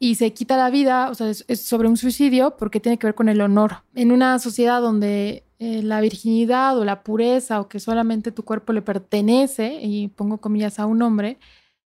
y 0.00 0.16
se 0.16 0.32
quita 0.32 0.56
la 0.56 0.70
vida, 0.70 1.08
o 1.08 1.14
sea, 1.14 1.28
es, 1.30 1.44
sobre 1.60 1.86
un 1.86 1.96
suicidio 1.96 2.56
porque 2.56 2.80
tiene 2.80 2.98
que 2.98 3.06
ver 3.06 3.14
con 3.14 3.28
el 3.28 3.40
honor. 3.40 3.84
En 3.94 4.10
una 4.10 4.40
sociedad 4.40 4.80
donde 4.80 5.45
eh, 5.58 5.82
la 5.82 6.00
virginidad 6.00 6.78
o 6.78 6.84
la 6.84 7.02
pureza 7.02 7.60
o 7.60 7.68
que 7.68 7.80
solamente 7.80 8.32
tu 8.32 8.44
cuerpo 8.44 8.72
le 8.72 8.82
pertenece, 8.82 9.78
y 9.82 10.08
pongo 10.08 10.38
comillas 10.38 10.78
a 10.78 10.86
un 10.86 11.02
hombre, 11.02 11.38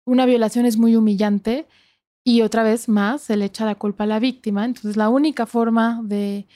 una 0.05 0.27
violación 0.27 0.67
es 0.67 0.77
muy 0.77 0.95
humillante 0.95 1.67
y 2.23 2.43
otra 2.43 2.63
vez 2.63 2.89
más 2.89 3.23
se 3.23 3.37
le 3.37 3.47
echa 3.47 3.65
la 3.65 3.75
culpa 3.75 4.05
a 4.05 4.07
la 4.07 4.21
víctima. 4.21 4.65
Entonces 4.65 4.97
la 4.97 5.09
única 5.09 5.47
forma 5.47 6.01
de, 6.05 6.47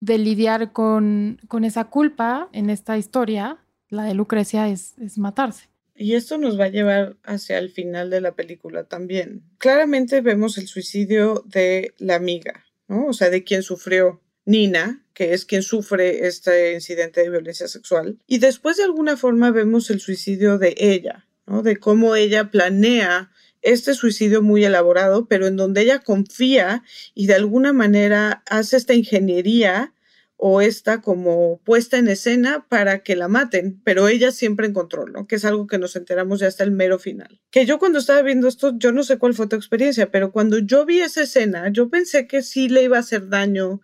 de 0.00 0.18
lidiar 0.18 0.72
con, 0.72 1.40
con 1.48 1.64
esa 1.64 1.84
culpa 1.84 2.48
en 2.52 2.70
esta 2.70 2.98
historia, 2.98 3.58
la 3.88 4.04
de 4.04 4.14
Lucrecia, 4.14 4.68
es, 4.68 4.98
es 4.98 5.16
matarse. 5.18 5.68
Y 5.94 6.14
esto 6.14 6.38
nos 6.38 6.60
va 6.60 6.64
a 6.66 6.68
llevar 6.68 7.16
hacia 7.24 7.58
el 7.58 7.70
final 7.70 8.08
de 8.08 8.20
la 8.20 8.32
película 8.32 8.84
también. 8.84 9.42
Claramente 9.58 10.20
vemos 10.20 10.56
el 10.56 10.68
suicidio 10.68 11.42
de 11.46 11.92
la 11.98 12.14
amiga, 12.14 12.64
¿no? 12.86 13.06
O 13.06 13.12
sea, 13.12 13.30
de 13.30 13.42
quien 13.42 13.62
sufrió 13.62 14.20
Nina, 14.48 15.04
que 15.12 15.34
es 15.34 15.44
quien 15.44 15.62
sufre 15.62 16.26
este 16.26 16.72
incidente 16.72 17.20
de 17.20 17.28
violencia 17.28 17.68
sexual. 17.68 18.18
Y 18.26 18.38
después 18.38 18.78
de 18.78 18.84
alguna 18.84 19.18
forma 19.18 19.50
vemos 19.50 19.90
el 19.90 20.00
suicidio 20.00 20.56
de 20.56 20.74
ella, 20.78 21.26
¿no? 21.46 21.62
De 21.62 21.76
cómo 21.76 22.16
ella 22.16 22.50
planea 22.50 23.30
este 23.60 23.92
suicidio 23.92 24.40
muy 24.40 24.64
elaborado, 24.64 25.26
pero 25.26 25.46
en 25.46 25.56
donde 25.56 25.82
ella 25.82 25.98
confía 25.98 26.82
y 27.14 27.26
de 27.26 27.34
alguna 27.34 27.74
manera 27.74 28.42
hace 28.48 28.78
esta 28.78 28.94
ingeniería 28.94 29.92
o 30.38 30.62
está 30.62 31.02
como 31.02 31.60
puesta 31.64 31.98
en 31.98 32.08
escena 32.08 32.64
para 32.70 33.00
que 33.02 33.16
la 33.16 33.28
maten, 33.28 33.82
pero 33.84 34.08
ella 34.08 34.30
siempre 34.30 34.66
en 34.66 34.72
control, 34.72 35.12
¿no? 35.12 35.26
Que 35.26 35.34
es 35.34 35.44
algo 35.44 35.66
que 35.66 35.78
nos 35.78 35.94
enteramos 35.94 36.40
ya 36.40 36.46
hasta 36.46 36.64
el 36.64 36.70
mero 36.70 36.98
final. 36.98 37.38
Que 37.50 37.66
yo 37.66 37.78
cuando 37.78 37.98
estaba 37.98 38.22
viendo 38.22 38.48
esto, 38.48 38.72
yo 38.78 38.92
no 38.92 39.02
sé 39.02 39.18
cuál 39.18 39.34
fue 39.34 39.48
tu 39.48 39.56
experiencia, 39.56 40.10
pero 40.10 40.32
cuando 40.32 40.58
yo 40.58 40.86
vi 40.86 41.00
esa 41.00 41.24
escena, 41.24 41.70
yo 41.70 41.90
pensé 41.90 42.26
que 42.26 42.42
sí 42.42 42.70
le 42.70 42.84
iba 42.84 42.96
a 42.96 43.00
hacer 43.00 43.28
daño 43.28 43.82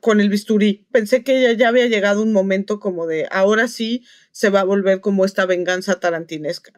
con 0.00 0.20
el 0.20 0.28
bisturí. 0.28 0.86
Pensé 0.92 1.22
que 1.22 1.38
ella 1.38 1.52
ya 1.52 1.68
había 1.68 1.86
llegado 1.86 2.22
un 2.22 2.32
momento 2.32 2.80
como 2.80 3.06
de 3.06 3.26
ahora 3.30 3.68
sí 3.68 4.04
se 4.32 4.50
va 4.50 4.60
a 4.60 4.64
volver 4.64 5.00
como 5.00 5.24
esta 5.24 5.46
venganza 5.46 6.00
tarantinesca. 6.00 6.72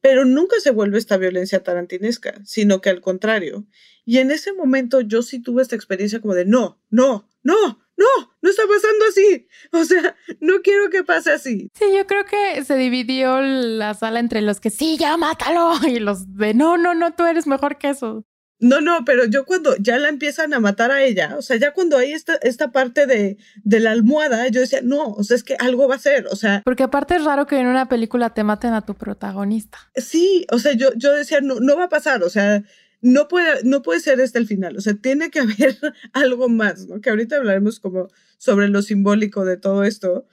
Pero 0.00 0.24
nunca 0.24 0.60
se 0.60 0.70
vuelve 0.70 0.98
esta 0.98 1.16
violencia 1.16 1.62
tarantinesca, 1.62 2.34
sino 2.44 2.80
que 2.80 2.90
al 2.90 3.00
contrario. 3.00 3.66
Y 4.04 4.18
en 4.18 4.30
ese 4.30 4.52
momento 4.52 5.00
yo 5.00 5.22
sí 5.22 5.40
tuve 5.40 5.62
esta 5.62 5.76
experiencia 5.76 6.20
como 6.20 6.34
de 6.34 6.44
no, 6.44 6.80
no, 6.90 7.28
no, 7.42 7.80
no, 7.98 8.06
no 8.40 8.50
está 8.50 8.62
pasando 8.62 9.04
así. 9.08 9.48
O 9.72 9.84
sea, 9.84 10.16
no 10.40 10.62
quiero 10.62 10.88
que 10.88 11.02
pase 11.02 11.32
así. 11.32 11.68
Sí, 11.74 11.84
yo 11.96 12.06
creo 12.06 12.24
que 12.24 12.64
se 12.64 12.76
dividió 12.76 13.40
la 13.40 13.94
sala 13.94 14.20
entre 14.20 14.40
los 14.40 14.60
que 14.60 14.70
sí, 14.70 14.96
ya 14.96 15.16
mátalo 15.16 15.72
y 15.86 15.98
los 15.98 16.34
de 16.36 16.54
no, 16.54 16.78
no, 16.78 16.94
no, 16.94 17.14
tú 17.14 17.24
eres 17.24 17.46
mejor 17.46 17.78
que 17.78 17.90
eso. 17.90 18.24
No, 18.60 18.80
no, 18.80 19.04
pero 19.04 19.24
yo 19.24 19.44
cuando 19.44 19.76
ya 19.76 19.98
la 19.98 20.08
empiezan 20.08 20.52
a 20.52 20.58
matar 20.58 20.90
a 20.90 21.04
ella, 21.04 21.36
o 21.38 21.42
sea, 21.42 21.56
ya 21.56 21.72
cuando 21.72 21.96
hay 21.96 22.12
esta, 22.12 22.34
esta 22.42 22.72
parte 22.72 23.06
de, 23.06 23.36
de 23.62 23.80
la 23.80 23.92
almohada, 23.92 24.48
yo 24.48 24.60
decía, 24.60 24.80
no, 24.82 25.12
o 25.12 25.22
sea, 25.22 25.36
es 25.36 25.44
que 25.44 25.54
algo 25.60 25.86
va 25.86 25.94
a 25.94 26.00
ser, 26.00 26.26
o 26.26 26.34
sea. 26.34 26.62
Porque 26.64 26.82
aparte 26.82 27.14
es 27.14 27.24
raro 27.24 27.46
que 27.46 27.58
en 27.58 27.68
una 27.68 27.88
película 27.88 28.34
te 28.34 28.42
maten 28.42 28.72
a 28.72 28.84
tu 28.84 28.94
protagonista. 28.94 29.78
Sí, 29.94 30.44
o 30.50 30.58
sea, 30.58 30.72
yo, 30.72 30.90
yo 30.96 31.12
decía, 31.12 31.40
no, 31.40 31.60
no 31.60 31.76
va 31.76 31.84
a 31.84 31.88
pasar, 31.88 32.24
o 32.24 32.30
sea, 32.30 32.64
no 33.00 33.28
puede, 33.28 33.62
no 33.62 33.82
puede 33.82 34.00
ser 34.00 34.18
este 34.20 34.40
el 34.40 34.48
final, 34.48 34.76
o 34.76 34.80
sea, 34.80 34.94
tiene 34.94 35.30
que 35.30 35.40
haber 35.40 35.76
algo 36.12 36.48
más, 36.48 36.86
¿no? 36.86 37.00
Que 37.00 37.10
ahorita 37.10 37.36
hablaremos 37.36 37.78
como 37.78 38.08
sobre 38.38 38.68
lo 38.68 38.82
simbólico 38.82 39.44
de 39.44 39.56
todo 39.56 39.84
esto, 39.84 40.26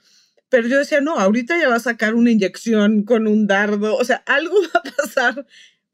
pero 0.48 0.68
yo 0.68 0.78
decía, 0.78 1.00
no, 1.00 1.18
ahorita 1.18 1.58
ya 1.58 1.68
va 1.68 1.76
a 1.76 1.80
sacar 1.80 2.14
una 2.14 2.30
inyección 2.30 3.04
con 3.04 3.26
un 3.26 3.46
dardo, 3.46 3.96
o 3.96 4.04
sea, 4.04 4.22
algo 4.26 4.54
va 4.74 4.80
a 4.80 4.96
pasar 4.96 5.46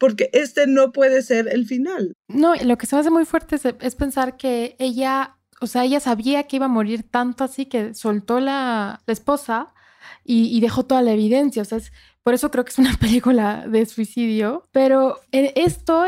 porque 0.02 0.30
este 0.32 0.66
no 0.66 0.90
puede 0.90 1.22
ser 1.22 1.46
el 1.46 1.64
final. 1.64 2.16
No, 2.26 2.56
lo 2.56 2.76
que 2.76 2.86
se 2.86 2.96
me 2.96 3.00
hace 3.00 3.10
muy 3.10 3.24
fuerte 3.24 3.54
es, 3.54 3.94
pensar 3.94 4.36
que 4.36 4.74
ella, 4.80 5.36
o 5.60 5.68
sea, 5.68 5.84
ella 5.84 6.00
sabía 6.00 6.42
que 6.48 6.56
iba 6.56 6.64
a 6.64 6.68
morir 6.68 7.08
tanto 7.08 7.44
así 7.44 7.66
que 7.66 7.94
soltó 7.94 8.40
la, 8.40 9.00
la 9.06 9.12
esposa 9.12 9.72
y, 10.24 10.58
dejó 10.58 10.86
toda 10.86 11.02
la 11.02 11.12
evidencia, 11.12 11.62
o 11.62 11.64
sea, 11.64 11.78
es, 11.78 11.92
por 12.24 12.34
eso 12.34 12.50
creo 12.50 12.64
que 12.64 12.72
es 12.72 12.80
una 12.80 12.96
película 13.00 13.64
de 13.68 13.86
suicidio, 13.86 14.68
pero 14.72 15.20
esto 15.30 16.04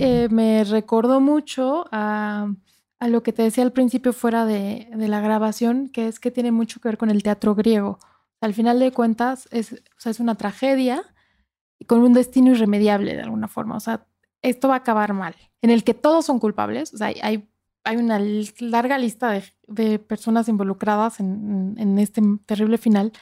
eh, 0.00 0.26
me 0.28 0.64
recordó 0.64 1.20
mucho 1.20 1.84
a, 1.92 2.48
lo 2.98 3.22
que 3.22 3.32
te 3.32 3.42
decía 3.42 3.62
al 3.62 3.72
principio 3.72 4.12
fuera 4.12 4.44
de, 4.44 4.88
la 4.96 5.20
grabación, 5.20 5.88
que 5.88 6.08
es 6.08 6.18
que 6.18 6.32
tiene 6.32 6.50
mucho 6.50 6.80
que 6.80 6.88
ver 6.88 6.98
con 6.98 7.10
el 7.10 7.22
teatro 7.22 7.54
griego. 7.54 8.00
Al 8.40 8.54
final 8.54 8.80
de 8.80 8.90
cuentas, 8.90 9.46
es, 9.52 9.72
o 9.72 10.00
sea, 10.00 10.10
es 10.10 10.18
una 10.18 10.34
tragedia 10.34 11.04
con 11.86 12.00
un 12.00 12.12
destino 12.12 12.50
irremediable 12.50 13.14
de 13.14 13.22
alguna 13.22 13.48
forma. 13.48 13.76
O 13.76 13.80
sea, 13.80 14.06
esto 14.42 14.68
va 14.68 14.74
a 14.74 14.78
acabar 14.78 15.12
mal, 15.12 15.34
en 15.62 15.70
el 15.70 15.84
que 15.84 15.94
todos 15.94 16.26
son 16.26 16.38
culpables. 16.38 16.94
O 16.94 16.96
sea, 16.96 17.08
hay, 17.08 17.48
hay 17.86 17.96
una 17.96 18.20
larga 18.60 18.98
lista 18.98 19.40
de, 19.66 19.98
personas 19.98 20.48
involucradas 20.48 21.20
en, 21.20 21.98
este 21.98 22.20
terrible 22.44 22.78
final 22.78 23.12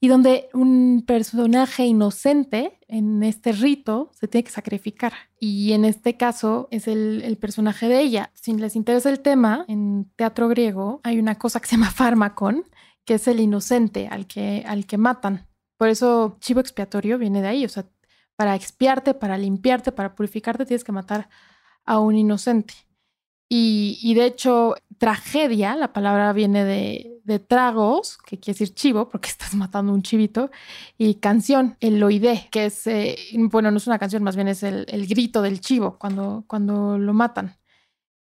y 0.00 0.08
donde 0.08 0.48
un 0.54 1.04
personaje 1.06 1.84
inocente 1.84 2.78
en 2.88 3.22
este 3.22 3.52
rito 3.52 4.10
se 4.12 4.26
tiene 4.26 4.44
que 4.44 4.50
sacrificar. 4.50 5.12
Y 5.38 5.72
en 5.72 5.84
este 5.84 6.16
caso 6.16 6.68
es 6.70 6.88
el, 6.88 7.36
personaje 7.40 7.88
de 7.88 8.00
ella. 8.00 8.30
Si 8.34 8.52
les 8.54 8.76
interesa 8.76 9.10
el 9.10 9.20
tema, 9.20 9.64
en 9.68 10.10
teatro 10.16 10.48
griego 10.48 11.00
hay 11.04 11.18
una 11.18 11.36
cosa 11.36 11.60
que 11.60 11.66
se 11.66 11.76
llama 11.76 11.90
fármacon, 11.90 12.64
que 13.04 13.14
es 13.14 13.28
el 13.28 13.40
inocente 13.40 14.08
al 14.08 14.26
que, 14.26 14.64
al 14.66 14.86
que 14.86 14.98
matan. 14.98 15.46
Por 15.78 15.88
eso 15.88 16.36
chivo 16.40 16.60
expiatorio 16.60 17.18
viene 17.18 17.40
de 17.40 17.48
ahí. 17.48 17.64
O 17.64 17.68
sea, 17.70 17.86
para 18.36 18.54
expiarte, 18.54 19.14
para 19.14 19.38
limpiarte, 19.38 19.92
para 19.92 20.14
purificarte, 20.14 20.66
tienes 20.66 20.84
que 20.84 20.92
matar 20.92 21.30
a 21.86 22.00
un 22.00 22.16
inocente. 22.16 22.74
Y, 23.50 24.14
de 24.14 24.26
hecho, 24.26 24.74
tragedia, 24.98 25.74
la 25.74 25.92
palabra 25.94 26.32
viene 26.34 26.64
de, 26.64 27.38
tragos, 27.46 28.18
que 28.18 28.38
quiere 28.38 28.58
decir 28.58 28.74
chivo, 28.74 29.08
porque 29.08 29.28
estás 29.30 29.54
matando 29.54 29.92
un 29.92 30.02
chivito, 30.02 30.50
y 30.98 31.14
canción, 31.14 31.76
el 31.80 32.02
oide, 32.02 32.48
que 32.50 32.66
es, 32.66 32.86
eh, 32.86 33.16
bueno, 33.34 33.70
no 33.70 33.78
es 33.78 33.86
una 33.86 33.98
canción, 33.98 34.22
más 34.22 34.36
bien 34.36 34.48
es 34.48 34.62
el, 34.62 34.84
grito 35.08 35.42
del 35.42 35.60
chivo 35.60 35.98
cuando, 35.98 36.44
cuando 36.46 36.98
lo 36.98 37.14
matan. 37.14 37.56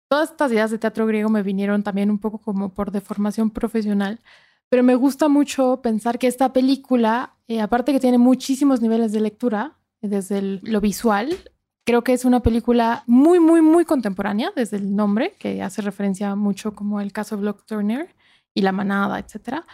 Todas 0.10 0.32
estas 0.32 0.52
ideas 0.52 0.72
de 0.72 0.78
teatro 0.80 1.06
griego 1.06 1.30
me 1.30 1.44
vinieron 1.44 1.84
también 1.84 2.10
un 2.10 2.20
poco 2.20 2.40
como 2.40 2.74
por 2.74 2.92
deformación 2.92 3.52
profesional, 3.52 4.22
pero 4.70 4.84
me 4.84 4.96
gusta 4.96 5.28
mucho 5.28 5.82
pensar 5.82 6.20
que 6.20 6.28
esta 6.28 6.54
película, 6.54 7.37
eh, 7.48 7.62
aparte 7.62 7.94
que 7.94 8.00
tiene 8.00 8.18
muchísimos 8.18 8.82
niveles 8.82 9.12
de 9.12 9.22
lectura, 9.22 9.78
desde 10.02 10.42
lo 10.42 10.80
visual, 10.80 11.36
Creo 11.88 12.04
que 12.04 12.12
es 12.12 12.26
una 12.26 12.42
película 12.42 13.06
muy, 13.08 13.40
muy, 13.40 13.62
muy 13.62 13.86
contemporánea 13.86 14.52
desde 14.54 14.76
el 14.76 14.94
nombre, 14.94 15.36
que 15.40 15.62
hace 15.62 15.82
referencia 15.82 16.36
mucho 16.36 16.76
como 16.76 17.00
el 17.00 17.14
caso 17.14 17.38
de 17.38 17.44
Block 17.44 17.66
Turner 17.66 18.14
y 18.54 18.62
La 18.62 18.74
Manada, 18.74 19.20
etcétera, 19.20 19.66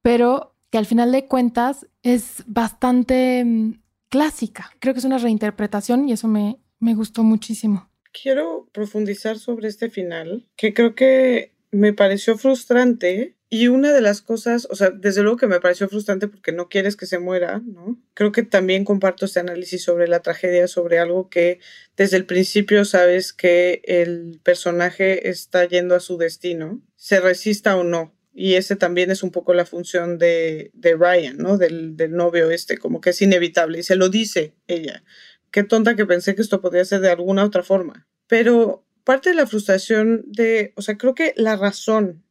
pero 0.00 0.54
que 0.70 0.78
al 0.78 0.86
final 0.86 1.12
de 1.12 1.26
cuentas 1.26 1.86
es 2.02 2.44
bastante 2.46 3.44
mm, 3.44 3.74
clásica. 4.08 4.70
Creo 4.78 4.94
que 4.94 5.00
es 5.00 5.04
una 5.04 5.18
reinterpretación 5.18 6.08
y 6.08 6.12
eso 6.12 6.28
me, 6.28 6.56
me 6.78 6.94
gustó 6.94 7.24
muchísimo. 7.24 7.90
Quiero 8.10 8.70
profundizar 8.72 9.38
sobre 9.38 9.68
este 9.68 9.90
final, 9.90 10.48
que 10.56 10.72
creo 10.72 10.94
que 10.94 11.52
me 11.70 11.92
pareció 11.92 12.38
frustrante 12.38 13.36
y 13.52 13.66
una 13.66 13.92
de 13.92 14.00
las 14.00 14.22
cosas, 14.22 14.68
o 14.70 14.76
sea, 14.76 14.90
desde 14.90 15.22
luego 15.22 15.36
que 15.36 15.48
me 15.48 15.58
pareció 15.58 15.88
frustrante 15.88 16.28
porque 16.28 16.52
no 16.52 16.68
quieres 16.68 16.94
que 16.96 17.06
se 17.06 17.18
muera, 17.18 17.60
¿no? 17.66 18.00
Creo 18.14 18.30
que 18.30 18.44
también 18.44 18.84
comparto 18.84 19.26
este 19.26 19.40
análisis 19.40 19.82
sobre 19.82 20.06
la 20.06 20.20
tragedia, 20.20 20.68
sobre 20.68 21.00
algo 21.00 21.28
que 21.28 21.58
desde 21.96 22.16
el 22.16 22.26
principio 22.26 22.84
sabes 22.84 23.32
que 23.32 23.82
el 23.84 24.40
personaje 24.44 25.28
está 25.28 25.64
yendo 25.64 25.96
a 25.96 26.00
su 26.00 26.16
destino, 26.16 26.80
se 26.94 27.18
resista 27.18 27.76
o 27.76 27.82
no. 27.82 28.14
Y 28.32 28.54
ese 28.54 28.76
también 28.76 29.10
es 29.10 29.24
un 29.24 29.32
poco 29.32 29.52
la 29.52 29.66
función 29.66 30.16
de, 30.16 30.70
de 30.72 30.94
Ryan, 30.94 31.36
¿no? 31.36 31.58
Del, 31.58 31.96
del 31.96 32.12
novio 32.12 32.52
este, 32.52 32.78
como 32.78 33.00
que 33.00 33.10
es 33.10 33.20
inevitable. 33.20 33.80
Y 33.80 33.82
se 33.82 33.96
lo 33.96 34.08
dice 34.10 34.54
ella. 34.68 35.02
Qué 35.50 35.64
tonta 35.64 35.96
que 35.96 36.06
pensé 36.06 36.36
que 36.36 36.42
esto 36.42 36.60
podía 36.60 36.84
ser 36.84 37.00
de 37.00 37.10
alguna 37.10 37.44
otra 37.44 37.64
forma. 37.64 38.06
Pero 38.28 38.86
parte 39.02 39.30
de 39.30 39.34
la 39.34 39.48
frustración 39.48 40.22
de, 40.28 40.72
o 40.76 40.82
sea, 40.82 40.96
creo 40.96 41.16
que 41.16 41.34
la 41.36 41.56
razón 41.56 42.22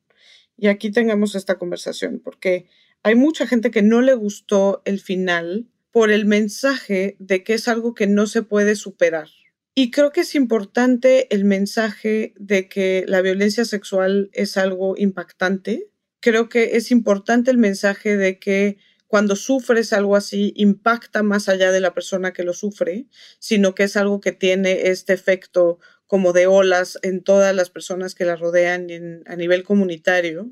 y 0.59 0.67
aquí 0.67 0.91
tengamos 0.91 1.35
esta 1.35 1.57
conversación, 1.57 2.21
porque 2.23 2.67
hay 3.03 3.15
mucha 3.15 3.47
gente 3.47 3.71
que 3.71 3.81
no 3.81 4.01
le 4.01 4.13
gustó 4.13 4.81
el 4.85 4.99
final 4.99 5.67
por 5.91 6.11
el 6.11 6.25
mensaje 6.25 7.15
de 7.19 7.43
que 7.43 7.53
es 7.53 7.67
algo 7.67 7.93
que 7.93 8.07
no 8.07 8.27
se 8.27 8.41
puede 8.41 8.75
superar. 8.75 9.27
Y 9.75 9.91
creo 9.91 10.11
que 10.11 10.21
es 10.21 10.35
importante 10.35 11.33
el 11.33 11.45
mensaje 11.45 12.33
de 12.37 12.67
que 12.67 13.05
la 13.07 13.21
violencia 13.21 13.63
sexual 13.63 14.29
es 14.33 14.57
algo 14.57 14.95
impactante. 14.97 15.89
Creo 16.19 16.49
que 16.49 16.75
es 16.75 16.91
importante 16.91 17.49
el 17.49 17.57
mensaje 17.57 18.17
de 18.17 18.39
que 18.39 18.77
cuando 19.07 19.35
sufres 19.35 19.93
algo 19.93 20.15
así 20.15 20.53
impacta 20.55 21.23
más 21.23 21.49
allá 21.49 21.71
de 21.71 21.79
la 21.79 21.93
persona 21.93 22.33
que 22.33 22.43
lo 22.43 22.53
sufre, 22.53 23.07
sino 23.39 23.73
que 23.73 23.83
es 23.83 23.95
algo 23.95 24.19
que 24.19 24.33
tiene 24.33 24.89
este 24.89 25.13
efecto 25.13 25.79
como 26.09 26.33
de 26.33 26.47
olas 26.47 26.97
en 27.03 27.21
todas 27.23 27.55
las 27.55 27.69
personas 27.69 28.15
que 28.15 28.25
la 28.25 28.35
rodean 28.35 28.87
a 29.27 29.35
nivel 29.35 29.61
comunitario. 29.61 30.49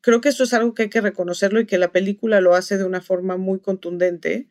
Creo 0.00 0.20
que 0.20 0.30
eso 0.30 0.42
es 0.42 0.52
algo 0.52 0.74
que 0.74 0.82
hay 0.82 0.88
que 0.88 1.00
reconocerlo 1.00 1.60
y 1.60 1.66
que 1.66 1.78
la 1.78 1.92
película 1.92 2.40
lo 2.40 2.56
hace 2.56 2.76
de 2.76 2.82
una 2.82 3.00
forma 3.00 3.36
muy 3.36 3.60
contundente. 3.60 4.48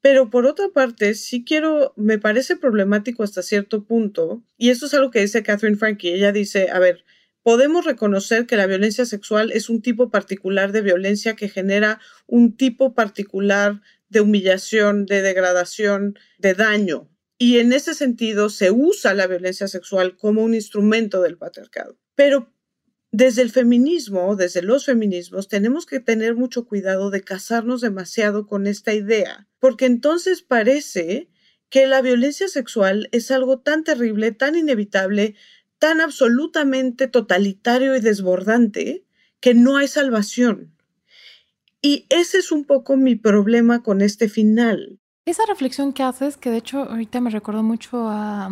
Pero 0.00 0.30
por 0.30 0.46
otra 0.46 0.70
parte, 0.70 1.12
sí 1.12 1.44
quiero, 1.44 1.92
me 1.98 2.18
parece 2.18 2.56
problemático 2.56 3.22
hasta 3.22 3.42
cierto 3.42 3.84
punto, 3.84 4.42
y 4.56 4.70
eso 4.70 4.86
es 4.86 4.94
algo 4.94 5.10
que 5.10 5.20
dice 5.20 5.42
Catherine 5.42 5.76
Frankie. 5.76 6.14
Ella 6.14 6.32
dice, 6.32 6.70
a 6.70 6.78
ver, 6.78 7.04
podemos 7.42 7.84
reconocer 7.84 8.46
que 8.46 8.56
la 8.56 8.66
violencia 8.66 9.04
sexual 9.04 9.52
es 9.52 9.68
un 9.68 9.82
tipo 9.82 10.10
particular 10.10 10.72
de 10.72 10.80
violencia 10.80 11.36
que 11.36 11.50
genera 11.50 12.00
un 12.26 12.56
tipo 12.56 12.94
particular 12.94 13.82
de 14.08 14.22
humillación, 14.22 15.04
de 15.04 15.20
degradación, 15.20 16.18
de 16.38 16.54
daño. 16.54 17.10
Y 17.38 17.58
en 17.58 17.72
ese 17.72 17.94
sentido 17.94 18.50
se 18.50 18.72
usa 18.72 19.14
la 19.14 19.28
violencia 19.28 19.68
sexual 19.68 20.16
como 20.16 20.42
un 20.42 20.54
instrumento 20.54 21.22
del 21.22 21.38
patriarcado. 21.38 21.96
Pero 22.16 22.52
desde 23.12 23.42
el 23.42 23.50
feminismo, 23.50 24.36
desde 24.36 24.60
los 24.60 24.84
feminismos, 24.84 25.48
tenemos 25.48 25.86
que 25.86 26.00
tener 26.00 26.34
mucho 26.34 26.66
cuidado 26.66 27.10
de 27.10 27.22
casarnos 27.22 27.80
demasiado 27.80 28.46
con 28.46 28.66
esta 28.66 28.92
idea, 28.92 29.48
porque 29.60 29.86
entonces 29.86 30.42
parece 30.42 31.30
que 31.70 31.86
la 31.86 32.02
violencia 32.02 32.48
sexual 32.48 33.08
es 33.12 33.30
algo 33.30 33.60
tan 33.60 33.84
terrible, 33.84 34.32
tan 34.32 34.56
inevitable, 34.56 35.36
tan 35.78 36.00
absolutamente 36.00 37.08
totalitario 37.08 37.94
y 37.96 38.00
desbordante, 38.00 39.04
que 39.40 39.54
no 39.54 39.76
hay 39.76 39.88
salvación. 39.88 40.74
Y 41.80 42.06
ese 42.10 42.38
es 42.38 42.50
un 42.50 42.64
poco 42.64 42.96
mi 42.96 43.14
problema 43.14 43.82
con 43.82 44.00
este 44.00 44.28
final. 44.28 44.98
Esa 45.28 45.44
reflexión 45.44 45.92
que 45.92 46.02
haces, 46.02 46.38
que 46.38 46.48
de 46.48 46.56
hecho 46.56 46.84
ahorita 46.84 47.20
me 47.20 47.28
recordó 47.28 47.62
mucho 47.62 48.08
a, 48.08 48.50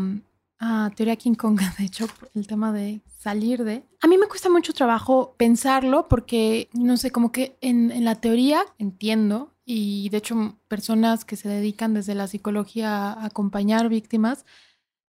Teoría 0.95 1.17
King 1.17 1.33
Kong, 1.35 1.59
de 1.79 1.85
hecho, 1.87 2.07
el 2.35 2.47
tema 2.47 2.71
de 2.71 3.01
salir 3.19 3.65
de... 3.65 3.83
A 4.03 4.07
mí 4.07 4.19
me 4.19 4.27
cuesta 4.27 4.51
mucho 4.51 4.75
trabajo 4.75 5.35
pensarlo 5.39 6.07
porque, 6.07 6.69
no 6.75 6.99
sé, 6.99 7.11
como 7.11 7.33
que 7.33 7.57
en, 7.63 8.05
la 8.05 8.17
teoría 8.17 8.63
entiendo 8.77 9.55
y 9.65 10.11
de 10.11 10.19
hecho 10.19 10.59
personas 10.69 11.25
que 11.25 11.37
se 11.37 11.49
dedican 11.49 11.95
desde 11.95 12.15
la 12.15 12.27
psicología 12.27 13.13
a 13.13 13.25
acompañar 13.25 13.89
víctimas, 13.89 14.45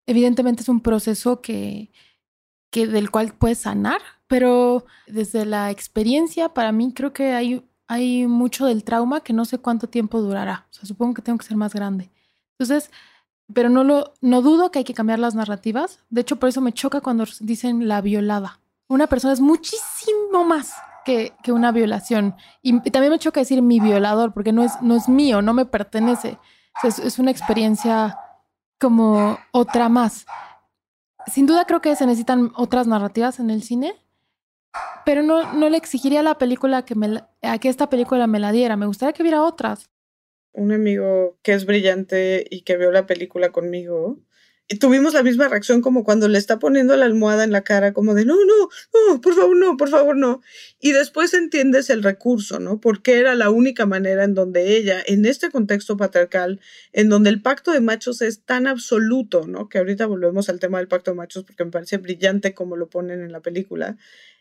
evidentemente 0.06 0.64
es 0.64 0.70
un 0.70 0.80
proceso 0.80 1.42
que, 1.42 1.92
que 2.72 2.88
del 2.88 3.12
cual 3.12 3.34
puedes 3.34 3.58
sanar, 3.58 4.00
pero 4.28 4.86
desde 5.06 5.46
la 5.46 5.70
experiencia 5.70 6.54
para 6.54 6.72
mí 6.72 6.94
creo 6.94 7.12
que 7.12 7.34
hay 7.34 7.68
hay 7.88 8.28
mucho 8.28 8.66
del 8.66 8.84
trauma 8.84 9.22
que 9.22 9.34
no 9.34 9.46
sé 9.46 9.60
cuánto 9.60 9.88
tiempo 9.88 10.22
durará. 10.22 10.68
O 10.70 10.74
sea, 10.74 10.86
supongo 10.86 11.16
que 11.16 11.22
tengo 11.22 11.38
que 11.38 11.46
ser 11.46 11.58
más 11.58 11.74
grande. 11.74 12.12
Entonces, 12.52 12.92
pero 13.54 13.70
no 13.70 13.84
lo, 13.84 14.14
no 14.22 14.42
dudo 14.42 14.72
que 14.72 14.80
hay 14.80 14.86
que 14.86 14.94
cambiar 14.94 15.20
las 15.20 15.36
narrativas. 15.36 16.00
De 16.10 16.22
hecho, 16.22 16.36
por 16.36 16.50
eso 16.50 16.62
me 16.62 16.74
choca 16.74 17.02
cuando 17.02 17.26
dicen 17.40 17.88
la 17.88 18.02
violada. 18.02 18.60
Una 18.88 19.08
persona 19.08 19.34
es 19.34 19.40
muchísimo 19.40 20.44
más 20.46 20.74
que, 21.06 21.34
que 21.44 21.52
una 21.52 21.72
violación. 21.72 22.36
Y, 22.62 22.80
también 22.92 23.12
me 23.12 23.20
choca 23.20 23.40
decir 23.40 23.62
mi 23.62 23.80
violador, 23.80 24.34
porque 24.34 24.52
no 24.52 24.64
es, 24.64 24.82
no 24.82 24.96
es 24.96 25.08
mío, 25.08 25.42
no 25.42 25.54
me 25.54 25.66
pertenece. 25.66 26.38
es, 26.84 27.00
es 27.00 27.20
una 27.20 27.32
experiencia 27.32 28.20
como 28.80 29.38
otra 29.52 29.88
más. 29.88 30.26
Sin 31.28 31.46
duda 31.46 31.66
creo 31.66 31.82
que 31.82 31.96
se 31.96 32.06
necesitan 32.06 32.52
otras 32.56 32.88
narrativas 32.88 33.40
en 33.40 33.50
el 33.50 33.64
cine, 33.64 33.96
pero 35.06 35.24
no, 35.24 35.54
no 35.54 35.70
le 35.70 35.78
exigiría 35.78 36.20
a 36.20 36.24
la 36.24 36.38
película 36.38 36.86
que, 36.86 36.96
me, 36.96 37.24
que 37.62 37.70
esta 37.70 37.90
película 37.90 38.28
me 38.28 38.40
la 38.40 38.52
diera. 38.52 38.76
Me 38.78 38.86
gustaría 38.86 39.14
que 39.14 39.24
hubiera 39.24 39.44
otras. 39.44 39.90
Un 40.54 40.72
amigo 40.72 41.38
que 41.44 41.54
es 41.54 41.66
brillante 41.66 42.46
y 42.50 42.62
que 42.62 42.78
vio 42.78 42.92
la 42.92 43.06
película 43.06 43.52
conmigo, 43.52 44.20
y 44.70 44.80
tuvimos 44.80 45.14
la 45.14 45.24
misma 45.24 45.48
reacción 45.48 45.82
como 45.82 46.04
cuando 46.04 46.28
le 46.28 46.38
está 46.38 46.60
poniendo 46.60 46.98
la 46.98 47.06
almohada 47.06 47.46
en 47.46 47.52
la 47.52 47.62
cara, 47.62 47.94
como 47.94 48.14
de 48.14 48.26
no, 48.26 48.36
no, 48.36 48.70
no, 48.94 49.22
por 49.22 49.34
favor, 49.34 49.56
no, 49.56 49.78
por 49.78 49.88
favor, 49.88 50.18
no. 50.18 50.42
Y 50.82 50.92
después 50.92 51.34
entiendes 51.34 51.90
el 51.90 52.04
recurso, 52.04 52.60
¿no? 52.60 52.82
Porque 52.82 53.18
era 53.18 53.34
la 53.36 53.50
única 53.50 53.86
manera 53.86 54.26
en 54.26 54.34
donde 54.34 54.76
ella, 54.76 55.02
en 55.06 55.26
este 55.26 55.52
contexto 55.52 55.96
patriarcal, 55.96 56.60
en 56.92 57.08
donde 57.08 57.30
el 57.30 57.42
pacto 57.42 57.72
de 57.72 57.80
machos 57.80 58.22
es 58.22 58.44
tan 58.44 58.68
absoluto, 58.68 59.48
¿no? 59.48 59.70
Que 59.70 59.78
ahorita 59.78 60.06
volvemos 60.06 60.50
al 60.50 60.60
tema 60.60 60.80
del 60.80 60.90
pacto 60.90 61.12
de 61.12 61.18
machos 61.18 61.46
porque 61.46 61.64
me 61.64 61.72
parece 61.72 61.98
brillante 61.98 62.54
como 62.54 62.76
lo 62.76 62.90
ponen 62.90 63.22
en 63.22 63.32
la 63.32 63.40
película 63.40 63.98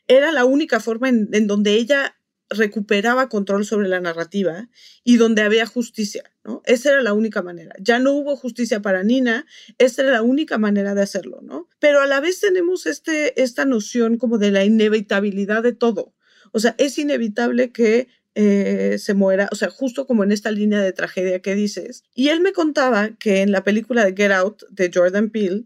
era 0.09 0.33
la 0.33 0.45
única 0.45 0.81
forma 0.81 1.09
en, 1.09 1.47
donde 1.47 1.75
ella 1.75 2.17
recuperaba 2.49 3.29
control 3.29 3.65
sobre 3.65 3.89
la 3.89 4.01
narrativa 4.01 4.69
y 5.03 5.17
donde 5.17 5.43
había 5.43 5.67
justicia, 5.67 6.23
¿no? 6.45 6.63
Esa 6.65 6.91
era 6.91 7.03
la 7.03 7.13
única 7.13 7.43
manera. 7.43 7.75
Ya 7.81 7.99
no 7.99 8.13
hubo 8.13 8.37
justicia 8.37 8.81
para 8.81 9.03
Nina, 9.03 9.47
esa 9.79 10.03
era 10.03 10.13
la 10.13 10.23
única 10.23 10.57
manera 10.57 10.95
de 10.95 11.03
hacerlo, 11.03 11.41
¿no? 11.43 11.69
Pero 11.81 12.01
a 12.01 12.07
la 12.07 12.21
vez 12.21 12.39
tenemos 12.39 12.87
este, 12.87 13.43
esta 13.43 13.65
noción 13.65 14.17
como 14.17 14.39
de 14.39 14.53
la 14.53 14.65
inevitabilidad 14.65 15.65
de 15.65 15.73
todo. 15.73 16.15
O 16.53 16.61
sea, 16.61 16.77
es 16.79 16.99
inevitable 16.99 17.73
que 17.73 18.07
eh, 18.37 18.99
se 18.99 19.15
muera, 19.15 19.49
o 19.51 19.55
sea, 19.55 19.71
justo 19.71 20.07
como 20.07 20.23
en 20.23 20.31
esta 20.31 20.51
línea 20.51 20.81
de 20.81 20.93
tragedia 20.93 21.41
que 21.41 21.55
dices. 21.55 22.05
Y 22.15 22.29
él 22.29 22.41
me 22.41 22.53
contaba 22.53 23.17
que 23.17 23.41
en 23.41 23.51
la 23.51 23.65
película 23.65 24.05
de 24.05 24.15
Get 24.15 24.31
Out 24.31 24.65
de 24.69 24.91
Jordan 24.93 25.31
Peele, 25.31 25.65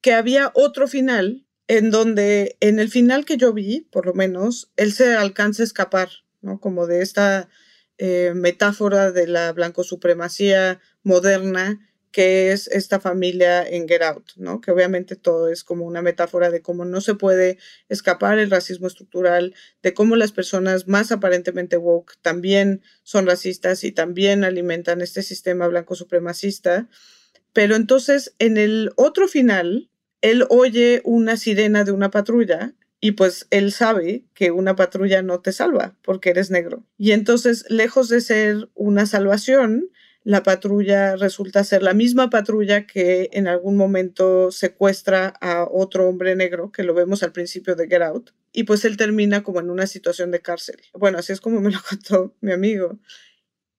que 0.00 0.14
había 0.14 0.52
otro 0.54 0.86
final 0.86 1.44
en 1.68 1.90
donde 1.90 2.56
en 2.60 2.78
el 2.78 2.90
final 2.90 3.24
que 3.24 3.36
yo 3.36 3.52
vi, 3.52 3.88
por 3.90 4.06
lo 4.06 4.14
menos, 4.14 4.72
él 4.76 4.92
se 4.92 5.14
alcanza 5.14 5.62
a 5.62 5.66
escapar, 5.66 6.10
¿no? 6.40 6.60
Como 6.60 6.86
de 6.86 7.02
esta 7.02 7.48
eh, 7.98 8.32
metáfora 8.34 9.12
de 9.12 9.26
la 9.26 9.52
blancosupremacía 9.52 10.80
moderna 11.02 11.78
que 12.12 12.52
es 12.52 12.68
esta 12.68 13.00
familia 13.00 13.66
en 13.66 13.88
Get 13.88 14.02
Out, 14.02 14.32
¿no? 14.36 14.60
Que 14.60 14.70
obviamente 14.70 15.16
todo 15.16 15.48
es 15.48 15.64
como 15.64 15.86
una 15.86 16.02
metáfora 16.02 16.50
de 16.50 16.60
cómo 16.60 16.84
no 16.84 17.00
se 17.00 17.14
puede 17.14 17.58
escapar 17.88 18.38
el 18.38 18.50
racismo 18.50 18.86
estructural, 18.86 19.54
de 19.82 19.94
cómo 19.94 20.14
las 20.14 20.30
personas 20.30 20.86
más 20.86 21.10
aparentemente 21.10 21.78
woke 21.78 22.18
también 22.20 22.82
son 23.02 23.26
racistas 23.26 23.82
y 23.82 23.92
también 23.92 24.44
alimentan 24.44 25.00
este 25.00 25.22
sistema 25.22 25.66
blanco 25.68 25.94
supremacista. 25.94 26.88
Pero 27.54 27.76
entonces 27.76 28.34
en 28.38 28.58
el 28.58 28.92
otro 28.96 29.26
final, 29.26 29.90
él 30.22 30.46
oye 30.48 31.02
una 31.04 31.36
sirena 31.36 31.84
de 31.84 31.92
una 31.92 32.10
patrulla 32.10 32.74
y 33.00 33.12
pues 33.12 33.48
él 33.50 33.72
sabe 33.72 34.24
que 34.32 34.52
una 34.52 34.76
patrulla 34.76 35.22
no 35.22 35.40
te 35.40 35.52
salva 35.52 35.96
porque 36.02 36.30
eres 36.30 36.50
negro. 36.50 36.84
Y 36.96 37.10
entonces, 37.10 37.66
lejos 37.68 38.08
de 38.08 38.20
ser 38.20 38.70
una 38.74 39.06
salvación, 39.06 39.90
la 40.24 40.44
patrulla 40.44 41.16
resulta 41.16 41.64
ser 41.64 41.82
la 41.82 41.94
misma 41.94 42.30
patrulla 42.30 42.86
que 42.86 43.28
en 43.32 43.48
algún 43.48 43.76
momento 43.76 44.52
secuestra 44.52 45.34
a 45.40 45.66
otro 45.68 46.08
hombre 46.08 46.36
negro, 46.36 46.70
que 46.70 46.84
lo 46.84 46.94
vemos 46.94 47.24
al 47.24 47.32
principio 47.32 47.74
de 47.74 47.88
Get 47.88 48.02
Out, 48.02 48.30
y 48.52 48.62
pues 48.64 48.84
él 48.84 48.96
termina 48.96 49.42
como 49.42 49.58
en 49.58 49.68
una 49.68 49.88
situación 49.88 50.30
de 50.30 50.40
cárcel. 50.40 50.76
Bueno, 50.94 51.18
así 51.18 51.32
es 51.32 51.40
como 51.40 51.60
me 51.60 51.72
lo 51.72 51.80
contó 51.88 52.36
mi 52.40 52.52
amigo. 52.52 53.00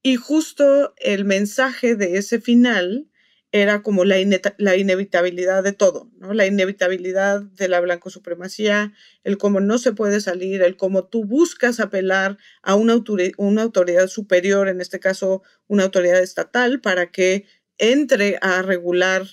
Y 0.01 0.17
justo 0.17 0.93
el 0.97 1.23
mensaje 1.23 1.95
de 1.95 2.17
ese 2.17 2.41
final 2.41 3.07
era 3.53 3.83
como 3.83 4.03
la, 4.03 4.15
la, 4.57 4.77
inevitabilidad 4.77 5.63
de 5.63 5.73
todo, 5.73 6.09
¿no? 6.17 6.33
La 6.33 6.47
inevitabilidad 6.47 7.39
de 7.39 7.67
la 7.67 7.79
blanco 7.81 8.09
supremacía, 8.09 8.93
el 9.23 9.37
cómo 9.37 9.59
no 9.59 9.77
se 9.77 9.93
puede 9.93 10.21
salir, 10.21 10.63
el 10.63 10.75
cómo 10.75 11.05
tú 11.05 11.23
buscas 11.23 11.79
apelar 11.79 12.39
a 12.63 12.73
una, 12.73 12.95
una 13.37 13.61
autoridad 13.61 14.07
superior, 14.07 14.69
en 14.69 14.81
este 14.81 14.99
caso 14.99 15.43
una 15.67 15.83
autoridad 15.83 16.19
estatal, 16.19 16.81
para 16.81 17.11
que 17.11 17.45
entre 17.77 18.39
a 18.41 18.63
regular 18.63 19.27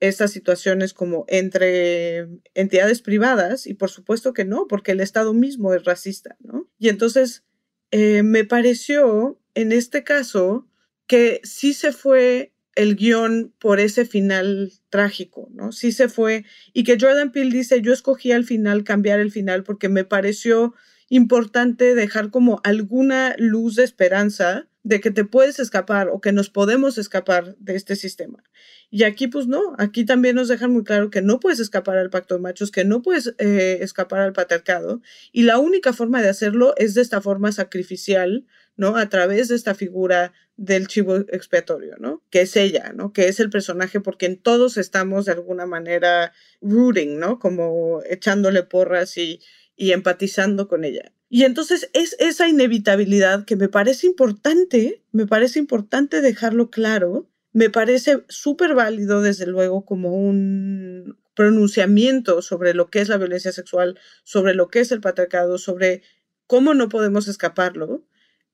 estas 0.00 0.30
situaciones 0.30 0.94
como 0.94 1.26
entre 1.28 2.26
entidades 2.54 3.02
privadas 3.02 3.66
y 3.66 3.74
por 3.74 3.90
supuesto 3.90 4.32
que 4.32 4.46
no, 4.46 4.66
porque 4.66 4.92
el 4.92 5.00
Estado 5.00 5.34
mismo 5.34 5.74
es 5.74 5.84
racista, 5.84 6.38
¿no? 6.40 6.70
Y 6.78 6.88
entonces 6.88 7.44
eh, 7.90 8.22
me 8.22 8.44
pareció 8.44 9.38
en 9.52 9.72
este 9.72 10.04
caso 10.04 10.66
que 11.06 11.42
sí 11.44 11.74
se 11.74 11.92
fue 11.92 12.54
el 12.78 12.94
guion 12.94 13.52
por 13.58 13.80
ese 13.80 14.04
final 14.04 14.72
trágico, 14.88 15.48
¿no? 15.52 15.72
Sí 15.72 15.90
se 15.90 16.08
fue. 16.08 16.44
Y 16.72 16.84
que 16.84 16.96
Jordan 16.98 17.32
Peele 17.32 17.50
dice, 17.50 17.82
yo 17.82 17.92
escogí 17.92 18.30
al 18.30 18.44
final 18.44 18.84
cambiar 18.84 19.18
el 19.18 19.32
final 19.32 19.64
porque 19.64 19.88
me 19.88 20.04
pareció 20.04 20.74
importante 21.08 21.96
dejar 21.96 22.30
como 22.30 22.60
alguna 22.62 23.34
luz 23.36 23.74
de 23.74 23.82
esperanza 23.82 24.68
de 24.84 25.00
que 25.00 25.10
te 25.10 25.24
puedes 25.24 25.58
escapar 25.58 26.08
o 26.08 26.20
que 26.20 26.30
nos 26.30 26.50
podemos 26.50 26.98
escapar 26.98 27.56
de 27.58 27.74
este 27.74 27.96
sistema. 27.96 28.44
Y 28.90 29.02
aquí 29.02 29.26
pues 29.26 29.48
no, 29.48 29.74
aquí 29.76 30.04
también 30.04 30.36
nos 30.36 30.46
dejan 30.46 30.72
muy 30.72 30.84
claro 30.84 31.10
que 31.10 31.20
no 31.20 31.40
puedes 31.40 31.58
escapar 31.58 31.98
al 31.98 32.10
pacto 32.10 32.36
de 32.36 32.40
machos, 32.40 32.70
que 32.70 32.84
no 32.84 33.02
puedes 33.02 33.34
eh, 33.38 33.78
escapar 33.80 34.20
al 34.20 34.32
patriarcado 34.32 35.02
y 35.32 35.42
la 35.42 35.58
única 35.58 35.92
forma 35.92 36.22
de 36.22 36.28
hacerlo 36.28 36.74
es 36.76 36.94
de 36.94 37.02
esta 37.02 37.20
forma 37.20 37.50
sacrificial, 37.50 38.46
¿no? 38.78 38.96
A 38.96 39.08
través 39.10 39.48
de 39.48 39.56
esta 39.56 39.74
figura 39.74 40.32
del 40.56 40.86
chivo 40.86 41.16
expiatorio, 41.16 41.96
¿no? 41.98 42.22
Que 42.30 42.42
es 42.42 42.56
ella, 42.56 42.92
¿no? 42.94 43.12
Que 43.12 43.28
es 43.28 43.40
el 43.40 43.50
personaje 43.50 44.00
porque 44.00 44.26
en 44.26 44.38
todos 44.38 44.78
estamos 44.78 45.26
de 45.26 45.32
alguna 45.32 45.66
manera 45.66 46.32
rooting, 46.62 47.18
¿no? 47.18 47.38
Como 47.38 48.00
echándole 48.08 48.62
porras 48.62 49.18
y, 49.18 49.40
y 49.76 49.92
empatizando 49.92 50.68
con 50.68 50.84
ella. 50.84 51.12
Y 51.28 51.42
entonces 51.42 51.90
es 51.92 52.16
esa 52.20 52.48
inevitabilidad 52.48 53.44
que 53.44 53.56
me 53.56 53.68
parece 53.68 54.06
importante, 54.06 55.02
me 55.12 55.26
parece 55.26 55.58
importante 55.58 56.22
dejarlo 56.22 56.70
claro, 56.70 57.28
me 57.52 57.70
parece 57.70 58.24
súper 58.28 58.74
válido 58.74 59.22
desde 59.22 59.46
luego 59.46 59.84
como 59.84 60.14
un 60.14 61.18
pronunciamiento 61.34 62.42
sobre 62.42 62.74
lo 62.74 62.90
que 62.90 63.00
es 63.00 63.08
la 63.08 63.16
violencia 63.16 63.50
sexual, 63.50 63.98
sobre 64.22 64.54
lo 64.54 64.68
que 64.68 64.80
es 64.80 64.92
el 64.92 65.00
patriarcado, 65.00 65.58
sobre 65.58 66.02
cómo 66.46 66.74
no 66.74 66.88
podemos 66.88 67.28
escaparlo, 67.28 68.04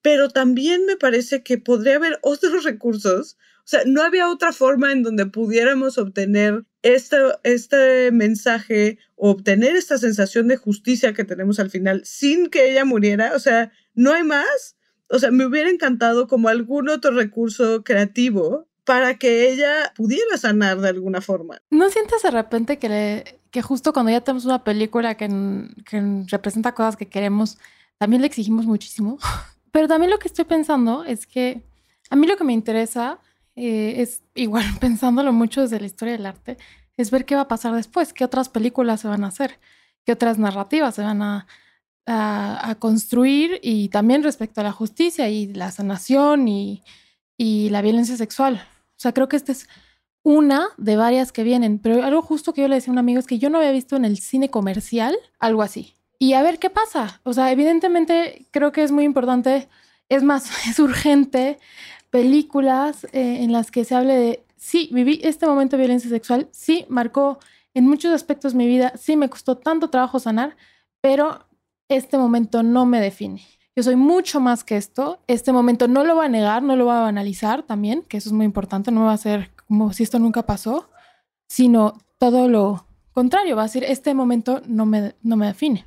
pero 0.04 0.28
también 0.28 0.84
me 0.84 0.98
parece 0.98 1.42
que 1.42 1.56
podría 1.56 1.96
haber 1.96 2.18
otros 2.20 2.62
recursos. 2.62 3.38
O 3.60 3.66
sea, 3.66 3.80
no 3.86 4.02
había 4.02 4.28
otra 4.28 4.52
forma 4.52 4.92
en 4.92 5.02
donde 5.02 5.24
pudiéramos 5.24 5.96
obtener 5.96 6.66
este, 6.82 7.16
este 7.42 8.12
mensaje 8.12 8.98
o 9.16 9.30
obtener 9.30 9.76
esta 9.76 9.96
sensación 9.96 10.46
de 10.46 10.58
justicia 10.58 11.14
que 11.14 11.24
tenemos 11.24 11.58
al 11.58 11.70
final 11.70 12.02
sin 12.04 12.50
que 12.50 12.70
ella 12.70 12.84
muriera. 12.84 13.32
O 13.34 13.38
sea, 13.38 13.72
no 13.94 14.12
hay 14.12 14.24
más. 14.24 14.76
O 15.08 15.18
sea, 15.18 15.30
me 15.30 15.46
hubiera 15.46 15.70
encantado 15.70 16.28
como 16.28 16.50
algún 16.50 16.90
otro 16.90 17.12
recurso 17.12 17.82
creativo 17.82 18.68
para 18.84 19.16
que 19.16 19.50
ella 19.50 19.90
pudiera 19.96 20.36
sanar 20.36 20.82
de 20.82 20.90
alguna 20.90 21.22
forma. 21.22 21.62
¿No 21.70 21.88
sientes 21.88 22.20
de 22.20 22.30
repente 22.30 22.78
que, 22.78 23.40
que 23.50 23.62
justo 23.62 23.94
cuando 23.94 24.12
ya 24.12 24.20
tenemos 24.20 24.44
una 24.44 24.64
película 24.64 25.16
que, 25.16 25.30
que 25.88 26.24
representa 26.26 26.74
cosas 26.74 26.98
que 26.98 27.08
queremos, 27.08 27.56
también 27.96 28.20
le 28.20 28.26
exigimos 28.26 28.66
muchísimo? 28.66 29.18
Pero 29.74 29.88
también 29.88 30.12
lo 30.12 30.20
que 30.20 30.28
estoy 30.28 30.44
pensando 30.44 31.02
es 31.02 31.26
que 31.26 31.60
a 32.08 32.14
mí 32.14 32.28
lo 32.28 32.36
que 32.36 32.44
me 32.44 32.52
interesa 32.52 33.18
eh, 33.56 33.94
es, 34.02 34.22
igual 34.36 34.64
pensándolo 34.80 35.32
mucho 35.32 35.62
desde 35.62 35.80
la 35.80 35.86
historia 35.86 36.12
del 36.12 36.26
arte, 36.26 36.58
es 36.96 37.10
ver 37.10 37.24
qué 37.24 37.34
va 37.34 37.40
a 37.40 37.48
pasar 37.48 37.74
después, 37.74 38.12
qué 38.12 38.24
otras 38.24 38.48
películas 38.48 39.00
se 39.00 39.08
van 39.08 39.24
a 39.24 39.28
hacer, 39.28 39.58
qué 40.04 40.12
otras 40.12 40.38
narrativas 40.38 40.94
se 40.94 41.02
van 41.02 41.22
a, 41.22 41.48
a, 42.06 42.76
construir 42.78 43.58
y 43.64 43.88
también 43.88 44.22
respecto 44.22 44.60
a 44.60 44.64
la 44.64 44.70
justicia 44.70 45.28
y 45.28 45.52
la 45.52 45.72
sanación 45.72 46.46
y, 46.46 46.84
y 47.36 47.68
la 47.70 47.82
violencia 47.82 48.16
sexual. 48.16 48.64
O 48.90 49.00
sea, 49.00 49.12
creo 49.12 49.28
que 49.28 49.34
esta 49.36 49.50
es 49.50 49.68
una 50.22 50.68
de 50.76 50.94
varias 50.94 51.32
que 51.32 51.42
vienen, 51.42 51.80
pero 51.80 52.04
algo 52.04 52.22
justo 52.22 52.54
que 52.54 52.60
yo 52.62 52.68
le 52.68 52.76
decía 52.76 52.92
a 52.92 52.94
un 52.94 52.98
amigo 52.98 53.18
es 53.18 53.26
que 53.26 53.40
yo 53.40 53.50
no 53.50 53.58
había 53.58 53.72
visto 53.72 53.96
en 53.96 54.04
el 54.04 54.18
cine 54.18 54.50
comercial 54.50 55.16
algo 55.40 55.62
así 55.62 55.96
y 56.18 56.34
a 56.34 56.42
ver 56.42 56.58
qué 56.58 56.70
pasa. 56.70 57.20
O 57.24 57.32
sea, 57.32 57.52
evidentemente 57.52 58.46
creo 58.50 58.72
que 58.72 58.82
es 58.82 58.92
muy 58.92 59.04
importante, 59.04 59.68
es 60.08 60.22
más, 60.22 60.50
es 60.68 60.78
urgente 60.78 61.58
películas 62.10 63.04
eh, 63.12 63.42
en 63.42 63.52
las 63.52 63.70
que 63.70 63.84
se 63.84 63.94
hable 63.94 64.14
de, 64.14 64.44
sí, 64.56 64.88
viví 64.92 65.20
este 65.24 65.46
momento 65.46 65.76
de 65.76 65.82
violencia 65.82 66.08
sexual, 66.08 66.48
sí, 66.52 66.86
marcó 66.88 67.40
en 67.74 67.86
muchos 67.86 68.12
aspectos 68.12 68.54
mi 68.54 68.68
vida, 68.68 68.92
sí, 68.96 69.16
me 69.16 69.28
costó 69.28 69.56
tanto 69.56 69.90
trabajo 69.90 70.20
sanar, 70.20 70.56
pero 71.00 71.46
este 71.88 72.16
momento 72.16 72.62
no 72.62 72.86
me 72.86 73.00
define. 73.00 73.42
Yo 73.76 73.82
soy 73.82 73.96
mucho 73.96 74.38
más 74.38 74.62
que 74.62 74.76
esto. 74.76 75.18
Este 75.26 75.52
momento 75.52 75.88
no 75.88 76.04
lo 76.04 76.14
voy 76.14 76.26
a 76.26 76.28
negar, 76.28 76.62
no 76.62 76.76
lo 76.76 76.84
voy 76.84 76.94
a 76.94 77.00
banalizar 77.00 77.64
también, 77.64 78.02
que 78.02 78.18
eso 78.18 78.28
es 78.28 78.32
muy 78.32 78.46
importante, 78.46 78.92
no 78.92 79.06
va 79.06 79.12
a 79.12 79.18
ser 79.18 79.50
como 79.66 79.92
si 79.92 80.04
esto 80.04 80.20
nunca 80.20 80.46
pasó, 80.46 80.88
sino 81.48 81.98
todo 82.18 82.48
lo 82.48 82.86
contrario, 83.12 83.56
va 83.56 83.62
a 83.62 83.66
decir, 83.66 83.84
este 83.84 84.14
momento 84.14 84.62
no 84.66 84.86
me, 84.86 85.14
no 85.22 85.36
me 85.36 85.46
define. 85.46 85.84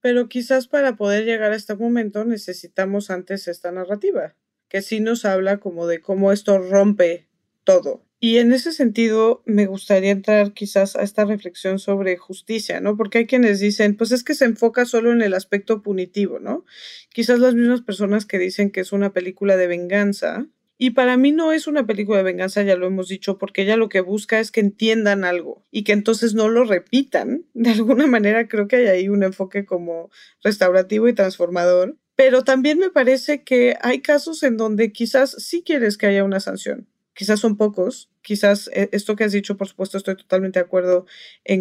Pero 0.00 0.28
quizás 0.28 0.66
para 0.66 0.96
poder 0.96 1.24
llegar 1.24 1.52
a 1.52 1.56
este 1.56 1.74
momento 1.74 2.24
necesitamos 2.24 3.10
antes 3.10 3.48
esta 3.48 3.70
narrativa, 3.70 4.34
que 4.68 4.82
sí 4.82 5.00
nos 5.00 5.24
habla 5.24 5.58
como 5.58 5.86
de 5.86 6.00
cómo 6.00 6.32
esto 6.32 6.58
rompe 6.58 7.28
todo. 7.64 8.04
Y 8.22 8.36
en 8.36 8.52
ese 8.52 8.72
sentido 8.72 9.42
me 9.46 9.64
gustaría 9.64 10.10
entrar 10.10 10.52
quizás 10.52 10.94
a 10.94 11.02
esta 11.02 11.24
reflexión 11.24 11.78
sobre 11.78 12.18
justicia, 12.18 12.78
¿no? 12.80 12.94
Porque 12.94 13.18
hay 13.18 13.26
quienes 13.26 13.60
dicen, 13.60 13.96
pues 13.96 14.12
es 14.12 14.24
que 14.24 14.34
se 14.34 14.44
enfoca 14.44 14.84
solo 14.84 15.10
en 15.10 15.22
el 15.22 15.32
aspecto 15.32 15.82
punitivo, 15.82 16.38
¿no? 16.38 16.66
Quizás 17.14 17.38
las 17.38 17.54
mismas 17.54 17.80
personas 17.80 18.26
que 18.26 18.38
dicen 18.38 18.70
que 18.70 18.80
es 18.80 18.92
una 18.92 19.14
película 19.14 19.56
de 19.56 19.66
venganza, 19.66 20.46
y 20.82 20.92
para 20.92 21.18
mí 21.18 21.30
no 21.30 21.52
es 21.52 21.66
una 21.66 21.86
película 21.86 22.16
de 22.16 22.24
venganza, 22.24 22.62
ya 22.62 22.74
lo 22.74 22.86
hemos 22.86 23.06
dicho, 23.06 23.36
porque 23.36 23.62
ella 23.62 23.76
lo 23.76 23.90
que 23.90 24.00
busca 24.00 24.40
es 24.40 24.50
que 24.50 24.60
entiendan 24.60 25.24
algo 25.24 25.62
y 25.70 25.84
que 25.84 25.92
entonces 25.92 26.32
no 26.32 26.48
lo 26.48 26.64
repitan. 26.64 27.44
De 27.52 27.68
alguna 27.68 28.06
manera 28.06 28.48
creo 28.48 28.66
que 28.66 28.76
hay 28.76 28.86
ahí 28.86 29.08
un 29.10 29.22
enfoque 29.22 29.66
como 29.66 30.10
restaurativo 30.42 31.06
y 31.06 31.12
transformador. 31.12 31.98
Pero 32.16 32.44
también 32.44 32.78
me 32.78 32.88
parece 32.88 33.44
que 33.44 33.76
hay 33.82 34.00
casos 34.00 34.42
en 34.42 34.56
donde 34.56 34.90
quizás 34.90 35.32
sí 35.32 35.62
quieres 35.62 35.98
que 35.98 36.06
haya 36.06 36.24
una 36.24 36.40
sanción. 36.40 36.88
Quizás 37.12 37.40
son 37.40 37.58
pocos, 37.58 38.10
quizás 38.22 38.70
eh, 38.72 38.88
esto 38.92 39.16
que 39.16 39.24
has 39.24 39.32
dicho, 39.32 39.58
por 39.58 39.68
supuesto, 39.68 39.98
estoy 39.98 40.16
totalmente 40.16 40.60
de 40.60 40.64
acuerdo 40.64 41.04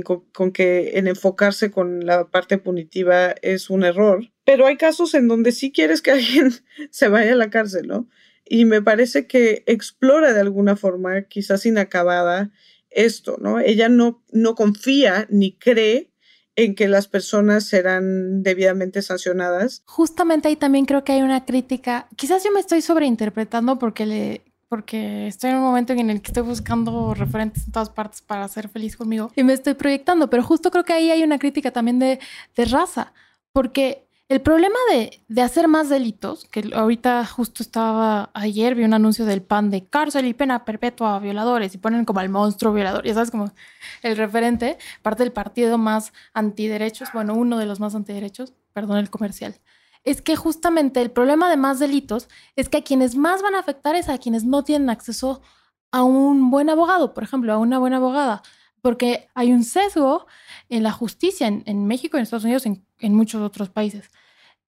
con, 0.06 0.24
con 0.32 0.54
que 0.54 0.98
en 0.98 1.08
enfocarse 1.08 1.72
con 1.72 2.06
la 2.06 2.30
parte 2.30 2.58
punitiva 2.58 3.36
es 3.42 3.70
un 3.70 3.84
error, 3.84 4.32
pero 4.46 4.66
hay 4.66 4.78
casos 4.78 5.14
en 5.14 5.28
donde 5.28 5.52
sí 5.52 5.74
quieres 5.74 6.02
que 6.02 6.12
alguien 6.14 6.54
se 6.90 7.10
vaya 7.10 7.34
a 7.34 7.36
la 7.36 7.50
cárcel, 7.50 7.88
¿no? 7.88 8.08
Y 8.50 8.66
me 8.66 8.82
parece 8.82 9.28
que 9.28 9.64
explora 9.68 10.34
de 10.34 10.42
alguna 10.42 10.76
forma, 10.76 11.22
quizás 11.24 11.66
inacabada, 11.66 12.52
esto, 12.90 13.38
¿no? 13.40 13.60
Ella 13.60 13.88
no, 13.88 14.24
no 14.32 14.56
confía 14.56 15.28
ni 15.30 15.54
cree 15.54 16.12
en 16.56 16.76
que 16.76 16.88
las 16.88 17.08
personas 17.08 17.66
serán 17.66 18.44
debidamente 18.44 19.02
sancionadas. 19.02 19.84
Justamente 19.86 20.48
ahí 20.48 20.56
también 20.56 20.86
creo 20.86 21.04
que 21.04 21.14
hay 21.14 21.22
una 21.22 21.46
crítica, 21.46 22.08
quizás 22.16 22.44
yo 22.44 22.52
me 22.52 22.60
estoy 22.60 22.82
sobreinterpretando 22.82 23.78
porque 23.80 24.06
le, 24.06 24.42
porque 24.68 25.28
estoy 25.28 25.52
en 25.52 25.58
un 25.58 25.64
momento 25.64 25.94
en 25.94 26.10
el 26.10 26.22
que 26.22 26.32
estoy 26.32 26.44
buscando 26.44 27.14
referentes 27.14 27.66
en 27.66 27.72
todas 27.72 27.90
partes 27.90 28.22
para 28.22 28.48
ser 28.48 28.68
feliz 28.68 28.98
conmigo 28.98 29.32
y 29.36 29.44
me 29.44 29.54
estoy 29.54 29.76
proyectando, 29.76 30.30
pero 30.30 30.44
justo 30.44 30.72
creo 30.72 30.84
que 30.84 30.94
ahí 30.94 31.12
hay 31.12 31.24
una 31.24 31.40
crítica 31.40 31.72
también 31.72 32.00
de, 32.00 32.20
de 32.58 32.66
raza, 32.66 33.14
porque 33.54 34.09
el 34.30 34.42
problema 34.42 34.78
de, 34.92 35.22
de, 35.28 35.42
hacer 35.42 35.68
más 35.68 35.90
delitos, 35.90 36.46
que 36.46 36.72
ahorita 36.74 37.26
justo 37.26 37.64
estaba, 37.64 38.30
ayer 38.34 38.76
vi 38.76 38.84
un 38.84 38.94
anuncio 38.94 39.26
del 39.26 39.42
PAN 39.42 39.72
de 39.72 39.86
cárcel 39.86 40.26
y 40.26 40.34
pena 40.34 40.66
perpetua 40.66 41.16
a 41.16 41.20
violadores 41.20 41.74
y 41.76 41.80
ponen 41.80 42.06
como 42.06 42.20
al 42.20 42.30
monstruo 42.30 42.72
violador, 42.74 43.04
ya 43.06 43.16
sabes, 43.16 43.32
como 43.32 43.52
el 44.04 44.16
referente, 44.16 44.78
parte 45.02 45.24
del 45.24 45.34
partido 45.34 45.78
más 45.78 46.14
antiderechos, 46.34 47.10
bueno, 47.14 47.34
uno 47.34 47.58
de 47.58 47.66
los 47.66 47.80
más 47.80 47.96
antiderechos, 47.96 48.54
perdón, 48.74 49.00
el 49.00 49.10
comercial 49.10 49.60
es 50.04 50.22
que 50.22 50.36
justamente 50.36 51.02
el 51.02 51.12
problema 51.12 51.50
de 51.50 51.58
más 51.58 51.80
delitos 51.80 52.30
es 52.56 52.70
que 52.70 52.78
a 52.78 52.84
quienes 52.84 53.16
más 53.16 53.42
van 53.42 53.56
a 53.56 53.60
afectar 53.60 53.96
es 53.96 54.10
a 54.10 54.18
quienes 54.18 54.44
no 54.44 54.64
tienen 54.64 54.90
acceso 54.90 55.42
a 55.92 56.04
un 56.04 56.52
buen 56.52 56.70
abogado, 56.70 57.14
por 57.14 57.24
ejemplo, 57.24 57.52
a 57.54 57.58
una 57.58 57.80
buena 57.80 57.98
abogada, 57.98 58.42
porque 58.82 59.30
hay 59.34 59.52
un 59.52 59.64
sesgo 59.64 60.28
en 60.70 60.84
la 60.84 60.92
justicia 60.92 61.48
en, 61.48 61.88
México, 61.88 62.18
en 62.18 62.24
Estados 62.24 62.44
Unidos, 62.44 62.66
en, 62.66 62.86
en 63.00 63.14
muchos 63.14 63.42
otros 63.42 63.70
países. 63.70 64.10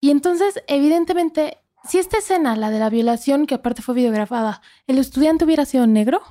Y 0.01 0.09
entonces, 0.09 0.63
evidentemente, 0.67 1.59
si 1.83 1.99
esta 1.99 2.17
escena, 2.17 2.55
la 2.55 2.71
de 2.71 2.79
la 2.79 2.89
violación, 2.89 3.45
que 3.45 3.55
aparte 3.55 3.81
fue 3.81 3.95
videografada, 3.95 4.61
el 4.87 4.97
estudiante 4.97 5.45
hubiera 5.45 5.65
sido 5.65 5.87
negro, 5.87 6.21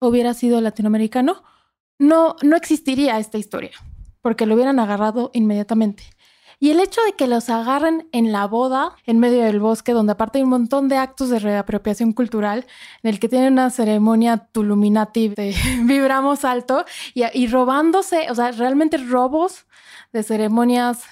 hubiera 0.00 0.34
sido 0.34 0.60
latinoamericano, 0.60 1.42
no, 1.98 2.36
no 2.42 2.56
existiría 2.56 3.18
esta 3.18 3.38
historia, 3.38 3.70
porque 4.20 4.46
lo 4.46 4.54
hubieran 4.54 4.80
agarrado 4.80 5.30
inmediatamente. 5.32 6.02
Y 6.60 6.70
el 6.70 6.80
hecho 6.80 7.00
de 7.04 7.12
que 7.12 7.26
los 7.26 7.50
agarren 7.50 8.08
en 8.12 8.32
la 8.32 8.46
boda, 8.46 8.96
en 9.06 9.18
medio 9.18 9.42
del 9.44 9.60
bosque, 9.60 9.92
donde 9.92 10.12
aparte 10.12 10.38
hay 10.38 10.44
un 10.44 10.50
montón 10.50 10.88
de 10.88 10.96
actos 10.96 11.28
de 11.28 11.38
reapropiación 11.38 12.12
cultural, 12.12 12.66
en 13.02 13.10
el 13.10 13.20
que 13.20 13.28
tienen 13.28 13.52
una 13.52 13.70
ceremonia 13.70 14.48
tuluminati 14.52 15.28
de 15.28 15.54
vibramos 15.82 16.44
alto 16.44 16.84
y, 17.14 17.46
robándose, 17.46 18.30
o 18.30 18.34
sea, 18.34 18.52
realmente 18.52 18.96
robos 18.98 19.66
de 20.12 20.22
ceremonias 20.22 21.02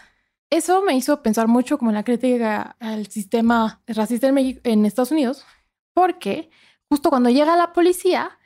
eso 0.52 0.82
me 0.82 0.94
hizo 0.94 1.22
pensar 1.22 1.48
mucho 1.48 1.78
como 1.78 1.90
en 1.90 1.94
la 1.94 2.04
crítica 2.04 2.76
al 2.78 3.06
sistema 3.06 3.80
racista 3.86 4.28
en, 4.28 4.60
en 4.62 4.86
Estados 4.86 5.10
Unidos, 5.10 5.46
porque 5.94 6.50
justo 6.90 7.08
cuando 7.08 7.30
llega 7.30 7.56
la 7.56 7.72
policía, 7.72 8.38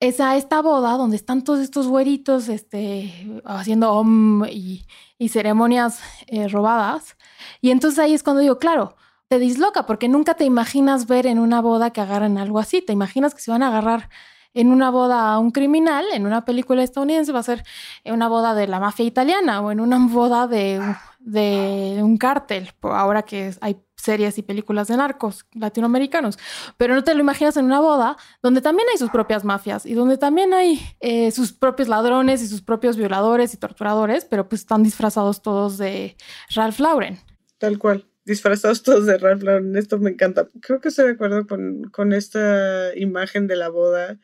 es 0.00 0.18
a 0.18 0.36
esta 0.36 0.62
boda 0.62 0.92
donde 0.96 1.16
están 1.16 1.44
todos 1.44 1.60
estos 1.60 1.86
güeritos 1.86 2.48
este, 2.48 3.12
haciendo 3.44 4.02
y, 4.50 4.86
ceremonias 5.28 6.00
eh, 6.26 6.48
robadas. 6.48 7.18
Y 7.60 7.70
entonces 7.70 7.98
ahí 7.98 8.14
es 8.14 8.22
cuando 8.22 8.40
digo, 8.40 8.58
claro, 8.58 8.96
te 9.28 9.38
disloca 9.38 9.84
porque 9.84 10.08
nunca 10.08 10.34
te 10.34 10.46
imaginas 10.46 11.06
ver 11.06 11.26
en 11.26 11.38
una 11.38 11.60
boda 11.60 11.90
que 11.90 12.00
agarran 12.00 12.38
algo 12.38 12.58
así. 12.58 12.80
Te 12.80 12.94
imaginas 12.94 13.34
que 13.34 13.42
se 13.42 13.50
van 13.50 13.62
a 13.62 13.68
agarrar 13.68 14.08
en 14.54 14.72
una 14.72 14.90
boda 14.90 15.34
a 15.34 15.38
un 15.38 15.50
criminal, 15.50 16.06
en 16.14 16.24
una 16.24 16.46
película 16.46 16.82
estadounidense 16.82 17.30
va 17.30 17.40
a 17.40 17.44
ser 17.44 17.62
una 18.06 18.28
boda 18.28 18.54
de 18.54 18.66
la 18.66 18.80
mafia 18.80 19.04
italiana 19.04 19.60
o 19.60 19.70
en 19.70 19.80
una 19.80 19.98
boda 20.10 20.46
de, 20.46 20.80
de 21.20 22.00
un 22.02 22.16
cártel, 22.16 22.70
ahora 22.82 23.22
que 23.22 23.54
hay 23.60 23.76
series 23.96 24.38
y 24.38 24.42
películas 24.42 24.88
de 24.88 24.96
narcos 24.96 25.46
latinoamericanos, 25.52 26.38
pero 26.78 26.94
no 26.94 27.04
te 27.04 27.14
lo 27.14 27.20
imaginas 27.20 27.56
en 27.58 27.66
una 27.66 27.80
boda 27.80 28.16
donde 28.42 28.62
también 28.62 28.88
hay 28.90 28.98
sus 28.98 29.10
propias 29.10 29.44
mafias 29.44 29.84
y 29.84 29.94
donde 29.94 30.16
también 30.16 30.54
hay 30.54 30.80
eh, 31.00 31.30
sus 31.30 31.52
propios 31.52 31.88
ladrones 31.88 32.42
y 32.42 32.48
sus 32.48 32.62
propios 32.62 32.96
violadores 32.96 33.52
y 33.52 33.58
torturadores, 33.58 34.24
pero 34.24 34.48
pues 34.48 34.62
están 34.62 34.82
disfrazados 34.82 35.42
todos 35.42 35.76
de 35.76 36.16
Ralph 36.54 36.80
Lauren. 36.80 37.18
Tal 37.58 37.78
cual, 37.78 38.06
disfrazados 38.24 38.82
todos 38.82 39.04
de 39.04 39.18
Ralph 39.18 39.42
Lauren, 39.42 39.76
esto 39.76 39.98
me 39.98 40.10
encanta. 40.10 40.48
Creo 40.62 40.80
que 40.80 40.88
estoy 40.88 41.06
de 41.06 41.12
acuerdo 41.12 41.46
con, 41.46 41.84
con 41.90 42.14
esta 42.14 42.96
imagen 42.96 43.46
de 43.46 43.56
la 43.56 43.68
boda 43.68 44.18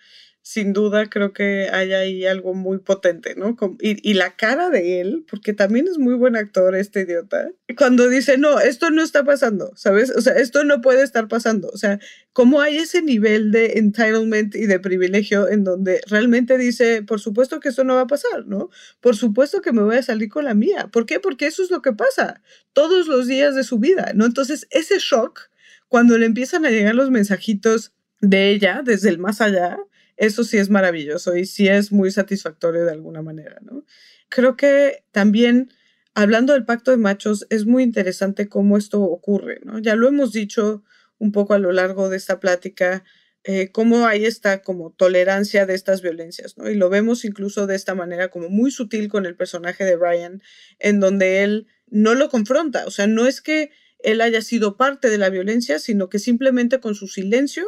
sin 0.46 0.72
duda 0.72 1.10
creo 1.10 1.32
que 1.32 1.70
hay 1.72 1.92
ahí 1.92 2.24
algo 2.24 2.54
muy 2.54 2.78
potente, 2.78 3.34
¿no? 3.34 3.56
Y, 3.80 4.08
y, 4.08 4.14
la 4.14 4.36
cara 4.36 4.70
de 4.70 5.00
él, 5.00 5.26
porque 5.28 5.52
también 5.52 5.88
es 5.88 5.98
muy 5.98 6.14
buen 6.14 6.36
actor 6.36 6.76
este 6.76 7.00
idiota, 7.00 7.50
cuando 7.76 8.08
dice, 8.08 8.38
no, 8.38 8.60
esto 8.60 8.90
no 8.90 9.02
está 9.02 9.24
pasando, 9.24 9.72
¿sabes? 9.74 10.08
O 10.12 10.20
sea, 10.20 10.34
esto 10.34 10.62
no 10.62 10.80
puede 10.82 11.02
estar 11.02 11.26
pasando. 11.26 11.68
O 11.74 11.76
sea, 11.76 11.98
cómo 12.32 12.60
hay 12.60 12.76
ese 12.76 13.02
nivel 13.02 13.50
de 13.50 13.78
entitlement 13.78 14.54
y 14.54 14.66
de 14.66 14.78
privilegio 14.78 15.48
en 15.48 15.64
donde 15.64 16.00
realmente 16.06 16.56
dice, 16.58 17.02
por 17.02 17.18
supuesto 17.18 17.58
que 17.58 17.70
esto 17.70 17.82
no 17.82 17.96
va 17.96 18.02
a 18.02 18.06
pasar, 18.06 18.46
¿no? 18.46 18.70
Por 19.00 19.16
supuesto 19.16 19.60
que 19.62 19.72
me 19.72 19.82
voy 19.82 19.96
a 19.96 20.02
salir 20.04 20.28
con 20.28 20.44
la 20.44 20.54
mía. 20.54 20.90
¿Por 20.92 21.06
qué? 21.06 21.18
Porque 21.18 21.48
eso 21.48 21.64
es 21.64 21.72
lo 21.72 21.82
que 21.82 21.92
pasa 21.92 22.40
todos 22.72 23.08
los 23.08 23.26
días 23.26 23.56
de 23.56 23.64
su 23.64 23.80
vida, 23.80 24.12
¿no? 24.14 24.24
Entonces, 24.24 24.68
ese 24.70 24.98
shock, 25.00 25.50
cuando 25.88 26.16
le 26.16 26.26
empiezan 26.26 26.64
a 26.64 26.70
llegar 26.70 26.94
los 26.94 27.10
mensajitos 27.10 27.94
de 28.20 28.50
ella 28.50 28.82
desde 28.84 29.08
el 29.08 29.18
más 29.18 29.40
allá, 29.40 29.76
eso 30.16 30.44
sí 30.44 30.58
es 30.58 30.70
maravilloso 30.70 31.36
y 31.36 31.46
sí 31.46 31.68
es 31.68 31.92
muy 31.92 32.10
satisfactorio 32.10 32.84
de 32.84 32.92
alguna 32.92 33.22
manera, 33.22 33.58
¿no? 33.62 33.84
Creo 34.28 34.56
que 34.56 35.04
también, 35.12 35.70
hablando 36.14 36.52
del 36.52 36.64
pacto 36.64 36.90
de 36.90 36.96
machos, 36.96 37.46
es 37.50 37.66
muy 37.66 37.82
interesante 37.82 38.48
cómo 38.48 38.76
esto 38.76 39.02
ocurre, 39.02 39.60
¿no? 39.64 39.78
Ya 39.78 39.94
lo 39.94 40.08
hemos 40.08 40.32
dicho 40.32 40.82
un 41.18 41.32
poco 41.32 41.54
a 41.54 41.58
lo 41.58 41.72
largo 41.72 42.08
de 42.08 42.16
esta 42.16 42.40
plática, 42.40 43.04
eh, 43.44 43.70
cómo 43.70 44.06
hay 44.06 44.24
esta 44.24 44.62
como 44.62 44.90
tolerancia 44.90 45.66
de 45.66 45.74
estas 45.74 46.02
violencias, 46.02 46.58
¿no? 46.58 46.68
Y 46.68 46.74
lo 46.74 46.88
vemos 46.90 47.24
incluso 47.24 47.66
de 47.66 47.76
esta 47.76 47.94
manera 47.94 48.28
como 48.28 48.48
muy 48.48 48.70
sutil 48.70 49.08
con 49.08 49.26
el 49.26 49.36
personaje 49.36 49.84
de 49.84 49.96
Ryan, 49.96 50.42
en 50.78 51.00
donde 51.00 51.44
él 51.44 51.66
no 51.88 52.14
lo 52.14 52.28
confronta, 52.28 52.86
o 52.86 52.90
sea, 52.90 53.06
no 53.06 53.26
es 53.26 53.40
que 53.40 53.70
él 54.00 54.20
haya 54.20 54.42
sido 54.42 54.76
parte 54.76 55.08
de 55.08 55.18
la 55.18 55.30
violencia, 55.30 55.78
sino 55.78 56.08
que 56.08 56.18
simplemente 56.18 56.80
con 56.80 56.94
su 56.94 57.06
silencio 57.06 57.64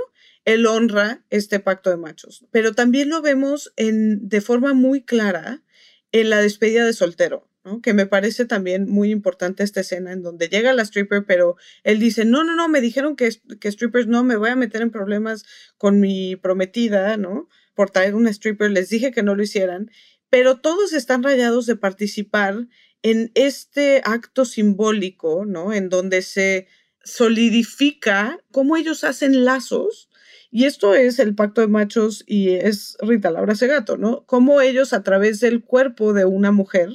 él 0.48 0.64
honra 0.64 1.22
este 1.28 1.60
pacto 1.60 1.90
de 1.90 1.98
machos. 1.98 2.46
Pero 2.50 2.72
también 2.72 3.10
lo 3.10 3.20
vemos 3.20 3.70
en, 3.76 4.30
de 4.30 4.40
forma 4.40 4.72
muy 4.72 5.02
clara 5.02 5.62
en 6.10 6.30
la 6.30 6.40
despedida 6.40 6.86
de 6.86 6.94
soltero. 6.94 7.46
que 7.82 7.92
me 7.92 8.06
parece 8.06 8.46
también 8.46 8.88
muy 8.88 9.10
importante 9.10 9.62
esta 9.62 9.80
escena 9.80 10.10
en 10.10 10.22
donde 10.22 10.48
llega 10.48 10.72
la 10.72 10.84
stripper, 10.84 11.26
pero 11.26 11.56
él 11.84 11.98
dice, 11.98 12.24
no, 12.24 12.44
no, 12.44 12.56
no, 12.56 12.66
me 12.66 12.80
dijeron 12.80 13.14
que, 13.14 13.30
que 13.60 13.70
strippers 13.70 14.06
no, 14.06 14.24
me 14.24 14.36
voy 14.36 14.48
a 14.48 14.56
meter 14.56 14.80
en 14.80 14.90
problemas 14.90 15.44
con 15.76 16.00
mi 16.00 16.34
prometida, 16.36 17.18
¿no? 17.18 17.50
Por 17.74 17.90
traer 17.90 18.14
una 18.14 18.30
stripper, 18.30 18.70
les 18.70 18.88
dije 18.88 19.12
que 19.12 19.22
no 19.22 19.34
lo 19.34 19.42
hicieran, 19.42 19.90
pero 20.30 20.60
todos 20.60 20.94
están 20.94 21.22
rayados 21.22 21.66
de 21.66 21.76
participar 21.76 22.68
en 23.02 23.32
este 23.34 24.00
acto 24.02 24.46
simbólico, 24.46 25.44
¿no? 25.44 25.74
En 25.74 25.90
donde 25.90 26.22
se 26.22 26.68
solidifica 27.04 28.38
cómo 28.50 28.78
ellos 28.78 29.04
hacen 29.04 29.44
lazos 29.44 30.07
y 30.50 30.64
esto 30.64 30.94
es 30.94 31.18
el 31.18 31.34
pacto 31.34 31.60
de 31.60 31.68
machos 31.68 32.24
y 32.26 32.50
es 32.50 32.96
Rita 33.00 33.30
Laura 33.30 33.54
Segato, 33.54 33.96
¿no? 33.96 34.24
Cómo 34.24 34.60
ellos 34.60 34.92
a 34.92 35.02
través 35.02 35.40
del 35.40 35.62
cuerpo 35.62 36.12
de 36.12 36.24
una 36.24 36.52
mujer 36.52 36.90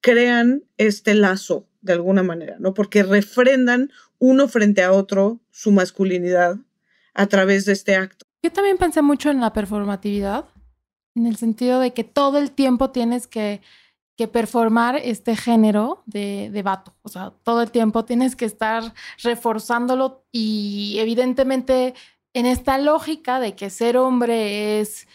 crean 0.00 0.64
este 0.76 1.14
lazo 1.14 1.66
de 1.80 1.94
alguna 1.94 2.22
manera, 2.22 2.56
¿no? 2.58 2.74
Porque 2.74 3.02
refrendan 3.02 3.90
uno 4.18 4.48
frente 4.48 4.82
a 4.82 4.92
otro 4.92 5.40
su 5.50 5.72
masculinidad 5.72 6.56
a 7.14 7.26
través 7.26 7.64
de 7.64 7.72
este 7.72 7.96
acto. 7.96 8.26
Yo 8.42 8.52
también 8.52 8.76
pensé 8.76 9.00
mucho 9.00 9.30
en 9.30 9.40
la 9.40 9.52
performatividad, 9.52 10.46
en 11.14 11.26
el 11.26 11.36
sentido 11.36 11.80
de 11.80 11.92
que 11.94 12.04
todo 12.04 12.38
el 12.38 12.50
tiempo 12.50 12.90
tienes 12.90 13.26
que, 13.26 13.62
que 14.16 14.28
performar 14.28 14.96
este 14.96 15.36
género 15.36 16.02
de, 16.04 16.50
de 16.52 16.62
vato. 16.62 16.94
O 17.02 17.08
sea, 17.08 17.32
todo 17.42 17.62
el 17.62 17.70
tiempo 17.70 18.04
tienes 18.04 18.36
que 18.36 18.44
estar 18.44 18.92
reforzándolo 19.22 20.26
y 20.30 20.96
evidentemente 20.98 21.94
en 22.34 22.46
esta 22.46 22.78
lógica 22.78 23.40
de 23.40 23.54
que 23.54 23.70
ser 23.70 23.96
hombre 23.96 24.80
es, 24.80 25.06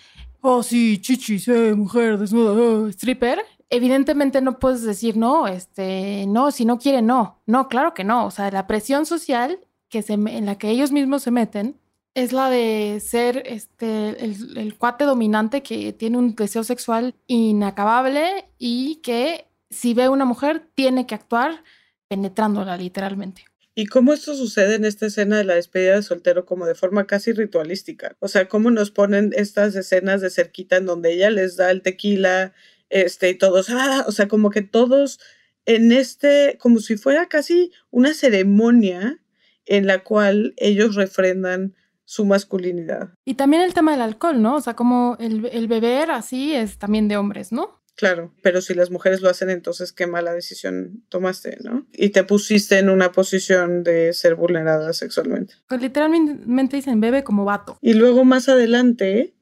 oh 0.42 0.64
sí, 0.64 1.00
chichis, 1.00 1.48
eh, 1.48 1.76
mujer 1.76 2.18
desnuda, 2.18 2.54
oh, 2.54 2.88
stripper, 2.88 3.42
evidentemente 3.70 4.42
no 4.42 4.58
puedes 4.58 4.84
decir 4.84 5.18
no, 5.18 5.48
este, 5.48 6.26
no, 6.28 6.52
si 6.52 6.66
no 6.66 6.80
quiere, 6.80 7.02
no. 7.02 7.42
No, 7.46 7.68
claro 7.68 7.94
que 7.94 8.04
no. 8.04 8.26
O 8.26 8.32
sea, 8.32 8.50
la 8.52 8.68
presión 8.68 9.06
social 9.06 9.60
que 9.90 10.02
se, 10.02 10.14
en 10.14 10.46
la 10.46 10.58
que 10.58 10.70
ellos 10.70 10.92
mismos 10.92 11.24
se 11.24 11.32
meten 11.32 11.80
es 12.16 12.34
la 12.34 12.50
de 12.50 13.00
ser 13.06 13.44
este, 13.46 14.24
el, 14.24 14.58
el 14.58 14.78
cuate 14.78 15.04
dominante 15.04 15.62
que 15.62 15.94
tiene 15.94 16.18
un 16.18 16.36
deseo 16.36 16.64
sexual 16.64 17.16
inacabable 17.28 18.50
y 18.58 18.98
que 18.98 19.48
si 19.70 19.94
ve 19.94 20.06
a 20.06 20.12
una 20.12 20.26
mujer 20.26 20.70
tiene 20.74 21.06
que 21.06 21.16
actuar 21.16 21.64
penetrándola 22.08 22.76
literalmente. 22.78 23.49
Y 23.80 23.86
cómo 23.86 24.12
esto 24.12 24.36
sucede 24.36 24.76
en 24.76 24.84
esta 24.84 25.06
escena 25.06 25.38
de 25.38 25.46
la 25.46 25.56
despedida 25.56 25.96
de 25.96 26.04
soltero 26.04 26.46
como 26.46 26.66
de 26.66 26.76
forma 26.76 27.08
casi 27.08 27.32
ritualística. 27.32 28.18
O 28.20 28.28
sea, 28.28 28.50
cómo 28.50 28.72
nos 28.72 28.92
ponen 28.92 29.32
estas 29.34 29.74
escenas 29.74 30.20
de 30.20 30.30
cerquita 30.30 30.76
en 30.76 30.86
donde 30.86 31.14
ella 31.14 31.30
les 31.30 31.56
da 31.56 31.72
el 31.72 31.82
tequila, 31.82 32.52
este, 32.90 33.30
y 33.30 33.36
todos, 33.36 33.70
ah, 33.70 34.04
o 34.06 34.12
sea, 34.12 34.28
como 34.28 34.50
que 34.50 34.64
todos 34.64 35.22
en 35.66 35.94
este, 35.94 36.58
como 36.60 36.82
si 36.82 36.98
fuera 36.98 37.30
casi 37.30 37.72
una 37.90 38.14
ceremonia 38.14 39.22
en 39.66 39.88
la 39.88 40.04
cual 40.04 40.56
ellos 40.58 40.96
refrendan 40.96 41.74
su 42.04 42.26
masculinidad. 42.26 43.14
Y 43.24 43.36
también 43.36 43.62
el 43.62 43.74
tema 43.74 43.94
del 43.94 44.02
alcohol, 44.02 44.42
¿no? 44.42 44.58
O 44.58 44.62
sea, 44.62 44.76
como 44.76 45.16
el, 45.22 45.46
el 45.54 45.70
beber 45.70 46.12
así 46.12 46.54
es 46.54 46.80
también 46.80 47.08
de 47.08 47.16
hombres, 47.16 47.54
¿no? 47.54 47.79
Claro, 48.00 48.34
pero 48.42 48.62
si 48.62 48.74
las 48.74 48.92
mujeres 48.92 49.20
lo 49.20 49.28
hacen, 49.28 49.50
entonces 49.50 49.92
qué 49.92 50.08
mala 50.08 50.34
decisión 50.34 51.04
tomaste, 51.10 51.58
¿no? 51.62 51.86
Y 51.92 52.12
te 52.12 52.24
pusiste 52.24 52.80
en 52.80 52.88
una 52.88 53.12
posición 53.12 53.84
de 53.84 54.14
ser 54.14 54.36
vulnerada 54.36 54.94
sexualmente. 54.94 55.56
Pues 55.68 55.82
literalmente 55.82 56.78
dicen 56.78 57.02
bebe 57.02 57.26
como 57.26 57.44
vato. 57.44 57.78
Y 57.82 57.96
luego 57.96 58.24
más 58.24 58.48
adelante, 58.48 59.36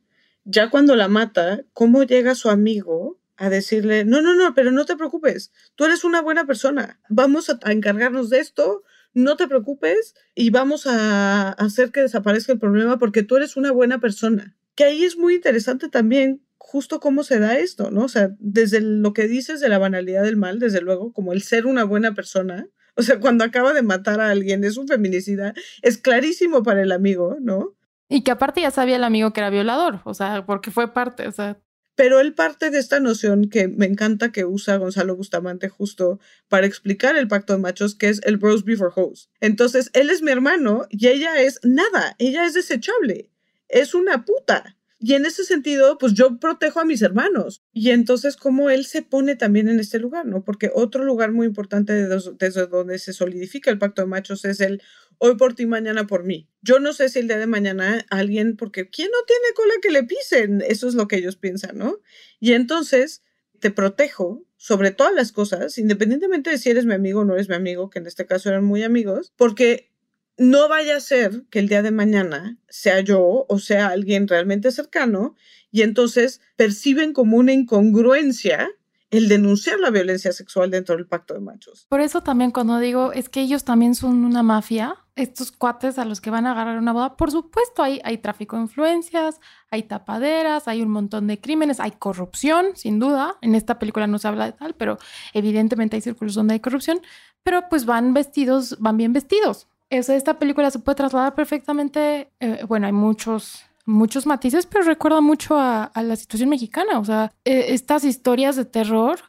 ya 0.43 0.71
cuando 0.71 0.95
la 0.95 1.07
mata, 1.07 1.65
¿cómo 1.73 2.01
llega 2.01 2.33
su 2.33 2.49
amigo 2.49 3.19
a 3.35 3.51
decirle, 3.51 4.05
no, 4.05 4.23
no, 4.23 4.33
no, 4.33 4.55
pero 4.55 4.71
no 4.71 4.85
te 4.85 4.95
preocupes, 4.95 5.51
tú 5.75 5.85
eres 5.85 6.03
una 6.03 6.21
buena 6.21 6.47
persona, 6.47 6.99
vamos 7.09 7.51
a, 7.51 7.59
encargarnos 7.71 8.31
de 8.31 8.39
esto, 8.39 8.81
no 9.13 9.37
te 9.37 9.47
preocupes 9.47 10.15
y 10.33 10.49
vamos 10.49 10.87
a 10.87 11.51
hacer 11.51 11.91
que 11.91 12.01
desaparezca 12.01 12.53
el 12.53 12.59
problema 12.59 12.97
porque 12.97 13.21
tú 13.21 13.35
eres 13.37 13.55
una 13.55 13.71
buena 13.71 13.99
persona. 13.99 14.55
Que 14.73 14.85
ahí 14.85 15.03
es 15.03 15.15
muy 15.15 15.35
interesante 15.35 15.89
también 15.89 16.46
justo 16.57 16.99
cómo 16.99 17.23
se 17.23 17.39
da 17.39 17.57
esto, 17.57 17.91
¿no? 17.91 18.05
O 18.05 18.09
sea, 18.09 18.31
desde 18.39 18.81
lo 18.81 19.13
que 19.13 19.27
dices 19.27 19.59
de 19.59 19.69
la 19.69 19.77
banalidad 19.77 20.23
del 20.23 20.37
mal, 20.37 20.59
desde 20.59 20.81
luego, 20.81 21.13
como 21.13 21.33
el 21.33 21.41
ser 21.41 21.65
una 21.65 21.83
buena 21.83 22.13
persona, 22.13 22.67
o 22.95 23.03
sea, 23.03 23.19
cuando 23.19 23.43
acaba 23.43 23.73
de 23.73 23.83
matar 23.83 24.19
a 24.19 24.31
alguien 24.31 24.63
es 24.63 24.77
un 24.77 24.87
feminicida, 24.87 25.53
es 25.81 25.97
clarísimo 25.97 26.63
para 26.63 26.81
el 26.81 26.91
amigo, 26.91 27.37
¿no? 27.39 27.75
Y 28.09 28.23
que 28.23 28.31
aparte 28.31 28.61
ya 28.61 28.71
sabía 28.71 28.95
el 28.95 29.03
amigo 29.03 29.33
que 29.33 29.41
era 29.41 29.49
violador, 29.49 30.01
o 30.05 30.13
sea, 30.13 30.45
porque 30.45 30.71
fue 30.71 30.93
parte, 30.93 31.27
o 31.27 31.31
sea. 31.31 31.59
Pero 31.95 32.19
él 32.19 32.33
parte 32.33 32.69
de 32.69 32.77
esta 32.79 32.99
noción 32.99 33.49
que 33.49 33.67
me 33.67 33.85
encanta 33.85 34.31
que 34.31 34.45
usa 34.45 34.77
Gonzalo 34.77 35.15
Bustamante 35.15 35.67
justo 35.67 36.19
para 36.47 36.67
explicar 36.67 37.17
el 37.17 37.27
pacto 37.27 37.53
de 37.53 37.59
machos, 37.59 37.95
que 37.95 38.09
es 38.09 38.21
el 38.23 38.37
bros 38.37 38.63
before 38.63 38.93
hoes. 38.95 39.29
Entonces, 39.41 39.89
él 39.93 40.09
es 40.09 40.21
mi 40.21 40.31
hermano 40.31 40.85
y 40.89 41.07
ella 41.07 41.41
es 41.41 41.59
nada, 41.63 42.15
ella 42.19 42.45
es 42.45 42.53
desechable, 42.53 43.31
es 43.67 43.93
una 43.93 44.25
puta. 44.25 44.76
Y 44.99 45.13
en 45.13 45.25
ese 45.25 45.43
sentido, 45.43 45.97
pues 45.99 46.13
yo 46.13 46.39
protejo 46.39 46.79
a 46.79 46.85
mis 46.85 47.03
hermanos. 47.03 47.63
Y 47.71 47.91
entonces, 47.91 48.35
¿cómo 48.35 48.69
él 48.69 48.85
se 48.85 49.03
pone 49.03 49.35
también 49.35 49.69
en 49.69 49.79
este 49.79 49.99
lugar, 49.99 50.25
¿no? 50.25 50.43
Porque 50.43 50.71
otro 50.73 51.03
lugar 51.03 51.31
muy 51.31 51.45
importante 51.45 51.93
desde 51.93 52.67
donde 52.67 52.97
se 52.97 53.13
solidifica 53.13 53.69
el 53.69 53.77
pacto 53.77 54.01
de 54.01 54.07
machos 54.07 54.43
es 54.45 54.59
el 54.59 54.81
hoy 55.19 55.35
por 55.35 55.53
ti, 55.53 55.65
mañana 55.65 56.07
por 56.07 56.23
mí. 56.23 56.49
Yo 56.61 56.79
no 56.79 56.93
sé 56.93 57.09
si 57.09 57.19
el 57.19 57.27
día 57.27 57.37
de 57.37 57.47
mañana 57.47 58.05
alguien, 58.09 58.55
porque 58.55 58.89
¿quién 58.89 59.09
no 59.11 59.17
tiene 59.25 59.53
cola 59.55 59.73
que 59.81 59.91
le 59.91 60.03
pisen? 60.03 60.63
Eso 60.67 60.87
es 60.87 60.95
lo 60.95 61.07
que 61.07 61.17
ellos 61.17 61.35
piensan, 61.35 61.77
¿no? 61.77 61.99
Y 62.39 62.53
entonces 62.53 63.23
te 63.59 63.71
protejo 63.71 64.43
sobre 64.57 64.91
todas 64.91 65.13
las 65.13 65.31
cosas, 65.31 65.77
independientemente 65.77 66.49
de 66.49 66.57
si 66.57 66.69
eres 66.69 66.85
mi 66.85 66.93
amigo 66.93 67.21
o 67.21 67.25
no 67.25 67.35
eres 67.35 67.49
mi 67.49 67.55
amigo, 67.55 67.89
que 67.89 67.99
en 67.99 68.07
este 68.07 68.25
caso 68.25 68.49
eran 68.49 68.63
muy 68.63 68.83
amigos, 68.83 69.33
porque 69.35 69.91
no 70.37 70.69
vaya 70.69 70.97
a 70.97 71.01
ser 71.01 71.45
que 71.49 71.59
el 71.59 71.67
día 71.67 71.81
de 71.81 71.91
mañana 71.91 72.57
sea 72.69 73.01
yo 73.01 73.45
o 73.47 73.59
sea 73.59 73.87
alguien 73.87 74.27
realmente 74.27 74.71
cercano 74.71 75.35
y 75.71 75.81
entonces 75.81 76.41
perciben 76.55 77.13
como 77.13 77.37
una 77.37 77.53
incongruencia 77.53 78.69
el 79.09 79.29
denunciar 79.29 79.79
la 79.79 79.89
violencia 79.89 80.33
sexual 80.33 80.69
dentro 80.69 80.95
del 80.95 81.07
pacto 81.07 81.33
de 81.33 81.39
machos. 81.39 81.85
Por 81.87 82.01
eso 82.01 82.21
también 82.21 82.51
cuando 82.51 82.77
digo 82.77 83.13
es 83.13 83.29
que 83.29 83.41
ellos 83.41 83.63
también 83.63 83.95
son 83.95 84.25
una 84.25 84.43
mafia, 84.43 84.97
estos 85.15 85.51
cuates 85.51 85.97
a 85.97 86.05
los 86.05 86.19
que 86.19 86.29
van 86.29 86.45
a 86.45 86.51
agarrar 86.51 86.77
una 86.77 86.91
boda, 86.91 87.15
por 87.15 87.31
supuesto 87.31 87.83
hay, 87.83 88.01
hay 88.03 88.17
tráfico 88.17 88.57
de 88.57 88.63
influencias, 88.63 89.39
hay 89.71 89.83
tapaderas, 89.83 90.67
hay 90.67 90.81
un 90.81 90.89
montón 90.89 91.25
de 91.27 91.39
crímenes, 91.39 91.79
hay 91.79 91.91
corrupción, 91.91 92.75
sin 92.75 92.99
duda. 92.99 93.37
En 93.41 93.55
esta 93.55 93.79
película 93.79 94.07
no 94.07 94.19
se 94.19 94.27
habla 94.27 94.45
de 94.45 94.51
tal, 94.51 94.75
pero 94.75 94.97
evidentemente 95.33 95.95
hay 95.95 96.01
círculos 96.01 96.35
donde 96.35 96.55
hay 96.55 96.59
corrupción, 96.59 97.01
pero 97.43 97.69
pues 97.69 97.85
van 97.85 98.13
vestidos, 98.13 98.75
van 98.79 98.97
bien 98.97 99.13
vestidos 99.13 99.67
esta 99.89 100.39
película 100.39 100.71
se 100.71 100.79
puede 100.79 100.95
trasladar 100.95 101.35
perfectamente, 101.35 102.31
eh, 102.39 102.63
bueno, 102.67 102.87
hay 102.87 102.93
muchos, 102.93 103.63
muchos 103.85 104.25
matices, 104.25 104.65
pero 104.65 104.83
recuerda 104.83 105.21
mucho 105.21 105.57
a, 105.57 105.91
la 105.95 106.15
situación 106.15 106.49
mexicana, 106.49 106.99
o 106.99 107.05
sea, 107.05 107.31
e, 107.45 107.73
estas 107.73 108.03
historias 108.03 108.55
de 108.55 108.65
terror 108.65 109.19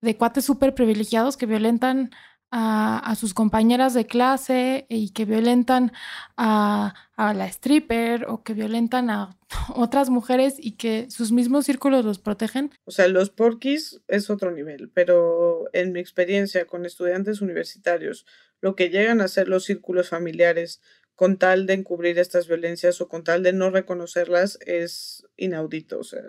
de 0.00 0.16
cuates 0.16 0.44
súper 0.44 0.74
privilegiados 0.74 1.36
que 1.36 1.46
violentan 1.46 2.10
a, 2.50 3.14
sus 3.16 3.34
compañeras 3.34 3.92
de 3.92 4.06
clase 4.06 4.86
y 4.88 5.10
que 5.10 5.26
violentan 5.26 5.92
a, 6.38 6.94
a, 7.16 7.34
la 7.34 7.46
stripper 7.46 8.24
o 8.26 8.42
que 8.42 8.54
violentan 8.54 9.10
a 9.10 9.36
otras 9.74 10.08
mujeres 10.08 10.54
y 10.58 10.72
que 10.72 11.10
sus 11.10 11.30
mismos 11.30 11.66
círculos 11.66 12.06
los 12.06 12.18
protegen. 12.18 12.70
O 12.86 12.90
sea, 12.90 13.08
los 13.08 13.28
porquis 13.28 14.00
es 14.08 14.30
otro 14.30 14.50
nivel, 14.50 14.90
pero 14.94 15.64
en 15.74 15.92
mi 15.92 16.00
experiencia 16.00 16.66
con 16.66 16.86
estudiantes 16.86 17.42
universitarios 17.42 18.24
lo 18.60 18.76
que 18.76 18.90
llegan 18.90 19.20
a 19.20 19.28
ser 19.28 19.48
los 19.48 19.64
círculos 19.64 20.08
familiares 20.08 20.80
con 21.14 21.36
tal 21.36 21.66
de 21.66 21.74
encubrir 21.74 22.18
estas 22.18 22.46
violencias 22.46 23.00
o 23.00 23.08
con 23.08 23.24
tal 23.24 23.42
de 23.42 23.52
no 23.52 23.70
reconocerlas 23.70 24.58
es 24.64 25.26
inaudito, 25.36 25.98
o 25.98 26.04
sea, 26.04 26.22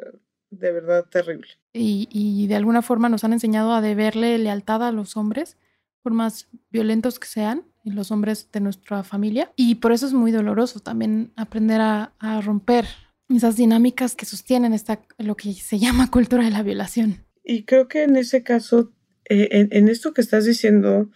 de 0.49 0.71
verdad 0.71 1.05
terrible. 1.05 1.47
Y, 1.73 2.47
de 2.47 2.55
alguna 2.55 2.81
forma 2.81 3.07
nos 3.07 3.23
han 3.23 3.33
enseñado 3.33 3.73
a 3.73 3.81
deberle 3.81 4.35
lealtad 4.39 4.81
a 4.83 4.91
los 4.91 5.15
hombres, 5.15 5.57
por 6.01 6.13
más 6.13 6.47
violentos 6.71 7.19
que 7.19 7.27
sean, 7.27 7.65
y 7.83 7.91
los 7.91 8.09
hombres 8.09 8.49
de 8.51 8.61
nuestra 8.61 9.03
familia. 9.03 9.51
Y 9.55 9.75
por 9.75 9.91
eso 9.91 10.07
es 10.07 10.13
muy 10.13 10.31
doloroso 10.31 10.79
también 10.79 11.33
aprender 11.35 11.81
a, 11.81 12.11
romper 12.43 12.85
esas 13.29 13.57
dinámicas 13.57 14.15
que 14.15 14.25
sostienen 14.25 14.73
esta, 14.73 15.01
lo 15.19 15.35
que 15.35 15.53
se 15.53 15.77
llama 15.77 16.09
cultura 16.11 16.43
de 16.43 16.49
la 16.49 16.63
violación. 16.63 17.25
Y 17.43 17.63
creo 17.63 17.87
que 17.87 18.03
en 18.03 18.15
ese 18.15 18.41
caso, 18.41 18.91
eh, 19.29 19.49
en, 19.51 19.69
en 19.71 19.87
esto 19.87 20.13
que 20.13 20.21
estás 20.21 20.45
diciendo, 20.45 21.11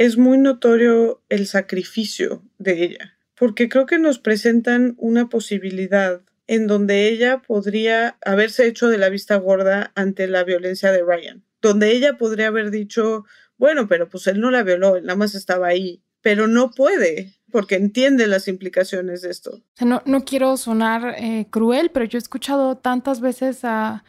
es 0.00 0.16
muy 0.16 0.38
notorio 0.38 1.20
el 1.28 1.46
sacrificio 1.46 2.42
de 2.56 2.84
ella, 2.84 3.18
porque 3.38 3.68
creo 3.68 3.84
que 3.84 3.98
nos 3.98 4.18
presentan 4.18 4.94
una 4.96 5.28
posibilidad 5.28 6.22
en 6.46 6.66
donde 6.66 7.10
ella 7.10 7.42
podría 7.46 8.16
haberse 8.24 8.66
hecho 8.66 8.88
de 8.88 8.96
la 8.96 9.10
vista 9.10 9.36
gorda 9.36 9.92
ante 9.94 10.26
la 10.26 10.42
violencia 10.42 10.90
de 10.90 11.02
Ryan, 11.02 11.44
donde 11.60 11.92
ella 11.92 12.16
podría 12.16 12.46
haber 12.46 12.70
dicho, 12.70 13.26
bueno, 13.58 13.88
pero 13.88 14.08
pues 14.08 14.26
él 14.26 14.40
no 14.40 14.50
la 14.50 14.62
violó, 14.62 14.96
él 14.96 15.04
nada 15.04 15.18
más 15.18 15.34
estaba 15.34 15.66
ahí, 15.66 16.02
pero 16.22 16.46
no 16.46 16.70
puede, 16.70 17.34
porque 17.52 17.74
entiende 17.74 18.26
las 18.26 18.48
implicaciones 18.48 19.20
de 19.20 19.30
esto. 19.30 19.60
no, 19.82 20.00
no 20.06 20.24
quiero 20.24 20.56
sonar 20.56 21.14
eh, 21.18 21.46
cruel, 21.50 21.90
pero 21.90 22.06
yo 22.06 22.16
he 22.16 22.22
escuchado 22.22 22.78
tantas 22.78 23.20
veces 23.20 23.66
a, 23.66 24.02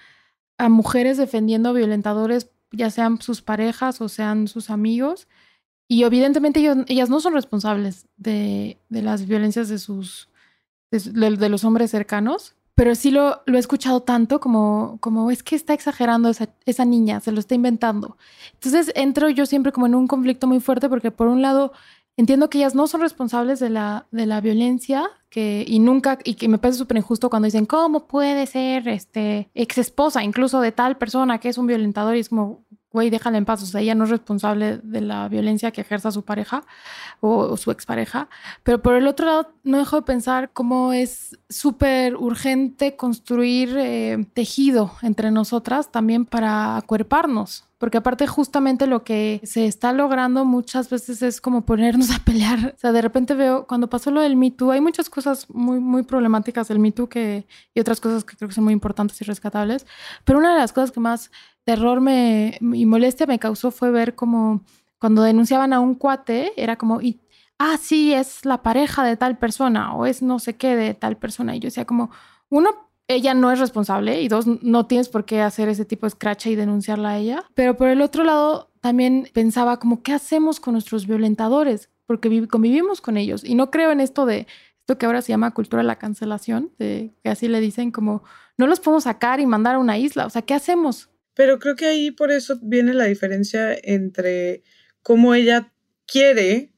a 0.58 0.70
mujeres 0.70 1.18
defendiendo 1.18 1.74
violentadores, 1.74 2.50
ya 2.72 2.90
sean 2.90 3.22
sus 3.22 3.42
parejas 3.42 4.00
o 4.00 4.08
sean 4.08 4.48
sus 4.48 4.70
amigos, 4.70 5.28
y 5.92 6.04
evidentemente 6.06 6.62
ellas 6.88 7.10
no 7.10 7.20
son 7.20 7.34
responsables 7.34 8.08
de, 8.16 8.78
las 8.88 9.28
violencias 9.28 9.68
de 9.68 9.78
sus 9.78 10.30
de, 10.90 11.50
los 11.50 11.66
hombres 11.66 11.92
cercanos, 11.92 12.56
pero 12.76 12.96
sí 12.96 13.12
lo, 13.12 13.42
lo 13.46 13.58
he 13.58 13.60
escuchado 13.60 14.00
tanto 14.00 14.40
como, 14.40 15.00
como 15.02 15.30
es 15.32 15.44
que 15.44 15.58
está 15.58 15.74
exagerando 15.74 16.30
esa, 16.30 16.48
esa 16.66 16.86
niña, 16.86 17.20
se 17.20 17.34
lo 17.34 17.42
está 17.42 17.56
inventando. 17.56 18.16
Entonces 18.54 18.94
entro 18.96 19.28
yo 19.28 19.46
siempre 19.46 19.74
como 19.74 19.86
en 19.86 19.96
un 19.96 20.08
conflicto 20.08 20.48
muy 20.48 20.62
fuerte 20.62 20.88
porque 20.88 21.12
por 21.12 21.28
un 21.28 21.42
lado 21.42 21.74
entiendo 22.16 22.50
que 22.50 22.60
ellas 22.60 22.74
no 22.74 22.88
son 22.88 23.02
responsables 23.02 23.60
de 23.60 23.70
la, 23.70 24.08
de 24.12 24.28
la 24.28 24.40
violencia 24.40 25.10
que, 25.30 25.66
y 25.68 25.80
nunca, 25.80 26.20
y 26.24 26.36
que 26.36 26.48
me 26.48 26.58
parece 26.58 26.80
súper 26.80 26.96
injusto 26.96 27.30
cuando 27.30 27.48
dicen, 27.48 27.66
¿cómo 27.66 28.08
puede 28.08 28.46
ser 28.48 28.88
este, 28.88 29.50
ex 29.56 29.78
esposa 29.78 30.24
incluso 30.24 30.62
de 30.62 30.72
tal 30.72 30.96
persona 30.96 31.40
que 31.40 31.50
es 31.50 31.58
un 31.58 31.68
violentador? 31.68 32.16
Y 32.16 32.22
es 32.22 32.30
como, 32.30 32.64
güey, 32.92 33.10
déjala 33.10 33.38
en 33.38 33.46
paz. 33.46 33.64
O 33.64 33.66
sea, 33.66 33.82
ella 33.82 33.96
no 33.96 34.04
es 34.04 34.10
responsable 34.10 34.78
de 34.84 35.02
la 35.02 35.28
violencia 35.30 35.72
que 35.72 35.82
ejerza 35.82 36.12
su 36.12 36.24
pareja 36.24 36.64
o, 37.20 37.58
su 37.58 37.72
expareja. 37.72 38.30
Pero 38.64 38.82
por 38.82 38.96
el 38.96 39.08
otro 39.08 39.26
lado, 39.26 39.54
no 39.64 39.78
dejo 39.78 39.98
de 39.98 40.02
pensar 40.04 40.52
cómo 40.54 40.94
es 40.94 41.38
súper 41.50 42.16
urgente 42.16 42.96
construir 42.96 43.76
eh, 43.78 44.26
tejido 44.34 44.92
entre 45.02 45.32
nosotras 45.32 45.92
también 45.92 46.26
para 46.26 46.78
acuerparnos. 46.78 47.71
Porque 47.82 47.98
aparte 47.98 48.28
justamente 48.28 48.86
lo 48.86 49.04
que 49.04 49.42
se 49.44 49.66
está 49.66 49.92
logrando 49.92 50.46
muchas 50.46 50.88
veces 50.92 51.24
es 51.24 51.42
como 51.42 51.66
ponernos 51.66 52.12
a 52.12 52.20
pelear. 52.24 52.76
O 52.76 52.80
sea, 52.80 52.92
de 52.92 53.02
repente 53.02 53.34
veo, 53.34 53.66
cuando 53.66 53.90
pasó 53.90 54.12
lo 54.12 54.22
del 54.22 54.36
Me 54.36 54.52
Too, 54.52 54.70
hay 54.70 54.82
muchas 54.82 55.10
cosas 55.10 55.50
muy, 55.50 55.80
muy 55.80 56.04
problemáticas 56.04 56.68
del 56.68 56.78
Me 56.78 56.92
Too 56.92 57.10
que, 57.10 57.48
y 57.74 57.80
otras 57.80 58.00
cosas 58.00 58.24
que 58.24 58.38
creo 58.38 58.50
que 58.50 58.54
son 58.54 58.66
muy 58.66 58.74
importantes 58.74 59.20
y 59.20 59.26
rescatables. 59.26 59.88
Pero 60.26 60.38
una 60.38 60.54
de 60.54 60.60
las 60.60 60.74
cosas 60.74 60.92
que 60.92 61.00
más 61.00 61.32
terror 61.64 62.02
me, 62.02 62.60
y 62.62 62.86
molestia 62.86 63.26
me 63.26 63.40
causó 63.40 63.72
fue 63.72 63.90
ver 63.90 64.14
como 64.14 64.64
cuando 65.00 65.24
denunciaban 65.24 65.74
a 65.74 65.80
un 65.80 65.96
cuate, 65.96 66.54
era 66.58 66.78
como, 66.78 67.02
y, 67.02 67.20
ah, 67.58 67.78
sí, 67.82 68.14
es 68.14 68.46
la 68.46 68.62
pareja 68.62 69.04
de 69.04 69.18
tal 69.18 69.40
persona 69.40 69.96
o 69.96 70.06
es 70.06 70.22
no 70.22 70.38
sé 70.38 70.56
qué 70.56 70.76
de 70.76 70.94
tal 70.94 71.18
persona. 71.18 71.56
Y 71.56 71.60
yo 71.60 71.66
decía 71.66 71.86
como, 71.86 72.12
uno, 72.48 72.91
ella 73.08 73.34
no 73.34 73.52
es 73.52 73.60
responsable 73.60 74.22
y 74.22 74.28
dos, 74.28 74.46
no 74.48 74.88
tienes 74.88 75.10
por 75.10 75.26
qué 75.26 75.42
hacer 75.42 75.70
ese 75.70 75.86
tipo 75.86 76.06
de 76.06 76.12
scratch 76.12 76.48
y 76.48 76.56
denunciarla 76.56 77.12
a 77.12 77.18
ella. 77.18 77.44
Pero 77.56 77.76
por 77.76 77.90
el 77.90 78.02
otro 78.02 78.24
lado, 78.24 78.72
también 78.80 79.28
pensaba 79.34 79.80
como, 79.80 80.02
¿qué 80.02 80.14
hacemos 80.14 80.60
con 80.60 80.74
nuestros 80.74 81.08
violentadores? 81.08 81.90
Porque 82.06 82.48
convivimos 82.48 83.02
con 83.02 83.18
ellos. 83.18 83.44
Y 83.44 83.56
no 83.56 83.70
creo 83.70 83.92
en 83.92 84.00
esto 84.00 84.26
de, 84.26 84.48
esto 84.80 84.98
que 84.98 85.06
ahora 85.06 85.22
se 85.22 85.30
llama 85.30 85.54
cultura 85.54 85.82
de 85.82 85.88
la 85.88 86.00
cancelación, 86.00 86.72
de, 86.80 87.14
que 87.24 87.30
así 87.30 87.48
le 87.48 87.60
dicen 87.60 87.92
como, 87.92 88.24
no 88.58 88.68
los 88.68 88.80
podemos 88.80 89.04
sacar 89.04 89.40
y 89.40 89.46
mandar 89.46 89.76
a 89.76 89.80
una 89.80 89.98
isla. 89.98 90.26
O 90.26 90.30
sea, 90.30 90.42
¿qué 90.42 90.54
hacemos? 90.54 91.10
Pero 91.34 91.60
creo 91.60 91.76
que 91.76 91.86
ahí 91.86 92.12
por 92.12 92.32
eso 92.32 92.60
viene 92.62 92.94
la 92.94 93.06
diferencia 93.06 93.76
entre 93.84 94.64
cómo 95.02 95.34
ella 95.34 95.72
quiere, 96.06 96.74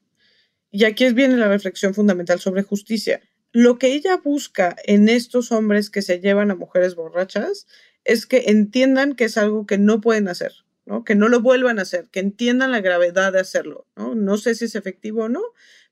y 0.70 0.84
aquí 0.84 1.08
viene 1.12 1.36
la 1.36 1.48
reflexión 1.48 1.94
fundamental 1.94 2.40
sobre 2.40 2.62
justicia. 2.62 3.20
Lo 3.54 3.78
que 3.78 3.94
ella 3.94 4.16
busca 4.16 4.74
en 4.84 5.08
estos 5.08 5.52
hombres 5.52 5.88
que 5.88 6.02
se 6.02 6.18
llevan 6.18 6.50
a 6.50 6.56
mujeres 6.56 6.96
borrachas 6.96 7.68
es 8.02 8.26
que 8.26 8.46
entiendan 8.48 9.14
que 9.14 9.26
es 9.26 9.38
algo 9.38 9.64
que 9.64 9.78
no 9.78 10.00
pueden 10.00 10.26
hacer, 10.26 10.52
¿no? 10.86 11.04
Que 11.04 11.14
no 11.14 11.28
lo 11.28 11.40
vuelvan 11.40 11.78
a 11.78 11.82
hacer, 11.82 12.08
que 12.10 12.18
entiendan 12.18 12.72
la 12.72 12.80
gravedad 12.80 13.32
de 13.32 13.38
hacerlo, 13.38 13.86
¿no? 13.94 14.38
Sé 14.38 14.56
si 14.56 14.64
es 14.64 14.74
efectivo 14.74 15.22
o 15.22 15.28
no, 15.28 15.40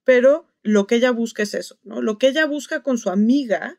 pero 0.02 0.48
lo 0.64 0.88
que 0.88 0.96
ella 0.96 1.12
busca 1.12 1.44
es 1.44 1.54
eso, 1.54 1.78
¿no? 1.84 2.02
Lo 2.02 2.18
que 2.18 2.26
ella 2.26 2.46
busca 2.46 2.82
con 2.82 2.98
su 2.98 3.10
amiga, 3.10 3.78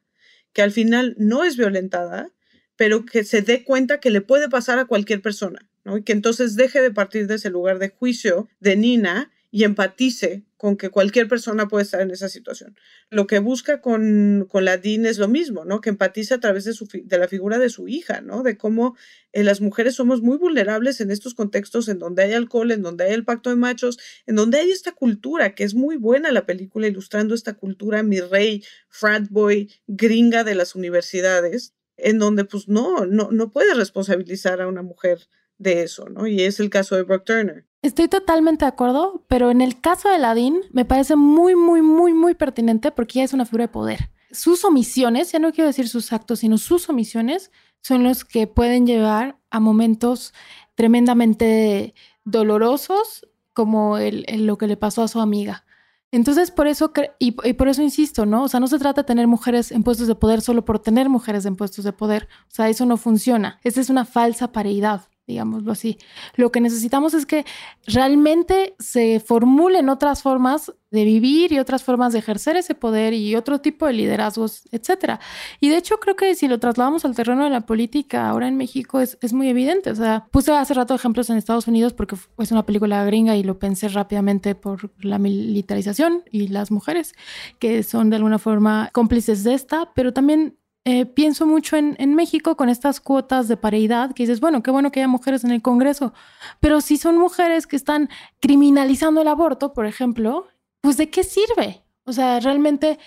que 0.54 0.62
al 0.62 0.72
final 0.72 1.14
no 1.18 1.44
es 1.44 1.58
violentada, 1.58 2.32
pero 2.78 3.04
que 3.04 3.26
se 3.26 3.42
dé 3.42 3.66
cuenta 3.66 4.00
que 4.00 4.12
le 4.12 4.22
puede 4.22 4.48
pasar 4.48 4.80
a 4.80 4.86
cualquier 4.86 5.22
persona, 5.22 5.70
¿no? 5.84 5.98
Y 5.98 6.04
que 6.04 6.14
entonces 6.14 6.56
deje 6.56 6.82
de 6.82 6.92
partir 6.92 7.28
de 7.28 7.36
ese 7.36 7.50
lugar 7.50 7.80
de 7.80 7.90
juicio 7.90 8.48
de 8.62 8.78
Nina 8.78 9.33
y 9.54 9.66
empatice 9.66 10.44
con 10.58 10.78
que 10.78 10.90
cualquier 10.90 11.28
persona 11.28 11.68
puede 11.68 11.84
estar 11.84 12.02
en 12.02 12.10
esa 12.10 12.28
situación. 12.28 12.76
Lo 13.12 13.28
que 13.28 13.38
busca 13.38 13.82
con, 13.82 14.48
con 14.50 14.66
la 14.66 14.78
DIN 14.78 15.06
es 15.06 15.20
lo 15.20 15.28
mismo, 15.28 15.64
¿no? 15.64 15.80
Que 15.80 15.92
empatice 15.92 16.34
a 16.34 16.40
través 16.40 16.64
de, 16.66 16.74
su, 16.74 16.88
de 16.92 17.18
la 17.20 17.28
figura 17.28 17.60
de 17.60 17.70
su 17.70 17.88
hija, 17.88 18.22
¿no? 18.22 18.42
De 18.42 18.58
cómo 18.58 18.98
eh, 19.32 19.44
las 19.44 19.62
mujeres 19.62 19.94
somos 19.94 20.24
muy 20.24 20.40
vulnerables 20.40 21.02
en 21.02 21.12
estos 21.12 21.36
contextos 21.36 21.88
en 21.88 22.00
donde 22.00 22.24
hay 22.24 22.34
alcohol, 22.34 22.72
en 22.72 22.82
donde 22.82 23.04
hay 23.04 23.14
el 23.14 23.26
pacto 23.26 23.52
de 23.52 23.56
machos, 23.56 24.00
en 24.26 24.38
donde 24.38 24.58
hay 24.58 24.72
esta 24.72 24.92
cultura, 24.94 25.54
que 25.54 25.66
es 25.66 25.76
muy 25.76 25.98
buena 25.98 26.32
la 26.32 26.48
película 26.48 26.88
ilustrando 26.88 27.36
esta 27.36 27.54
cultura, 27.54 28.02
mi 28.02 28.22
rey, 28.22 28.64
frat 28.90 29.28
boy, 29.30 29.72
gringa 29.86 30.44
de 30.44 30.56
las 30.56 30.74
universidades, 30.74 31.76
en 31.96 32.18
donde 32.18 32.44
pues 32.44 32.68
no, 32.68 33.06
no, 33.06 33.30
no 33.32 33.52
puede 33.52 33.76
responsabilizar 33.76 34.62
a 34.62 34.68
una 34.68 34.82
mujer 34.82 35.20
de 35.60 35.84
eso, 35.84 36.10
¿no? 36.10 36.26
Y 36.26 36.42
es 36.42 36.60
el 36.60 36.72
caso 36.72 36.96
de 36.96 37.04
Brock 37.04 37.24
Turner. 37.24 37.68
Estoy 37.84 38.08
totalmente 38.08 38.64
de 38.64 38.70
acuerdo, 38.70 39.26
pero 39.28 39.52
en 39.52 39.60
el 39.60 39.82
caso 39.82 40.08
de 40.08 40.18
Ladin 40.18 40.62
me 40.72 40.86
parece 40.86 41.18
muy, 41.18 41.54
muy, 41.54 41.82
muy, 41.82 42.14
muy 42.14 42.34
pertinente 42.34 42.92
porque 42.92 43.20
ella 43.20 43.26
es 43.26 43.34
una 43.34 43.44
figura 43.44 43.66
de 43.66 43.74
poder. 43.74 44.10
Sus 44.32 44.64
omisiones, 44.64 45.34
ya 45.34 45.40
no 45.40 45.52
quiero 45.52 45.68
decir 45.68 45.90
sus 45.90 46.14
actos, 46.14 46.40
sino 46.40 46.58
sus 46.58 46.88
omisiones 46.88 47.52
son 47.82 48.06
los 48.06 48.24
que 48.24 48.48
pueden 48.48 48.88
llevar 48.88 49.38
a 49.50 49.60
momentos 49.60 50.34
tremendamente 50.76 51.94
dolorosos 52.24 53.28
como 53.52 53.98
lo 54.00 54.58
que 54.58 54.68
le 54.68 54.78
pasó 54.78 55.04
a 55.04 55.10
su 55.10 55.20
amiga. 55.20 55.66
Entonces, 56.10 56.52
por 56.52 56.68
eso, 56.68 56.94
y, 57.20 57.36
y, 57.44 57.54
por 57.54 57.68
eso 57.68 57.82
insisto, 57.82 58.26
¿no? 58.26 58.44
O 58.44 58.48
sea, 58.48 58.62
no 58.62 58.68
se 58.68 58.80
trata 58.80 59.02
de 59.02 59.08
tener 59.08 59.28
mujeres 59.28 59.74
en 59.74 59.84
puestos 59.84 60.08
de 60.08 60.16
poder 60.16 60.40
solo 60.40 60.64
por 60.64 60.80
tener 60.80 61.10
mujeres 61.10 61.46
en 61.46 61.58
puestos 61.58 61.84
de 61.84 61.92
poder. 61.92 62.30
O 62.44 62.52
sea, 62.52 62.70
eso 62.70 62.86
no 62.86 62.96
funciona. 62.96 63.60
Esa 63.64 63.82
es 63.82 63.90
una 63.90 64.06
falsa 64.06 64.54
paridad 64.54 65.10
digámoslo 65.28 65.72
así. 65.72 65.98
Lo 66.36 66.52
que 66.52 66.62
necesitamos 66.62 67.14
es 67.14 67.26
que 67.26 67.46
realmente 67.86 68.76
se 68.80 69.20
formulen 69.20 69.90
otras 69.90 70.22
formas 70.22 70.74
de 70.92 71.06
vivir 71.06 71.52
y 71.52 71.60
otras 71.60 71.84
formas 71.84 72.14
de 72.14 72.20
ejercer 72.20 72.56
ese 72.56 72.76
poder 72.76 73.14
y 73.14 73.36
otro 73.36 73.60
tipo 73.60 73.88
de 73.88 73.94
liderazgos, 73.94 74.62
etcétera. 74.72 75.20
Y 75.60 75.70
de 75.70 75.78
hecho 75.78 75.98
creo 75.98 76.16
que 76.16 76.36
si 76.36 76.48
lo 76.48 76.60
trasladamos 76.60 77.04
al 77.04 77.16
terreno 77.16 77.44
de 77.46 77.50
la 77.50 77.62
política 77.62 78.30
ahora 78.30 78.48
en 78.48 78.58
México 78.58 79.00
es, 79.00 79.18
es 79.22 79.34
muy 79.34 79.50
evidente. 79.50 79.90
O 79.90 79.96
sea, 79.96 80.28
puse 80.30 80.52
hace 80.52 80.76
rato 80.76 80.94
ejemplos 80.94 81.30
en 81.32 81.38
Estados 81.38 81.68
Unidos 81.68 81.94
porque 81.94 82.16
es 82.38 82.52
una 82.52 82.66
película 82.66 83.04
gringa 83.06 83.36
y 83.36 83.44
lo 83.44 83.58
pensé 83.58 83.88
rápidamente 83.88 84.54
por 84.54 84.92
la 85.04 85.18
militarización 85.18 86.24
y 86.32 86.50
las 86.50 86.70
mujeres 86.70 87.14
que 87.58 87.82
son 87.82 88.12
de 88.12 88.18
alguna 88.18 88.38
forma 88.38 88.90
cómplices 88.94 89.44
de 89.44 89.56
esta, 89.56 89.92
pero 89.96 90.14
también 90.14 90.58
eh, 90.86 91.06
pienso 91.06 91.46
mucho 91.46 91.78
en, 91.78 91.96
en, 91.98 92.14
México 92.14 92.58
con 92.58 92.68
estas 92.68 93.00
cuotas 93.00 93.48
de 93.48 93.56
paridad, 93.56 94.14
que 94.14 94.24
dices, 94.24 94.42
bueno, 94.42 94.62
qué 94.62 94.72
bueno 94.72 94.92
que 94.92 95.00
haya 95.00 95.08
mujeres 95.08 95.44
en 95.44 95.52
el 95.52 95.62
Congreso, 95.62 96.14
pero 96.60 96.82
si 96.82 96.98
son 96.98 97.18
mujeres 97.18 97.68
que 97.68 97.78
están 97.78 98.10
criminalizando 98.42 99.22
el 99.22 99.30
aborto, 99.30 99.74
por 99.74 99.86
ejemplo, 99.86 100.48
pues 100.82 100.98
¿de 100.98 101.10
qué 101.10 101.24
sirve? 101.24 101.84
O 102.04 102.12
sea, 102.12 102.40
realmente, 102.42 103.00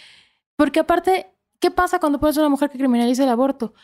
porque 0.56 0.80
aparte, 0.80 1.34
¿qué 1.60 1.70
pasa 1.70 1.98
cuando 1.98 2.18
pones 2.18 2.38
una 2.38 2.48
mujer 2.48 2.70
que 2.70 2.78
criminaliza 2.78 3.24
el 3.24 3.28
aborto? 3.28 3.74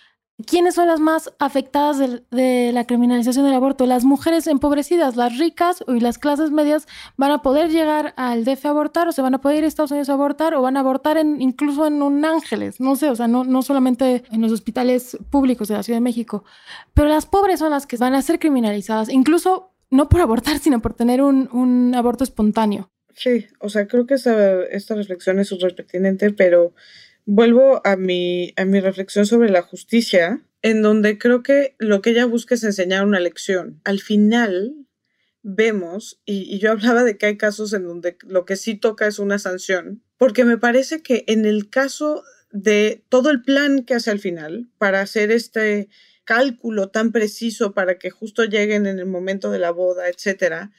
¿Quiénes 0.46 0.74
son 0.74 0.88
las 0.88 1.00
más 1.00 1.32
afectadas 1.38 1.98
de, 1.98 2.70
la 2.72 2.86
criminalización 2.86 3.44
del 3.44 3.54
aborto? 3.54 3.86
Las 3.86 4.04
mujeres 4.04 4.46
empobrecidas, 4.46 5.16
las 5.16 5.38
ricas 5.38 5.84
y 5.86 6.00
las 6.00 6.18
clases 6.18 6.50
medias 6.50 6.86
van 7.16 7.30
a 7.30 7.42
poder 7.42 7.70
llegar 7.70 8.14
al 8.16 8.44
DF 8.44 8.66
a 8.66 8.70
abortar 8.70 9.08
o 9.08 9.12
se 9.12 9.22
van 9.22 9.34
a 9.34 9.40
poder 9.40 9.58
ir 9.58 9.64
a 9.64 9.68
Estados 9.68 9.90
Unidos 9.90 10.08
a 10.08 10.14
abortar 10.14 10.54
o 10.54 10.62
van 10.62 10.76
a 10.76 10.80
abortar 10.80 11.16
en, 11.16 11.40
incluso 11.40 11.86
en 11.86 12.02
un 12.02 12.24
Ángeles, 12.24 12.80
no 12.80 12.96
sé, 12.96 13.08
o 13.08 13.16
sea, 13.16 13.28
no, 13.28 13.44
no 13.44 13.62
solamente 13.62 14.24
en 14.30 14.40
los 14.40 14.52
hospitales 14.52 15.18
públicos 15.30 15.68
de 15.68 15.74
la 15.74 15.82
Ciudad 15.82 15.96
de 15.96 16.02
México. 16.02 16.44
Pero 16.94 17.08
las 17.08 17.26
pobres 17.26 17.58
son 17.58 17.70
las 17.70 17.86
que 17.86 17.96
van 17.96 18.14
a 18.14 18.22
ser 18.22 18.38
criminalizadas, 18.38 19.08
incluso 19.08 19.72
no 19.90 20.08
por 20.08 20.20
abortar, 20.20 20.58
sino 20.58 20.80
por 20.80 20.94
tener 20.94 21.22
un, 21.22 21.48
un 21.52 21.94
aborto 21.94 22.24
espontáneo. 22.24 22.90
Sí, 23.14 23.46
o 23.60 23.68
sea, 23.68 23.86
creo 23.86 24.06
que 24.06 24.14
esta, 24.14 24.64
esta 24.64 24.94
reflexión 24.94 25.38
es 25.38 25.48
súper 25.48 25.74
pertinente, 25.74 26.30
pero 26.32 26.72
vuelvo 27.24 27.80
a 27.84 27.96
mi, 27.96 28.52
a 28.56 28.64
mi 28.64 28.80
reflexión 28.80 29.26
sobre 29.26 29.50
la 29.50 29.62
justicia, 29.62 30.42
en 30.62 30.82
donde 30.82 31.18
creo 31.18 31.42
que 31.42 31.74
lo 31.78 32.02
que 32.02 32.10
ella 32.10 32.26
busca 32.26 32.54
es 32.54 32.64
enseñar 32.64 33.04
una 33.04 33.20
lección. 33.20 33.80
Al 33.84 34.00
final 34.00 34.86
vemos, 35.42 36.20
y, 36.24 36.58
yo 36.58 36.70
hablaba 36.70 37.04
de 37.04 37.18
que 37.18 37.26
hay 37.26 37.36
casos 37.36 37.72
en 37.72 37.84
donde 37.84 38.16
lo 38.22 38.44
que 38.44 38.56
sí 38.56 38.76
toca 38.76 39.06
es 39.06 39.18
una 39.18 39.38
sanción, 39.38 40.02
porque 40.16 40.44
me 40.44 40.58
parece 40.58 41.02
que 41.02 41.24
en 41.26 41.44
el 41.44 41.68
caso 41.68 42.22
de 42.52 43.04
todo 43.08 43.30
el 43.30 43.42
plan 43.42 43.84
que 43.84 43.94
hace 43.94 44.10
al 44.10 44.20
final 44.20 44.68
para 44.78 45.00
hacer 45.00 45.32
este 45.32 45.88
cálculo 46.24 46.90
tan 46.90 47.10
preciso 47.10 47.72
para 47.72 47.98
que 47.98 48.10
justo 48.10 48.44
lleguen 48.44 48.86
en 48.86 48.98
el 48.98 49.06
momento 49.06 49.50
de 49.50 49.58
la 49.58 49.72
boda, 49.72 50.08
etcétera, 50.08 50.70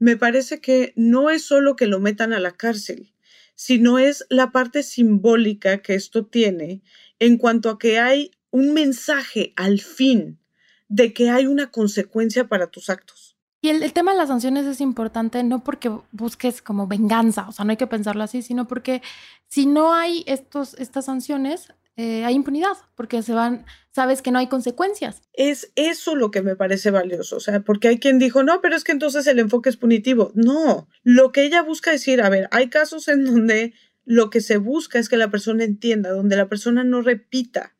me 0.00 0.16
parece 0.16 0.60
que 0.60 0.92
no 0.96 1.30
es 1.30 1.42
solo 1.42 1.76
que 1.76 1.86
lo 1.86 2.00
metan 2.00 2.32
a 2.32 2.40
la 2.40 2.52
cárcel, 2.52 3.12
sino 3.58 3.98
es 3.98 4.24
la 4.30 4.52
parte 4.52 4.84
simbólica 4.84 5.78
que 5.82 5.96
esto 5.96 6.24
tiene 6.24 6.80
en 7.18 7.38
cuanto 7.38 7.70
a 7.70 7.78
que 7.78 7.98
hay 7.98 8.30
un 8.52 8.72
mensaje 8.72 9.52
al 9.56 9.80
fin 9.80 10.38
de 10.86 11.12
que 11.12 11.30
hay 11.30 11.48
una 11.48 11.72
consecuencia 11.72 12.46
para 12.46 12.68
tus 12.68 12.88
actos. 12.88 13.36
Y 13.60 13.70
el, 13.70 13.92
tema 13.92 14.12
de 14.12 14.18
las 14.18 14.28
sanciones 14.28 14.64
es 14.64 14.80
importante 14.80 15.42
no 15.42 15.64
porque 15.64 15.90
busques 16.12 16.62
como 16.62 16.86
venganza, 16.86 17.48
o 17.48 17.52
sea, 17.52 17.64
no 17.64 17.72
hay 17.72 17.76
que 17.76 17.88
pensarlo 17.88 18.22
así, 18.22 18.42
sino 18.42 18.68
porque 18.68 19.02
si 19.48 19.66
no 19.66 19.92
hay 19.92 20.22
estos, 20.28 20.74
estas 20.74 21.06
sanciones, 21.06 21.74
eh, 21.98 22.24
hay 22.24 22.36
impunidad, 22.36 22.76
porque 22.94 23.24
se 23.24 23.32
van, 23.32 23.66
sabes 23.90 24.22
que 24.22 24.30
no 24.30 24.38
hay 24.38 24.46
consecuencias. 24.46 25.20
Es 25.32 25.72
eso 25.74 26.14
lo 26.14 26.30
que 26.30 26.42
me 26.42 26.54
parece 26.54 26.92
valioso, 26.92 27.38
o 27.38 27.40
sea, 27.40 27.58
porque 27.58 27.88
hay 27.88 27.98
quien 27.98 28.20
dijo, 28.20 28.44
no, 28.44 28.60
pero 28.60 28.76
es 28.76 28.84
que 28.84 28.92
entonces 28.92 29.26
el 29.26 29.40
enfoque 29.40 29.68
es 29.68 29.76
punitivo. 29.76 30.30
No, 30.36 30.88
lo 31.02 31.32
que 31.32 31.42
ella 31.42 31.60
busca 31.60 31.90
decir, 31.90 32.22
a 32.22 32.28
ver, 32.28 32.48
hay 32.52 32.70
casos 32.70 33.08
en 33.08 33.24
donde 33.24 33.74
lo 34.04 34.30
que 34.30 34.40
se 34.40 34.58
busca 34.58 35.00
es 35.00 35.08
que 35.08 35.16
la 35.16 35.32
persona 35.32 35.64
entienda, 35.64 36.10
donde 36.10 36.36
la 36.36 36.48
persona 36.48 36.84
no 36.84 37.02
repita. 37.02 37.74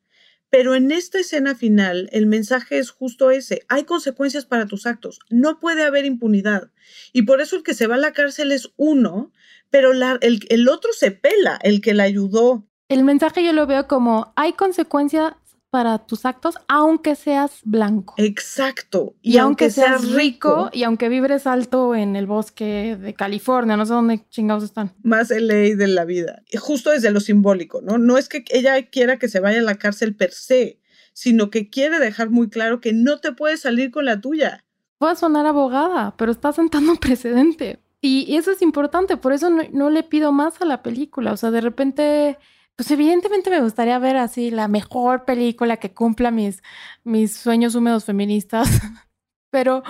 Pero 0.51 0.75
en 0.75 0.91
esta 0.91 1.21
escena 1.21 1.55
final, 1.55 2.09
el 2.11 2.27
mensaje 2.27 2.79
es 2.79 2.91
justo 2.91 3.31
ese. 3.31 3.63
Hay 3.69 3.85
consecuencias 3.85 4.47
para 4.47 4.67
tus 4.67 4.87
actos. 4.87 5.21
No 5.31 5.61
puede 5.61 5.85
haber 5.85 6.07
impunidad. 6.07 6.73
Y 7.13 7.23
por 7.23 7.41
eso 7.41 7.55
el 7.55 7.63
que 7.63 7.75
se 7.75 7.87
va 7.87 7.95
a 7.95 7.99
la 7.99 8.13
cárcel 8.13 8.51
es 8.51 8.73
uno, 8.77 9.33
pero 9.71 9.93
el, 9.93 10.41
el 10.49 10.69
otro 10.69 10.93
se 10.93 11.13
pela, 11.13 11.59
el 11.63 11.81
que 11.81 11.95
la 11.95 12.03
ayudó, 12.03 12.68
el 12.89 13.05
mensaje 13.05 13.45
yo 13.45 13.53
lo 13.53 13.67
veo 13.67 13.87
como 13.87 14.33
hay 14.37 14.55
consecuencias 14.55 15.35
para 15.71 15.99
tus 15.99 16.25
actos, 16.25 16.57
aunque 16.67 17.15
seas 17.15 17.61
blanco. 17.65 18.15
Exacto. 18.17 19.15
Y, 19.21 19.37
aunque, 19.37 19.71
seas 19.71 20.11
rico, 20.13 20.71
y 20.73 20.85
aunque 20.85 21.09
vibres 21.09 21.47
alto 21.47 21.95
en 21.95 22.17
el 22.17 22.27
bosque 22.27 22.97
de 22.97 23.15
California, 23.15 23.77
no 23.77 23.85
sé 23.85 23.93
dónde 23.93 24.25
chingados 24.31 24.65
están. 24.65 24.95
Más 25.03 25.31
ley 25.31 25.75
de 25.75 25.89
la 25.89 26.05
vida. 26.05 26.43
Justo 26.59 26.91
desde 26.91 27.11
lo 27.11 27.21
simbólico, 27.21 27.83
¿no? 27.83 27.99
No 27.99 28.17
es 28.17 28.29
que 28.29 28.45
ella 28.51 28.83
quiera 28.89 29.19
que 29.19 29.29
se 29.29 29.41
vaya 29.41 29.59
a 29.59 29.63
la 29.63 29.77
cárcel 29.77 30.17
per 30.17 30.33
se, 30.33 30.81
sino 31.13 31.51
que 31.51 31.69
quiere 31.69 31.99
dejar 31.99 32.31
muy 32.31 32.49
claro 32.49 32.81
que 32.81 32.95
no 32.95 33.19
te 33.19 33.33
puedes 33.33 33.61
salir 33.61 33.91
con 33.91 34.07
la 34.07 34.21
tuya. 34.21 34.65
Puede 34.97 35.17
sonar 35.17 35.47
abogada, 35.47 36.15
pero 36.17 36.33
está 36.33 36.53
sentando 36.53 36.93
un 36.93 36.99
precedente. 36.99 37.81
Y, 38.01 38.37
eso 38.37 38.53
es 38.53 38.63
importante, 38.63 39.17
por 39.17 39.33
eso 39.33 39.51
no 39.51 39.91
le 39.91 40.03
pido 40.03 40.33
más 40.33 40.63
a 40.63 40.65
la 40.65 40.83
película. 40.83 41.33
O 41.33 41.37
sea, 41.37 41.51
de 41.51 41.61
repente 41.61 42.39
pues 42.79 42.93
evidentemente 42.93 43.51
me 43.51 43.61
gustaría 43.61 43.99
ver 43.99 44.17
así 44.17 44.53
la 44.53 44.69
mejor 44.69 45.25
película 45.25 45.79
que 45.79 45.93
cumpla 45.93 46.31
mis, 46.31 46.63
mis 47.03 47.35
sueños 47.35 47.75
húmedos 47.75 48.05
feministas. 48.05 48.69
Pero 49.51 49.83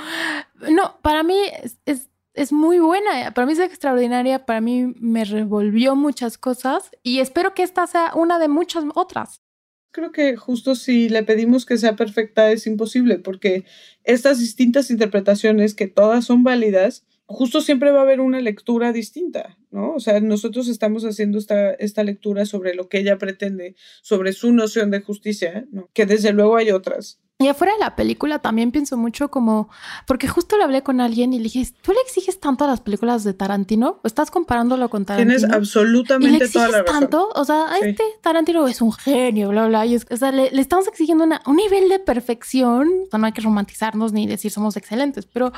no, 0.70 0.98
para 1.02 1.22
mí 1.22 1.36
es, 1.84 2.08
es, 2.32 2.50
muy 2.50 2.78
buena, 2.78 3.34
para 3.34 3.46
mí 3.46 3.52
es 3.52 3.58
extraordinaria, 3.58 4.46
para 4.46 4.62
mí 4.62 4.94
me 5.00 5.26
revolvió 5.26 5.96
muchas 5.96 6.38
cosas 6.38 6.90
y 7.02 7.18
espero 7.18 7.52
que 7.52 7.62
esta 7.62 7.86
sea 7.86 8.12
una 8.14 8.38
de 8.38 8.48
muchas 8.48 8.84
otras. 8.94 9.42
Creo 9.90 10.10
que 10.10 10.36
justo 10.36 10.74
si 10.74 11.10
le 11.10 11.24
pedimos 11.24 11.66
que 11.66 11.76
sea 11.76 11.94
perfecta 11.94 12.50
es 12.50 12.66
imposible 12.66 13.18
porque 13.18 13.66
estas 14.04 14.38
distintas 14.38 14.90
interpretaciones, 14.90 15.74
que 15.74 15.88
todas 15.88 16.24
son 16.24 16.42
válidas, 16.42 17.04
justo 17.28 17.60
siempre 17.60 17.92
va 17.92 18.00
a 18.00 18.02
haber 18.02 18.20
una 18.20 18.40
lectura 18.40 18.90
distinta, 18.90 19.58
¿no? 19.70 19.92
O 19.92 20.00
sea, 20.00 20.18
nosotros 20.20 20.66
estamos 20.66 21.04
haciendo 21.04 21.38
esta, 21.38 21.72
esta 21.74 22.02
lectura 22.02 22.46
sobre 22.46 22.74
lo 22.74 22.88
que 22.88 22.98
ella 22.98 23.18
pretende, 23.18 23.76
sobre 24.02 24.32
su 24.32 24.50
noción 24.52 24.90
de 24.90 25.02
justicia, 25.02 25.66
¿no? 25.70 25.90
Que 25.92 26.06
desde 26.06 26.32
luego 26.32 26.56
hay 26.56 26.70
otras, 26.70 27.20
Y 27.40 27.46
afuera 27.46 27.72
de 27.74 27.78
la 27.78 27.94
película 27.94 28.40
también 28.40 28.72
pienso 28.72 28.96
mucho 28.96 29.30
como, 29.30 29.68
porque 30.08 30.26
justo 30.26 30.58
le 30.58 30.64
hablé 30.64 30.82
con 30.82 31.00
alguien 31.00 31.32
y 31.32 31.38
le 31.38 31.44
dije, 31.44 31.68
¿tú 31.82 31.92
le 31.92 31.98
exiges 32.00 32.40
tanto 32.40 32.64
a 32.64 32.66
las 32.66 32.80
películas 32.80 33.22
de 33.22 33.32
Tarantino? 33.32 34.00
¿O 34.02 34.08
estás 34.08 34.32
comparándolo 34.32 34.90
con 34.90 35.04
Tarantino? 35.04 35.38
Tienes 35.38 35.56
absolutamente 35.56 36.46
¿Y 36.46 36.48
toda 36.50 36.68
la 36.68 36.82
razón. 36.82 37.00
tanto? 37.00 37.28
O 37.36 37.44
sea, 37.44 37.78
este 37.80 38.02
Tarantino 38.22 38.66
es 38.66 38.82
un 38.82 38.92
genio, 38.92 39.50
bla, 39.50 39.68
bla. 39.68 39.86
Y 39.86 39.94
o 39.94 40.16
sea, 40.16 40.32
le, 40.32 40.48
estamos 40.60 40.88
exigiendo 40.88 41.28
un 41.46 41.56
nivel 41.56 41.88
de 41.88 42.00
perfección. 42.00 42.88
O 43.06 43.10
sea, 43.10 43.20
no 43.20 43.26
hay 43.26 43.32
que 43.32 43.42
romantizarnos 43.42 44.12
ni 44.12 44.26
decir 44.26 44.50
somos 44.50 44.76
excelentes, 44.76 45.24
pero, 45.26 45.52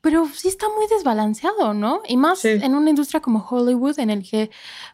pero 0.00 0.26
sí 0.32 0.48
está 0.48 0.66
muy 0.74 0.86
desbalanceado, 0.86 1.74
¿no? 1.74 2.00
Y 2.08 2.16
más 2.16 2.42
en 2.46 2.74
una 2.74 2.88
industria 2.88 3.20
como 3.20 3.46
Hollywood 3.46 3.98
en 3.98 4.08
el 4.08 4.26
que, 4.26 4.50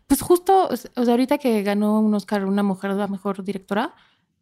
pues 0.08 0.20
justo, 0.20 0.68
o 0.68 0.76
sea, 0.76 1.12
ahorita 1.12 1.38
que 1.38 1.62
ganó 1.62 2.00
un 2.00 2.12
Oscar 2.12 2.44
una 2.44 2.64
mujer, 2.64 2.90
la 2.90 3.06
mejor 3.06 3.44
directora, 3.44 3.94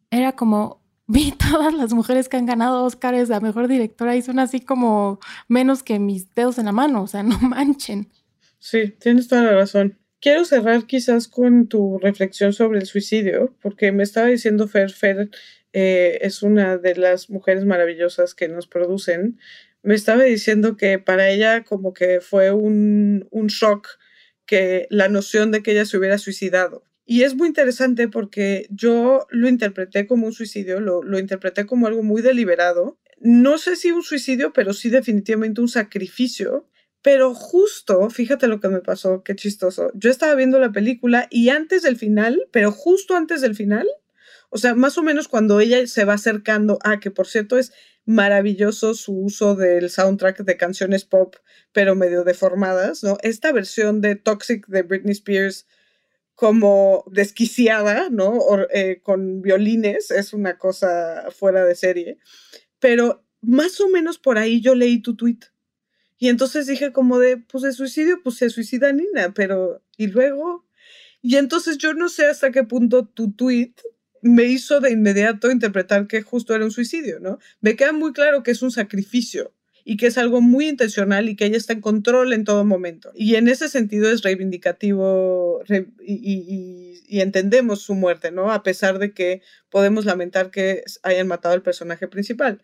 era 0.09 0.31
como 0.31 0.82
vi 1.07 1.31
todas 1.51 1.73
las 1.73 1.93
mujeres 1.93 2.29
que 2.29 2.37
han 2.37 2.45
ganado 2.45 2.83
Oscars 2.83 3.31
a 3.31 3.39
mejor 3.39 3.67
directora 3.67 4.15
y 4.15 4.21
son 4.21 4.39
así 4.39 4.59
como 4.59 5.19
menos 5.47 5.83
que 5.83 5.99
mis 5.99 6.33
dedos 6.33 6.57
en 6.57 6.65
la 6.65 6.71
mano, 6.71 7.03
o 7.03 7.07
sea, 7.07 7.23
no 7.23 7.37
manchen. 7.41 8.09
Sí, 8.59 8.95
tienes 8.99 9.27
toda 9.27 9.43
la 9.43 9.53
razón. 9.53 9.99
Quiero 10.21 10.45
cerrar 10.45 10.85
quizás 10.85 11.27
con 11.27 11.67
tu 11.67 11.99
reflexión 11.99 12.53
sobre 12.53 12.79
el 12.79 12.85
suicidio, 12.85 13.53
porque 13.61 13.91
me 13.91 14.03
estaba 14.03 14.27
diciendo 14.27 14.69
Fer, 14.69 14.89
Fer 14.91 15.29
eh, 15.73 16.19
es 16.21 16.43
una 16.43 16.77
de 16.77 16.95
las 16.95 17.29
mujeres 17.29 17.65
maravillosas 17.65 18.33
que 18.33 18.47
nos 18.47 18.67
producen. 18.67 19.37
Me 19.81 19.95
estaba 19.95 20.23
diciendo 20.23 20.77
que 20.77 20.97
para 20.97 21.29
ella 21.29 21.65
como 21.65 21.93
que 21.93 22.21
fue 22.21 22.51
un, 22.51 23.27
un 23.31 23.47
shock 23.47 23.89
que 24.45 24.87
la 24.89 25.09
noción 25.09 25.51
de 25.51 25.61
que 25.61 25.71
ella 25.71 25.85
se 25.85 25.97
hubiera 25.97 26.17
suicidado 26.17 26.85
y 27.05 27.23
es 27.23 27.35
muy 27.35 27.47
interesante 27.47 28.07
porque 28.07 28.67
yo 28.69 29.27
lo 29.29 29.47
interpreté 29.49 30.07
como 30.07 30.27
un 30.27 30.33
suicidio, 30.33 30.79
lo, 30.79 31.03
lo, 31.03 31.19
interpreté 31.19 31.65
como 31.65 31.87
algo 31.87 32.03
muy 32.03 32.21
deliberado. 32.21 32.99
No 33.19 33.57
sé 33.57 33.75
si 33.75 33.91
un 33.91 34.03
suicidio, 34.03 34.53
pero 34.53 34.73
sí 34.73 34.89
definitivamente 34.89 35.61
un 35.61 35.67
sacrificio. 35.67 36.67
Pero 37.01 37.33
justo, 37.33 38.09
fíjate 38.09 38.47
lo 38.47 38.61
que 38.61 38.69
me 38.69 38.79
pasó, 38.79 39.23
qué 39.23 39.35
chistoso. 39.35 39.91
Yo 39.93 40.09
estaba 40.09 40.35
viendo 40.35 40.57
la 40.57 40.71
película 40.71 41.27
y 41.29 41.49
antes 41.49 41.81
del 41.81 41.97
final, 41.97 42.47
pero 42.51 42.71
justo 42.71 43.15
antes 43.15 43.41
del 43.41 43.55
final, 43.55 43.85
o 44.49 44.57
sea, 44.57 44.73
más 44.73 44.97
o 44.97 45.03
menos 45.03 45.27
cuando 45.27 45.59
ella 45.59 45.85
se 45.85 46.05
va 46.05 46.13
acercando, 46.13 46.79
ah, 46.83 47.01
que 47.01 47.11
por 47.11 47.27
cierto 47.27 47.57
es 47.57 47.73
maravilloso 48.05 48.93
su 48.93 49.19
uso 49.19 49.55
del 49.55 49.89
soundtrack 49.89 50.43
de 50.43 50.55
canciones 50.55 51.03
pop, 51.03 51.35
pero 51.73 51.93
medio 51.95 52.23
deformadas, 52.23 53.03
¿no? 53.03 53.17
Esta 53.21 53.51
versión 53.51 53.99
de 53.99 54.15
Toxic 54.15 54.65
de 54.67 54.83
Britney 54.83 55.11
Spears 55.11 55.67
como 56.35 57.03
desquiciada, 57.11 58.09
¿no? 58.09 58.39
Eh, 58.73 59.01
con 59.03 59.41
violines, 59.41 60.11
es 60.11 60.33
una 60.33 60.57
cosa 60.57 61.29
fuera 61.31 61.65
de 61.65 61.75
serie. 61.75 62.17
Pero 62.79 63.23
más 63.41 63.79
o 63.81 63.87
menos 63.89 64.17
por 64.17 64.37
ahí 64.37 64.61
yo 64.61 64.75
leí 64.75 65.01
tu 65.01 65.15
tweet. 65.15 65.39
Y 66.17 66.29
entonces 66.29 66.67
dije 66.67 66.91
como 66.91 67.19
de, 67.19 67.37
pues 67.37 67.63
de 67.63 67.73
suicidio, 67.73 68.21
pues 68.23 68.37
se 68.37 68.49
suicida 68.49 68.91
Nina, 68.93 69.33
pero 69.33 69.81
¿y 69.97 70.07
luego? 70.07 70.65
Y 71.21 71.35
entonces 71.37 71.77
yo 71.77 71.93
no 71.93 72.09
sé 72.09 72.25
hasta 72.25 72.51
qué 72.51 72.63
punto 72.63 73.05
tu 73.05 73.33
tweet 73.33 73.73
me 74.21 74.45
hizo 74.45 74.79
de 74.79 74.91
inmediato 74.91 75.51
interpretar 75.51 76.07
que 76.07 76.21
justo 76.21 76.55
era 76.55 76.63
un 76.63 76.71
suicidio, 76.71 77.19
¿no? 77.19 77.39
Me 77.59 77.75
queda 77.75 77.91
muy 77.91 78.13
claro 78.13 78.41
que 78.41 78.51
es 78.51 78.61
un 78.61 78.71
sacrificio 78.71 79.53
y 79.85 79.97
que 79.97 80.07
es 80.07 80.17
algo 80.17 80.41
muy 80.41 80.69
intencional 80.69 81.27
y 81.27 81.35
que 81.35 81.45
ella 81.45 81.57
está 81.57 81.73
en 81.73 81.81
control 81.81 82.33
en 82.33 82.45
todo 82.45 82.63
momento. 82.63 83.11
Y 83.15 83.35
en 83.35 83.47
ese 83.47 83.67
sentido 83.67 84.09
es 84.09 84.21
reivindicativo 84.21 85.61
y, 85.99 87.19
entendemos 87.19 87.81
su 87.81 87.93
muerte, 87.93 88.31
¿no? 88.31 88.51
A 88.51 88.63
pesar 88.63 88.97
de 88.97 89.13
que 89.13 89.41
podemos 89.69 90.05
lamentar 90.05 90.49
que 90.51 90.83
hayan 91.03 91.27
matado 91.27 91.53
al 91.53 91.61
personaje 91.61 92.07
principal. 92.07 92.63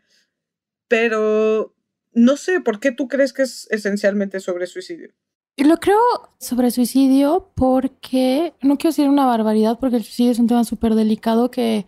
Pero 0.88 1.76
no 2.14 2.36
sé, 2.36 2.60
¿por 2.62 2.80
qué 2.80 2.92
tú 2.92 3.08
crees 3.08 3.32
que 3.32 3.44
es 3.44 3.68
esencialmente 3.70 4.40
sobre 4.40 4.66
suicidio? 4.66 5.12
Lo 5.58 5.78
creo 5.78 6.00
sobre 6.40 6.72
suicidio 6.72 7.52
porque, 7.56 8.54
no 8.62 8.78
quiero 8.78 8.92
decir 8.92 9.10
una 9.10 9.26
barbaridad, 9.26 9.78
porque 9.80 9.98
el 9.98 10.04
suicidio 10.04 10.32
es 10.32 10.40
un 10.40 10.48
tema 10.48 10.64
súper 10.64 10.96
delicado 10.96 11.52
que, 11.52 11.86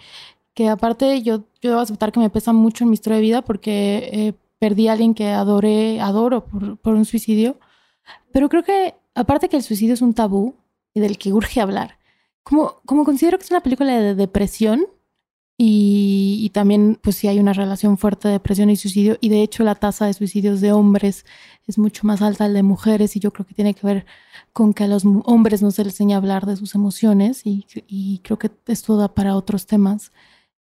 que 0.53 0.67
aparte 0.67 1.21
yo, 1.21 1.45
yo 1.61 1.69
debo 1.69 1.79
aceptar 1.79 2.11
que 2.11 2.19
me 2.19 2.29
pesa 2.29 2.53
mucho 2.53 2.83
en 2.83 2.89
mi 2.89 2.95
historia 2.95 3.15
de 3.15 3.23
vida 3.23 3.41
porque 3.41 4.09
eh, 4.11 4.33
perdí 4.61 4.87
a 4.87 4.91
alguien 4.91 5.15
que 5.15 5.29
adoré, 5.29 5.99
adoro 5.99 6.45
por, 6.45 6.93
un 6.93 7.05
suicidio. 7.05 7.57
Pero 8.31 8.47
creo 8.47 8.63
que, 8.63 8.93
aparte 9.15 9.49
que 9.49 9.57
el 9.57 9.63
suicidio 9.63 9.95
es 9.95 10.03
un 10.03 10.13
tabú 10.13 10.53
y 10.93 10.99
del 10.99 11.17
que 11.17 11.33
urge 11.33 11.61
hablar, 11.61 11.97
como, 12.43 12.75
como 12.85 13.03
considero 13.03 13.39
que 13.39 13.45
es 13.45 13.49
una 13.49 13.63
película 13.63 13.99
de 13.99 14.13
depresión 14.13 14.85
y, 15.57 16.51
también, 16.53 16.99
pues 17.01 17.15
sí 17.15 17.27
hay 17.27 17.39
una 17.39 17.53
relación 17.53 17.97
fuerte 17.97 18.27
de 18.27 18.33
depresión 18.35 18.69
y 18.69 18.75
suicidio, 18.75 19.17
y 19.19 19.29
de 19.29 19.41
hecho 19.41 19.63
la 19.63 19.73
tasa 19.73 20.05
de 20.05 20.13
suicidios 20.13 20.61
de 20.61 20.73
hombres 20.73 21.25
es 21.65 21.79
mucho 21.79 22.05
más 22.05 22.21
alta 22.21 22.47
que 22.47 22.53
de 22.53 22.63
mujeres, 22.63 23.15
y 23.15 23.19
yo 23.19 23.31
creo 23.31 23.47
que 23.47 23.55
tiene 23.55 23.73
que 23.73 23.85
ver 23.85 24.05
con 24.53 24.73
que 24.75 24.83
a 24.83 24.87
los 24.87 25.05
hombres 25.05 25.63
no 25.63 25.71
se 25.71 25.83
les 25.83 25.93
enseña 25.93 26.17
a 26.17 26.19
hablar 26.19 26.45
de 26.45 26.55
sus 26.55 26.75
emociones, 26.75 27.41
y, 27.45 28.21
creo 28.23 28.37
que 28.37 28.51
esto 28.67 28.95
da 28.95 29.13
para 29.13 29.35
otros 29.35 29.65
temas, 29.65 30.11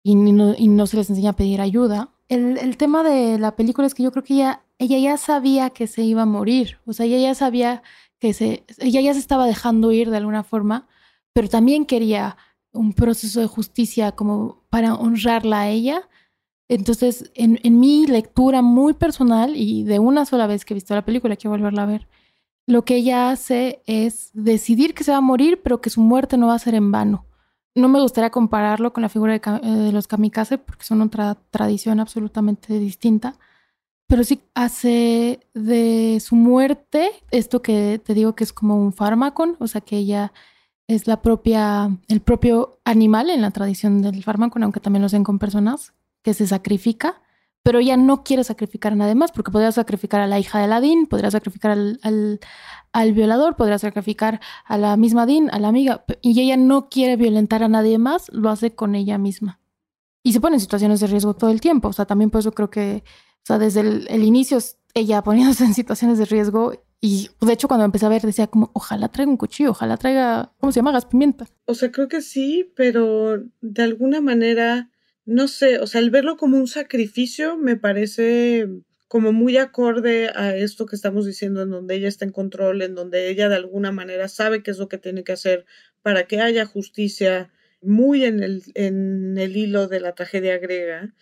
y 0.02 0.16
no, 0.16 0.54
y 0.56 0.68
no 0.68 0.86
se 0.86 0.98
les 0.98 1.08
enseña 1.08 1.30
a 1.30 1.36
pedir 1.36 1.62
ayuda 1.62 2.10
el, 2.28 2.76
tema 2.76 3.02
de 3.02 3.38
la 3.38 3.56
película 3.56 3.86
es 3.86 3.94
que 3.94 4.02
yo 4.02 4.10
creo 4.10 4.24
que 4.24 4.34
ella, 4.34 4.62
ella 4.78 4.98
ya 4.98 5.16
sabía 5.16 5.70
que 5.70 5.86
se 5.86 6.02
iba 6.02 6.22
a 6.22 6.26
morir, 6.26 6.78
o 6.86 6.92
sea, 6.92 7.06
ella 7.06 7.18
ya 7.18 7.34
sabía 7.34 7.82
que 8.18 8.32
se, 8.32 8.64
ella 8.78 9.00
ya 9.00 9.12
se 9.14 9.20
estaba 9.20 9.46
dejando 9.46 9.92
ir 9.92 10.10
de 10.10 10.16
alguna 10.16 10.42
forma, 10.42 10.88
pero 11.32 11.48
también 11.48 11.86
quería 11.86 12.36
un 12.72 12.92
proceso 12.92 13.40
de 13.40 13.46
justicia 13.46 14.12
como 14.12 14.64
para 14.70 14.94
honrarla 14.94 15.60
a 15.60 15.68
ella. 15.68 16.08
Entonces, 16.68 17.30
en, 17.34 17.60
en 17.62 17.78
mi 17.78 18.06
lectura 18.06 18.62
muy 18.62 18.94
personal 18.94 19.54
y 19.56 19.84
de 19.84 19.98
una 19.98 20.26
sola 20.26 20.46
vez 20.46 20.64
que 20.64 20.74
he 20.74 20.76
visto 20.76 20.94
la 20.94 21.04
película, 21.04 21.36
quiero 21.36 21.52
volverla 21.52 21.84
a 21.84 21.86
ver, 21.86 22.08
lo 22.66 22.84
que 22.84 22.96
ella 22.96 23.30
hace 23.30 23.82
es 23.86 24.30
decidir 24.34 24.94
que 24.94 25.04
se 25.04 25.12
va 25.12 25.18
a 25.18 25.20
morir, 25.20 25.62
pero 25.62 25.80
que 25.80 25.90
su 25.90 26.00
muerte 26.00 26.36
no 26.36 26.48
va 26.48 26.54
a 26.54 26.58
ser 26.58 26.74
en 26.74 26.90
vano 26.90 27.26
no 27.76 27.88
me 27.88 28.00
gustaría 28.00 28.30
compararlo 28.30 28.92
con 28.92 29.02
la 29.02 29.08
figura 29.08 29.32
de, 29.34 29.40
eh, 29.62 29.92
los 29.92 30.08
kamikaze 30.08 30.58
porque 30.58 30.84
son 30.84 31.02
otra 31.02 31.36
tradición 31.50 32.00
absolutamente 32.00 32.78
distinta, 32.78 33.36
pero 34.08 34.24
sí 34.24 34.40
hace 34.54 35.40
de 35.54 36.18
su 36.20 36.36
muerte 36.36 37.10
esto 37.30 37.62
que 37.62 38.00
te 38.04 38.14
digo 38.14 38.34
que 38.34 38.44
es 38.44 38.52
como 38.52 38.76
un 38.76 38.92
fármaco, 38.92 39.56
o 39.58 39.66
sea 39.68 39.80
que 39.80 39.98
ella 39.98 40.32
es 40.88 41.06
la 41.06 41.22
propia, 41.22 41.90
el 42.08 42.20
propio 42.20 42.78
animal 42.84 43.30
en 43.30 43.42
la 43.42 43.50
tradición 43.50 44.02
del 44.02 44.22
fármaco, 44.24 44.58
aunque 44.62 44.80
también 44.80 45.02
lo 45.02 45.06
hacen 45.06 45.24
con 45.24 45.38
personas, 45.38 45.92
que 46.22 46.34
se 46.34 46.46
sacrifica 46.46 47.20
pero 47.66 47.80
ella 47.80 47.96
no 47.96 48.22
quiere 48.22 48.44
sacrificar 48.44 48.92
a 48.92 48.94
nadie 48.94 49.16
más, 49.16 49.32
porque 49.32 49.50
podría 49.50 49.72
sacrificar 49.72 50.20
a 50.20 50.28
la 50.28 50.38
hija 50.38 50.60
de 50.60 50.68
Ladín, 50.68 51.08
podría 51.08 51.32
sacrificar 51.32 51.72
al, 51.72 52.40
violador, 53.12 53.56
podría 53.56 53.78
sacrificar 53.78 54.40
a 54.64 54.78
la 54.78 54.96
misma 54.96 55.26
Dean, 55.26 55.48
a 55.52 55.58
la 55.58 55.68
amiga, 55.68 56.04
y 56.22 56.40
ella 56.40 56.56
no 56.56 56.88
quiere 56.88 57.16
violentar 57.16 57.62
a 57.62 57.68
nadie 57.68 57.98
más, 57.98 58.30
lo 58.32 58.50
hace 58.50 58.74
con 58.74 58.94
ella 58.94 59.18
misma. 59.18 59.60
Y 60.22 60.32
se 60.32 60.40
pone 60.40 60.56
en 60.56 60.60
situaciones 60.60 61.00
de 61.00 61.06
riesgo 61.06 61.34
todo 61.34 61.50
el 61.50 61.60
tiempo, 61.60 61.88
o 61.88 61.92
sea, 61.92 62.04
también 62.04 62.30
por 62.30 62.40
eso 62.40 62.52
creo 62.52 62.70
que, 62.70 63.04
o 63.06 63.46
sea, 63.46 63.58
desde 63.58 63.80
el, 63.80 64.06
el 64.08 64.24
inicio 64.24 64.58
ella 64.94 65.22
poniéndose 65.22 65.64
en 65.64 65.74
situaciones 65.74 66.18
de 66.18 66.24
riesgo 66.24 66.72
y 67.00 67.28
de 67.40 67.52
hecho, 67.52 67.68
cuando 67.68 67.84
empecé 67.84 68.06
a 68.06 68.08
ver, 68.08 68.22
decía 68.22 68.46
como, 68.46 68.70
ojalá 68.72 69.08
traiga 69.08 69.30
un 69.30 69.36
cuchillo, 69.36 69.70
ojalá 69.70 69.98
traiga, 69.98 70.52
¿cómo 70.58 70.72
se 70.72 70.80
llama? 70.80 70.92
Gas 70.92 71.04
pimienta. 71.04 71.46
O 71.66 71.74
sea, 71.74 71.92
creo 71.92 72.08
que 72.08 72.22
sí, 72.22 72.72
pero 72.74 73.44
de 73.60 73.82
alguna 73.82 74.22
manera 74.22 74.90
no 75.26 75.48
sé, 75.48 75.80
o 75.80 75.86
sea, 75.88 76.00
el 76.00 76.10
verlo 76.10 76.36
como 76.36 76.56
un 76.56 76.68
sacrificio 76.68 77.56
me 77.56 77.76
parece 77.76 78.68
como 79.08 79.32
muy 79.32 79.56
acorde 79.56 80.30
a 80.34 80.56
esto 80.56 80.86
que 80.86 80.96
estamos 80.96 81.26
diciendo, 81.26 81.62
en 81.62 81.70
donde 81.70 81.94
ella 81.94 82.08
está 82.08 82.24
en 82.24 82.32
control, 82.32 82.82
en 82.82 82.94
donde 82.94 83.28
ella 83.28 83.48
de 83.48 83.56
alguna 83.56 83.92
manera 83.92 84.28
sabe 84.28 84.62
qué 84.62 84.70
es 84.70 84.78
lo 84.78 84.88
que 84.88 84.98
tiene 84.98 85.24
que 85.24 85.32
hacer 85.32 85.64
para 86.02 86.26
que 86.26 86.40
haya 86.40 86.66
justicia, 86.66 87.52
muy 87.82 88.24
en 88.24 88.42
el, 88.42 88.62
en 88.74 89.38
el 89.38 89.56
hilo 89.56 89.86
de 89.86 90.00
la 90.00 90.14
tragedia 90.14 90.58
griega, 90.58 91.14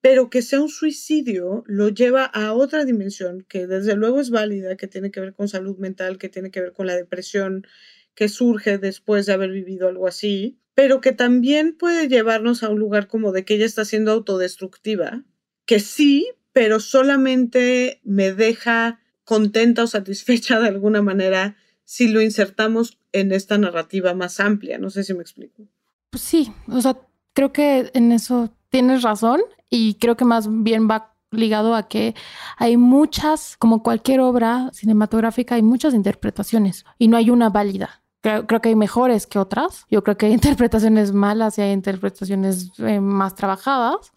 pero 0.00 0.30
que 0.30 0.42
sea 0.42 0.60
un 0.60 0.68
suicidio 0.68 1.62
lo 1.66 1.88
lleva 1.88 2.24
a 2.24 2.52
otra 2.52 2.84
dimensión 2.84 3.44
que 3.48 3.66
desde 3.66 3.96
luego 3.96 4.20
es 4.20 4.30
válida, 4.30 4.76
que 4.76 4.88
tiene 4.88 5.10
que 5.10 5.20
ver 5.20 5.34
con 5.34 5.48
salud 5.48 5.78
mental, 5.78 6.18
que 6.18 6.28
tiene 6.28 6.50
que 6.50 6.60
ver 6.60 6.72
con 6.72 6.86
la 6.86 6.96
depresión 6.96 7.66
que 8.14 8.28
surge 8.28 8.78
después 8.78 9.26
de 9.26 9.32
haber 9.32 9.50
vivido 9.50 9.88
algo 9.88 10.06
así, 10.06 10.58
pero 10.74 11.00
que 11.00 11.12
también 11.12 11.76
puede 11.76 12.08
llevarnos 12.08 12.62
a 12.62 12.70
un 12.70 12.78
lugar 12.78 13.06
como 13.06 13.32
de 13.32 13.44
que 13.44 13.54
ella 13.54 13.66
está 13.66 13.84
siendo 13.84 14.12
autodestructiva, 14.12 15.24
que 15.66 15.80
sí, 15.80 16.26
pero 16.52 16.80
solamente 16.80 18.00
me 18.04 18.32
deja 18.32 19.00
contenta 19.24 19.84
o 19.84 19.86
satisfecha 19.86 20.60
de 20.60 20.68
alguna 20.68 21.02
manera 21.02 21.56
si 21.84 22.08
lo 22.08 22.20
insertamos 22.20 22.98
en 23.12 23.32
esta 23.32 23.58
narrativa 23.58 24.14
más 24.14 24.40
amplia. 24.40 24.78
No 24.78 24.90
sé 24.90 25.04
si 25.04 25.14
me 25.14 25.22
explico. 25.22 25.64
Pues 26.10 26.22
sí, 26.22 26.52
o 26.68 26.80
sea, 26.80 26.96
creo 27.32 27.52
que 27.52 27.90
en 27.94 28.12
eso 28.12 28.52
tienes 28.68 29.02
razón 29.02 29.40
y 29.68 29.94
creo 29.94 30.16
que 30.16 30.24
más 30.24 30.48
bien 30.48 30.88
va 30.88 31.14
ligado 31.30 31.74
a 31.74 31.88
que 31.88 32.14
hay 32.56 32.76
muchas, 32.76 33.56
como 33.56 33.82
cualquier 33.82 34.20
obra 34.20 34.70
cinematográfica, 34.72 35.54
hay 35.54 35.62
muchas 35.62 35.94
interpretaciones 35.94 36.84
y 36.98 37.08
no 37.08 37.16
hay 37.16 37.30
una 37.30 37.50
válida. 37.50 38.02
Creo, 38.22 38.46
que 38.46 38.68
hay 38.68 38.76
mejores 38.76 39.26
que 39.26 39.38
otras. 39.38 39.86
Yo 39.90 40.04
creo 40.04 40.18
que 40.18 40.26
hay 40.26 40.32
interpretaciones 40.34 41.12
malas 41.12 41.56
y 41.58 41.62
hay 41.62 41.72
interpretaciones 41.72 42.70
eh, 42.78 43.00
más 43.00 43.34
trabajadas. 43.34 44.12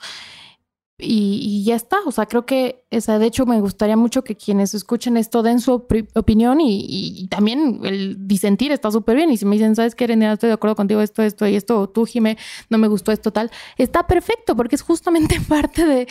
Y, 0.98 1.64
ya 1.64 1.76
está. 1.76 1.98
O 2.06 2.12
sea, 2.12 2.28
creo 2.28 2.46
que, 2.46 2.86
esa, 2.92 3.20
de 3.20 3.26
hecho, 3.26 3.46
me 3.46 3.60
gustaría 3.60 3.98
mucho 3.98 4.24
que 4.24 4.36
quienes 4.36 4.74
escuchen 4.74 5.18
esto 5.18 5.44
den 5.44 5.60
su 5.60 5.86
opinión 6.14 6.60
y, 6.62 7.28
también 7.30 7.80
el 7.84 8.28
disentir 8.28 8.72
está 8.72 8.92
súper 8.92 9.18
bien. 9.18 9.32
Y 9.32 9.38
si 9.38 9.46
me 9.46 9.56
dicen, 9.56 9.76
¿sabes 9.76 9.96
qué, 9.96 10.08
René? 10.08 10.32
Estoy 10.32 10.48
de 10.48 10.54
acuerdo 10.54 10.76
contigo, 10.76 11.02
esto, 11.02 11.24
esto 11.24 11.48
y 11.48 11.56
esto, 11.56 11.80
o 11.80 11.90
tú, 11.90 12.06
Jime, 12.06 12.38
no 12.70 12.78
me 12.78 12.88
gustó 12.88 13.12
esto, 13.12 13.32
tal. 13.32 13.52
Está 13.78 14.08
perfecto 14.08 14.56
porque 14.56 14.76
es 14.76 14.82
justamente 14.82 15.40
parte 15.48 15.86
de, 15.86 16.08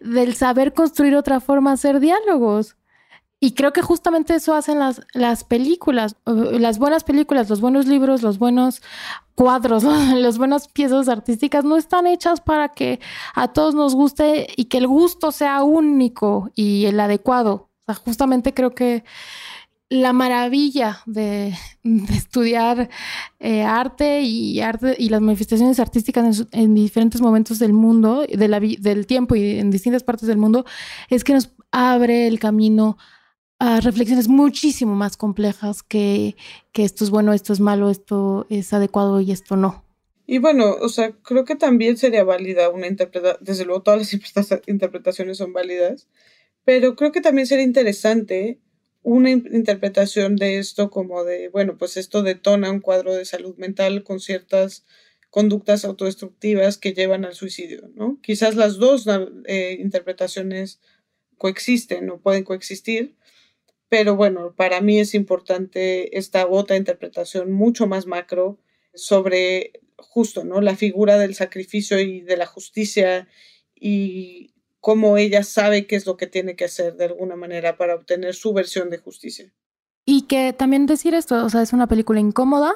del 0.00 0.34
saber 0.34 0.74
construir 0.74 1.16
otra 1.16 1.40
forma, 1.40 1.72
hacer 1.72 2.00
diálogos. 2.00 2.76
Y 3.38 3.52
creo 3.52 3.72
que 3.72 3.82
justamente 3.82 4.34
eso 4.34 4.54
hacen 4.54 4.78
las, 4.78 5.02
las 5.12 5.44
películas, 5.44 6.16
las 6.24 6.78
buenas 6.78 7.04
películas, 7.04 7.50
los 7.50 7.60
buenos 7.60 7.86
libros, 7.86 8.22
los 8.22 8.38
buenos 8.38 8.80
cuadros, 9.34 9.84
las 10.14 10.38
buenas 10.38 10.68
piezas 10.68 11.08
artísticas 11.08 11.64
no 11.64 11.76
están 11.76 12.06
hechas 12.06 12.40
para 12.40 12.70
que 12.70 12.98
a 13.34 13.48
todos 13.48 13.74
nos 13.74 13.94
guste 13.94 14.46
y 14.56 14.66
que 14.66 14.78
el 14.78 14.86
gusto 14.86 15.32
sea 15.32 15.62
único 15.62 16.50
y 16.54 16.86
el 16.86 16.98
adecuado. 16.98 17.68
O 17.86 17.92
sea, 17.92 17.94
justamente 17.94 18.54
creo 18.54 18.74
que 18.74 19.04
la 19.88 20.12
maravilla 20.12 21.02
de, 21.06 21.54
estudiar 22.10 22.88
eh, 23.38 23.62
arte 23.62 24.22
y 24.22 24.60
arte 24.60 24.96
y 24.98 25.10
las 25.10 25.20
manifestaciones 25.20 25.78
artísticas 25.78 26.46
en, 26.50 26.74
diferentes 26.74 27.20
momentos 27.20 27.58
del 27.58 27.72
mundo, 27.72 28.24
de 28.26 28.48
la, 28.48 28.58
del 28.58 29.06
tiempo 29.06 29.36
y 29.36 29.58
en 29.58 29.70
distintas 29.70 30.02
partes 30.02 30.26
del 30.26 30.38
mundo, 30.38 30.64
es 31.08 31.22
que 31.22 31.34
nos 31.34 31.50
abre 31.70 32.26
el 32.26 32.40
camino 32.40 32.96
a 33.58 33.80
reflexiones 33.80 34.28
muchísimo 34.28 34.94
más 34.94 35.16
complejas 35.16 35.82
que, 35.82 36.36
que 36.72 36.84
esto 36.84 37.04
es 37.04 37.10
bueno, 37.10 37.32
esto 37.32 37.52
es 37.52 37.60
malo, 37.60 37.90
esto 37.90 38.46
es 38.50 38.72
adecuado 38.72 39.20
y 39.20 39.32
esto 39.32 39.56
no. 39.56 39.84
Y 40.26 40.38
bueno, 40.38 40.74
o 40.80 40.88
sea, 40.88 41.12
creo 41.22 41.44
que 41.44 41.54
también 41.54 41.96
sería 41.96 42.24
válida 42.24 42.68
una 42.68 42.88
interpretación, 42.88 43.38
desde 43.44 43.64
luego 43.64 43.82
todas 43.82 44.12
las 44.12 44.62
interpretaciones 44.66 45.38
son 45.38 45.52
válidas, 45.52 46.08
pero 46.64 46.96
creo 46.96 47.12
que 47.12 47.20
también 47.20 47.46
sería 47.46 47.64
interesante 47.64 48.58
una 49.02 49.30
interpretación 49.30 50.34
de 50.34 50.58
esto 50.58 50.90
como 50.90 51.22
de, 51.22 51.48
bueno, 51.48 51.78
pues 51.78 51.96
esto 51.96 52.24
detona 52.24 52.72
un 52.72 52.80
cuadro 52.80 53.14
de 53.14 53.24
salud 53.24 53.54
mental 53.56 54.02
con 54.02 54.18
ciertas 54.18 54.84
conductas 55.30 55.84
autodestructivas 55.84 56.76
que 56.76 56.92
llevan 56.92 57.24
al 57.24 57.34
suicidio, 57.34 57.88
¿no? 57.94 58.18
Quizás 58.20 58.56
las 58.56 58.78
dos 58.78 59.06
eh, 59.44 59.76
interpretaciones 59.78 60.80
coexisten 61.38 62.10
o 62.10 62.18
pueden 62.18 62.42
coexistir, 62.42 63.14
pero 63.88 64.16
bueno, 64.16 64.54
para 64.56 64.80
mí 64.80 64.98
es 64.98 65.14
importante 65.14 66.16
esta 66.18 66.46
otra 66.46 66.76
interpretación 66.76 67.52
mucho 67.52 67.86
más 67.86 68.06
macro 68.06 68.58
sobre 68.94 69.72
justo, 69.96 70.44
¿no? 70.44 70.60
La 70.60 70.76
figura 70.76 71.18
del 71.18 71.34
sacrificio 71.34 71.98
y 72.00 72.20
de 72.20 72.36
la 72.36 72.46
justicia 72.46 73.28
y 73.74 74.54
cómo 74.80 75.16
ella 75.16 75.42
sabe 75.42 75.86
qué 75.86 75.96
es 75.96 76.06
lo 76.06 76.16
que 76.16 76.26
tiene 76.26 76.56
que 76.56 76.64
hacer 76.64 76.96
de 76.96 77.06
alguna 77.06 77.36
manera 77.36 77.76
para 77.76 77.94
obtener 77.94 78.34
su 78.34 78.52
versión 78.52 78.90
de 78.90 78.98
justicia. 78.98 79.52
Y 80.04 80.22
que 80.22 80.52
también 80.52 80.86
decir 80.86 81.14
esto, 81.14 81.44
o 81.44 81.50
sea, 81.50 81.62
es 81.62 81.72
una 81.72 81.88
película 81.88 82.20
incómoda. 82.20 82.72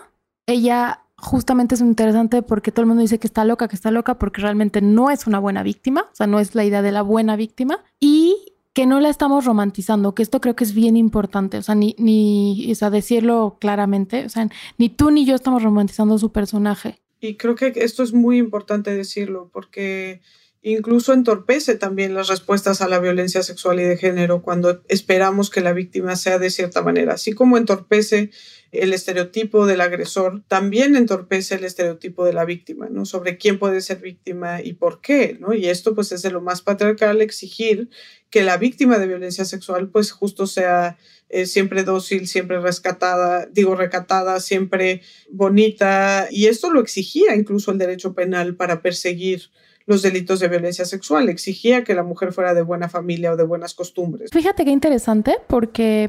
Ella 0.46 1.04
justamente 1.16 1.76
es 1.76 1.80
interesante 1.80 2.42
porque 2.42 2.72
todo 2.72 2.82
el 2.82 2.88
mundo 2.88 3.02
dice 3.02 3.18
que 3.18 3.26
está 3.26 3.44
loca, 3.44 3.68
que 3.68 3.76
está 3.76 3.90
loca, 3.90 4.18
porque 4.18 4.42
realmente 4.42 4.80
no 4.80 5.10
es 5.10 5.26
una 5.26 5.38
buena 5.38 5.62
víctima, 5.62 6.08
o 6.12 6.14
sea, 6.14 6.26
no 6.26 6.40
es 6.40 6.54
la 6.54 6.64
idea 6.64 6.82
de 6.82 6.92
la 6.92 7.02
buena 7.02 7.36
víctima. 7.36 7.84
Y 8.00 8.49
que 8.80 8.86
no 8.86 8.98
la 8.98 9.10
estamos 9.10 9.44
romantizando, 9.44 10.14
que 10.14 10.22
esto 10.22 10.40
creo 10.40 10.56
que 10.56 10.64
es 10.64 10.72
bien 10.72 10.96
importante, 10.96 11.58
o 11.58 11.62
sea, 11.62 11.74
ni, 11.74 11.94
ni, 11.98 12.72
o 12.72 12.74
sea, 12.74 12.88
decirlo 12.88 13.58
claramente, 13.60 14.24
o 14.24 14.30
sea, 14.30 14.48
ni 14.78 14.88
tú 14.88 15.10
ni 15.10 15.26
yo 15.26 15.34
estamos 15.34 15.62
romantizando 15.62 16.16
su 16.16 16.32
personaje. 16.32 16.98
Y 17.20 17.36
creo 17.36 17.56
que 17.56 17.74
esto 17.76 18.02
es 18.02 18.14
muy 18.14 18.38
importante 18.38 18.96
decirlo, 18.96 19.50
porque 19.52 20.22
incluso 20.62 21.12
entorpece 21.12 21.74
también 21.74 22.14
las 22.14 22.28
respuestas 22.28 22.80
a 22.80 22.88
la 22.88 23.00
violencia 23.00 23.42
sexual 23.42 23.80
y 23.80 23.84
de 23.84 23.98
género 23.98 24.40
cuando 24.40 24.80
esperamos 24.88 25.50
que 25.50 25.60
la 25.60 25.74
víctima 25.74 26.16
sea 26.16 26.38
de 26.38 26.48
cierta 26.48 26.80
manera, 26.80 27.12
así 27.12 27.34
como 27.34 27.58
entorpece 27.58 28.30
el 28.72 28.92
estereotipo 28.92 29.66
del 29.66 29.80
agresor 29.80 30.42
también 30.46 30.94
entorpece 30.94 31.56
el 31.56 31.64
estereotipo 31.64 32.24
de 32.24 32.32
la 32.32 32.44
víctima, 32.44 32.88
¿no? 32.88 33.04
Sobre 33.04 33.36
quién 33.36 33.58
puede 33.58 33.80
ser 33.80 33.98
víctima 33.98 34.62
y 34.62 34.74
por 34.74 35.00
qué, 35.00 35.36
¿no? 35.40 35.54
Y 35.54 35.66
esto 35.66 35.94
pues 35.94 36.12
es 36.12 36.22
de 36.22 36.30
lo 36.30 36.40
más 36.40 36.62
patriarcal 36.62 37.20
exigir 37.20 37.90
que 38.30 38.42
la 38.42 38.56
víctima 38.56 38.98
de 38.98 39.08
violencia 39.08 39.44
sexual 39.44 39.88
pues 39.88 40.12
justo 40.12 40.46
sea 40.46 40.98
eh, 41.28 41.46
siempre 41.46 41.82
dócil, 41.82 42.28
siempre 42.28 42.60
rescatada, 42.60 43.46
digo 43.46 43.74
recatada, 43.74 44.38
siempre 44.38 45.02
bonita 45.30 46.28
y 46.30 46.46
esto 46.46 46.70
lo 46.70 46.80
exigía 46.80 47.34
incluso 47.34 47.72
el 47.72 47.78
derecho 47.78 48.14
penal 48.14 48.54
para 48.54 48.82
perseguir 48.82 49.50
los 49.86 50.02
delitos 50.02 50.38
de 50.38 50.48
violencia 50.48 50.84
sexual, 50.84 51.28
exigía 51.28 51.82
que 51.82 51.94
la 51.94 52.04
mujer 52.04 52.32
fuera 52.32 52.54
de 52.54 52.62
buena 52.62 52.88
familia 52.88 53.32
o 53.32 53.36
de 53.36 53.42
buenas 53.42 53.74
costumbres. 53.74 54.30
Fíjate 54.32 54.64
qué 54.64 54.70
interesante 54.70 55.38
porque 55.48 56.08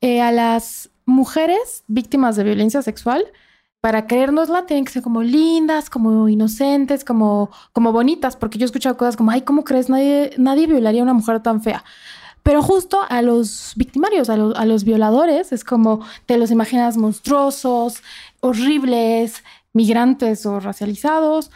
eh, 0.00 0.22
a 0.22 0.32
las 0.32 0.89
mujeres 1.06 1.84
víctimas 1.86 2.36
de 2.36 2.44
violencia 2.44 2.82
sexual, 2.82 3.24
para 3.80 4.06
creérnosla, 4.06 4.66
tienen 4.66 4.84
que 4.84 4.92
ser 4.92 5.02
como 5.02 5.22
lindas, 5.22 5.88
como 5.88 6.28
inocentes, 6.28 7.04
como, 7.04 7.50
como 7.72 7.92
bonitas, 7.92 8.36
porque 8.36 8.58
yo 8.58 8.64
he 8.64 8.66
escuchado 8.66 8.96
cosas 8.96 9.16
como, 9.16 9.30
ay, 9.30 9.42
¿cómo 9.42 9.64
crees? 9.64 9.88
Nadie, 9.88 10.32
nadie 10.36 10.66
violaría 10.66 11.00
a 11.00 11.04
una 11.04 11.14
mujer 11.14 11.40
tan 11.40 11.62
fea. 11.62 11.82
Pero 12.42 12.62
justo 12.62 13.00
a 13.08 13.22
los 13.22 13.72
victimarios, 13.76 14.28
a, 14.28 14.34
a 14.34 14.66
los 14.66 14.84
violadores, 14.84 15.52
es 15.52 15.64
como 15.64 16.04
te 16.26 16.36
los 16.36 16.50
imaginas 16.50 16.96
monstruosos, 16.96 18.02
horribles, 18.40 19.42
migrantes 19.72 20.44
o 20.46 20.60
racializados, 20.60 21.50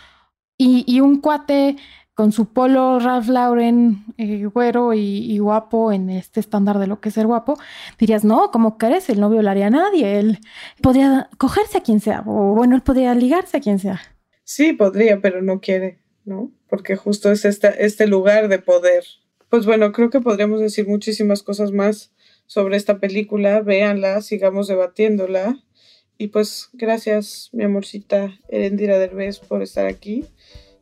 y, 0.57 0.85
y 0.87 1.01
un 1.01 1.21
cuate 1.21 1.77
con 2.15 2.31
su 2.31 2.53
polo 2.53 3.01
Ralph 3.01 3.29
Lauren 3.29 4.05
eh, 4.19 4.45
güero 4.47 4.95
y, 4.95 5.39
guapo 5.39 5.93
en 5.93 6.11
este 6.11 6.41
estándar 6.41 6.79
de 6.79 6.87
lo 6.87 7.01
que 7.01 7.09
es 7.09 7.15
ser 7.15 7.27
guapo, 7.27 7.59
dirías, 7.99 8.25
no, 8.25 8.51
¿cómo 8.51 8.79
crees? 8.79 9.09
Él 9.11 9.21
no 9.21 9.29
violaría 9.29 9.67
a 9.67 9.71
nadie, 9.71 10.19
él 10.19 10.39
podría 10.81 11.29
cogerse 11.39 11.79
a 11.79 11.83
quien 11.83 12.01
sea, 12.01 12.23
o 12.27 12.55
bueno, 12.55 12.77
él 12.77 12.83
podría 12.83 13.15
ligarse 13.15 13.57
a 13.57 13.61
quien 13.61 13.79
sea. 13.79 14.01
Sí, 14.45 14.73
podría, 14.73 15.21
pero 15.21 15.43
no 15.43 15.61
quiere, 15.61 15.99
¿no? 16.25 16.53
Porque 16.69 16.97
justo 16.97 17.33
es 17.33 17.45
este, 17.45 17.85
este 17.85 18.07
lugar 18.07 18.49
de 18.49 18.59
poder. 18.59 19.05
Pues 19.49 19.67
bueno, 19.67 19.93
creo 19.93 20.11
que 20.11 20.21
podríamos 20.21 20.61
decir 20.61 20.87
muchísimas 20.87 21.43
cosas 21.43 21.73
más 21.73 22.13
sobre 22.47 22.77
esta 22.77 22.99
película, 22.99 23.61
véanla, 23.61 24.21
sigamos 24.21 24.69
debatiéndola. 24.69 25.59
Y 26.17 26.29
pues 26.29 26.69
gracias, 26.73 27.51
mi 27.53 27.65
amorcita 27.65 28.39
Erendira 28.49 28.99
Derbez, 28.99 29.41
por 29.41 29.63
estar 29.63 29.87
aquí. 29.87 30.27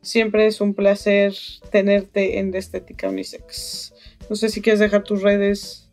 Siempre 0.03 0.47
es 0.47 0.59
un 0.59 0.73
placer 0.73 1.33
tenerte 1.71 2.37
en 2.37 2.53
Estética 2.53 3.07
Unisex. 3.07 3.93
No 4.29 4.35
sé 4.35 4.49
si 4.49 4.61
quieres 4.61 4.81
dejar 4.81 5.03
tus 5.03 5.21
redes. 5.21 5.89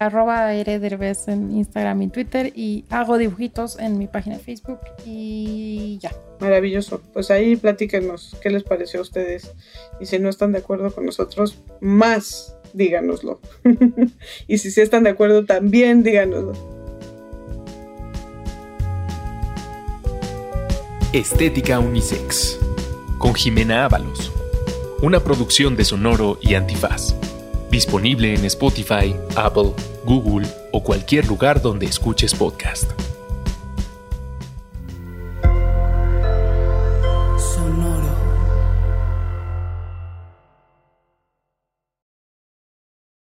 Arroba 0.00 0.52
en 0.52 1.52
Instagram 1.52 2.02
y 2.02 2.08
Twitter 2.08 2.52
y 2.56 2.84
hago 2.90 3.18
dibujitos 3.18 3.78
en 3.78 3.98
mi 3.98 4.08
página 4.08 4.36
de 4.36 4.42
Facebook 4.42 4.80
y 5.06 5.96
ya. 6.02 6.10
Maravilloso. 6.40 7.00
Pues 7.12 7.30
ahí 7.30 7.54
platíquenos 7.54 8.36
qué 8.42 8.50
les 8.50 8.64
pareció 8.64 8.98
a 8.98 9.02
ustedes. 9.02 9.52
Y 10.00 10.06
si 10.06 10.18
no 10.18 10.28
están 10.28 10.50
de 10.50 10.58
acuerdo 10.58 10.92
con 10.92 11.06
nosotros, 11.06 11.62
más 11.80 12.56
díganoslo. 12.72 13.40
y 14.48 14.58
si 14.58 14.72
sí 14.72 14.80
están 14.80 15.04
de 15.04 15.10
acuerdo, 15.10 15.44
también 15.44 16.02
díganoslo. 16.02 16.52
Estética 21.12 21.78
Unisex 21.78 22.58
con 23.22 23.34
Jimena 23.34 23.84
Ábalos. 23.84 24.32
Una 25.00 25.20
producción 25.20 25.76
de 25.76 25.84
Sonoro 25.84 26.38
y 26.40 26.54
Antifaz. 26.54 27.14
Disponible 27.70 28.34
en 28.34 28.44
Spotify, 28.44 29.14
Apple, 29.36 29.74
Google 30.04 30.48
o 30.72 30.82
cualquier 30.82 31.28
lugar 31.28 31.62
donde 31.62 31.86
escuches 31.86 32.34
podcast. 32.34 32.90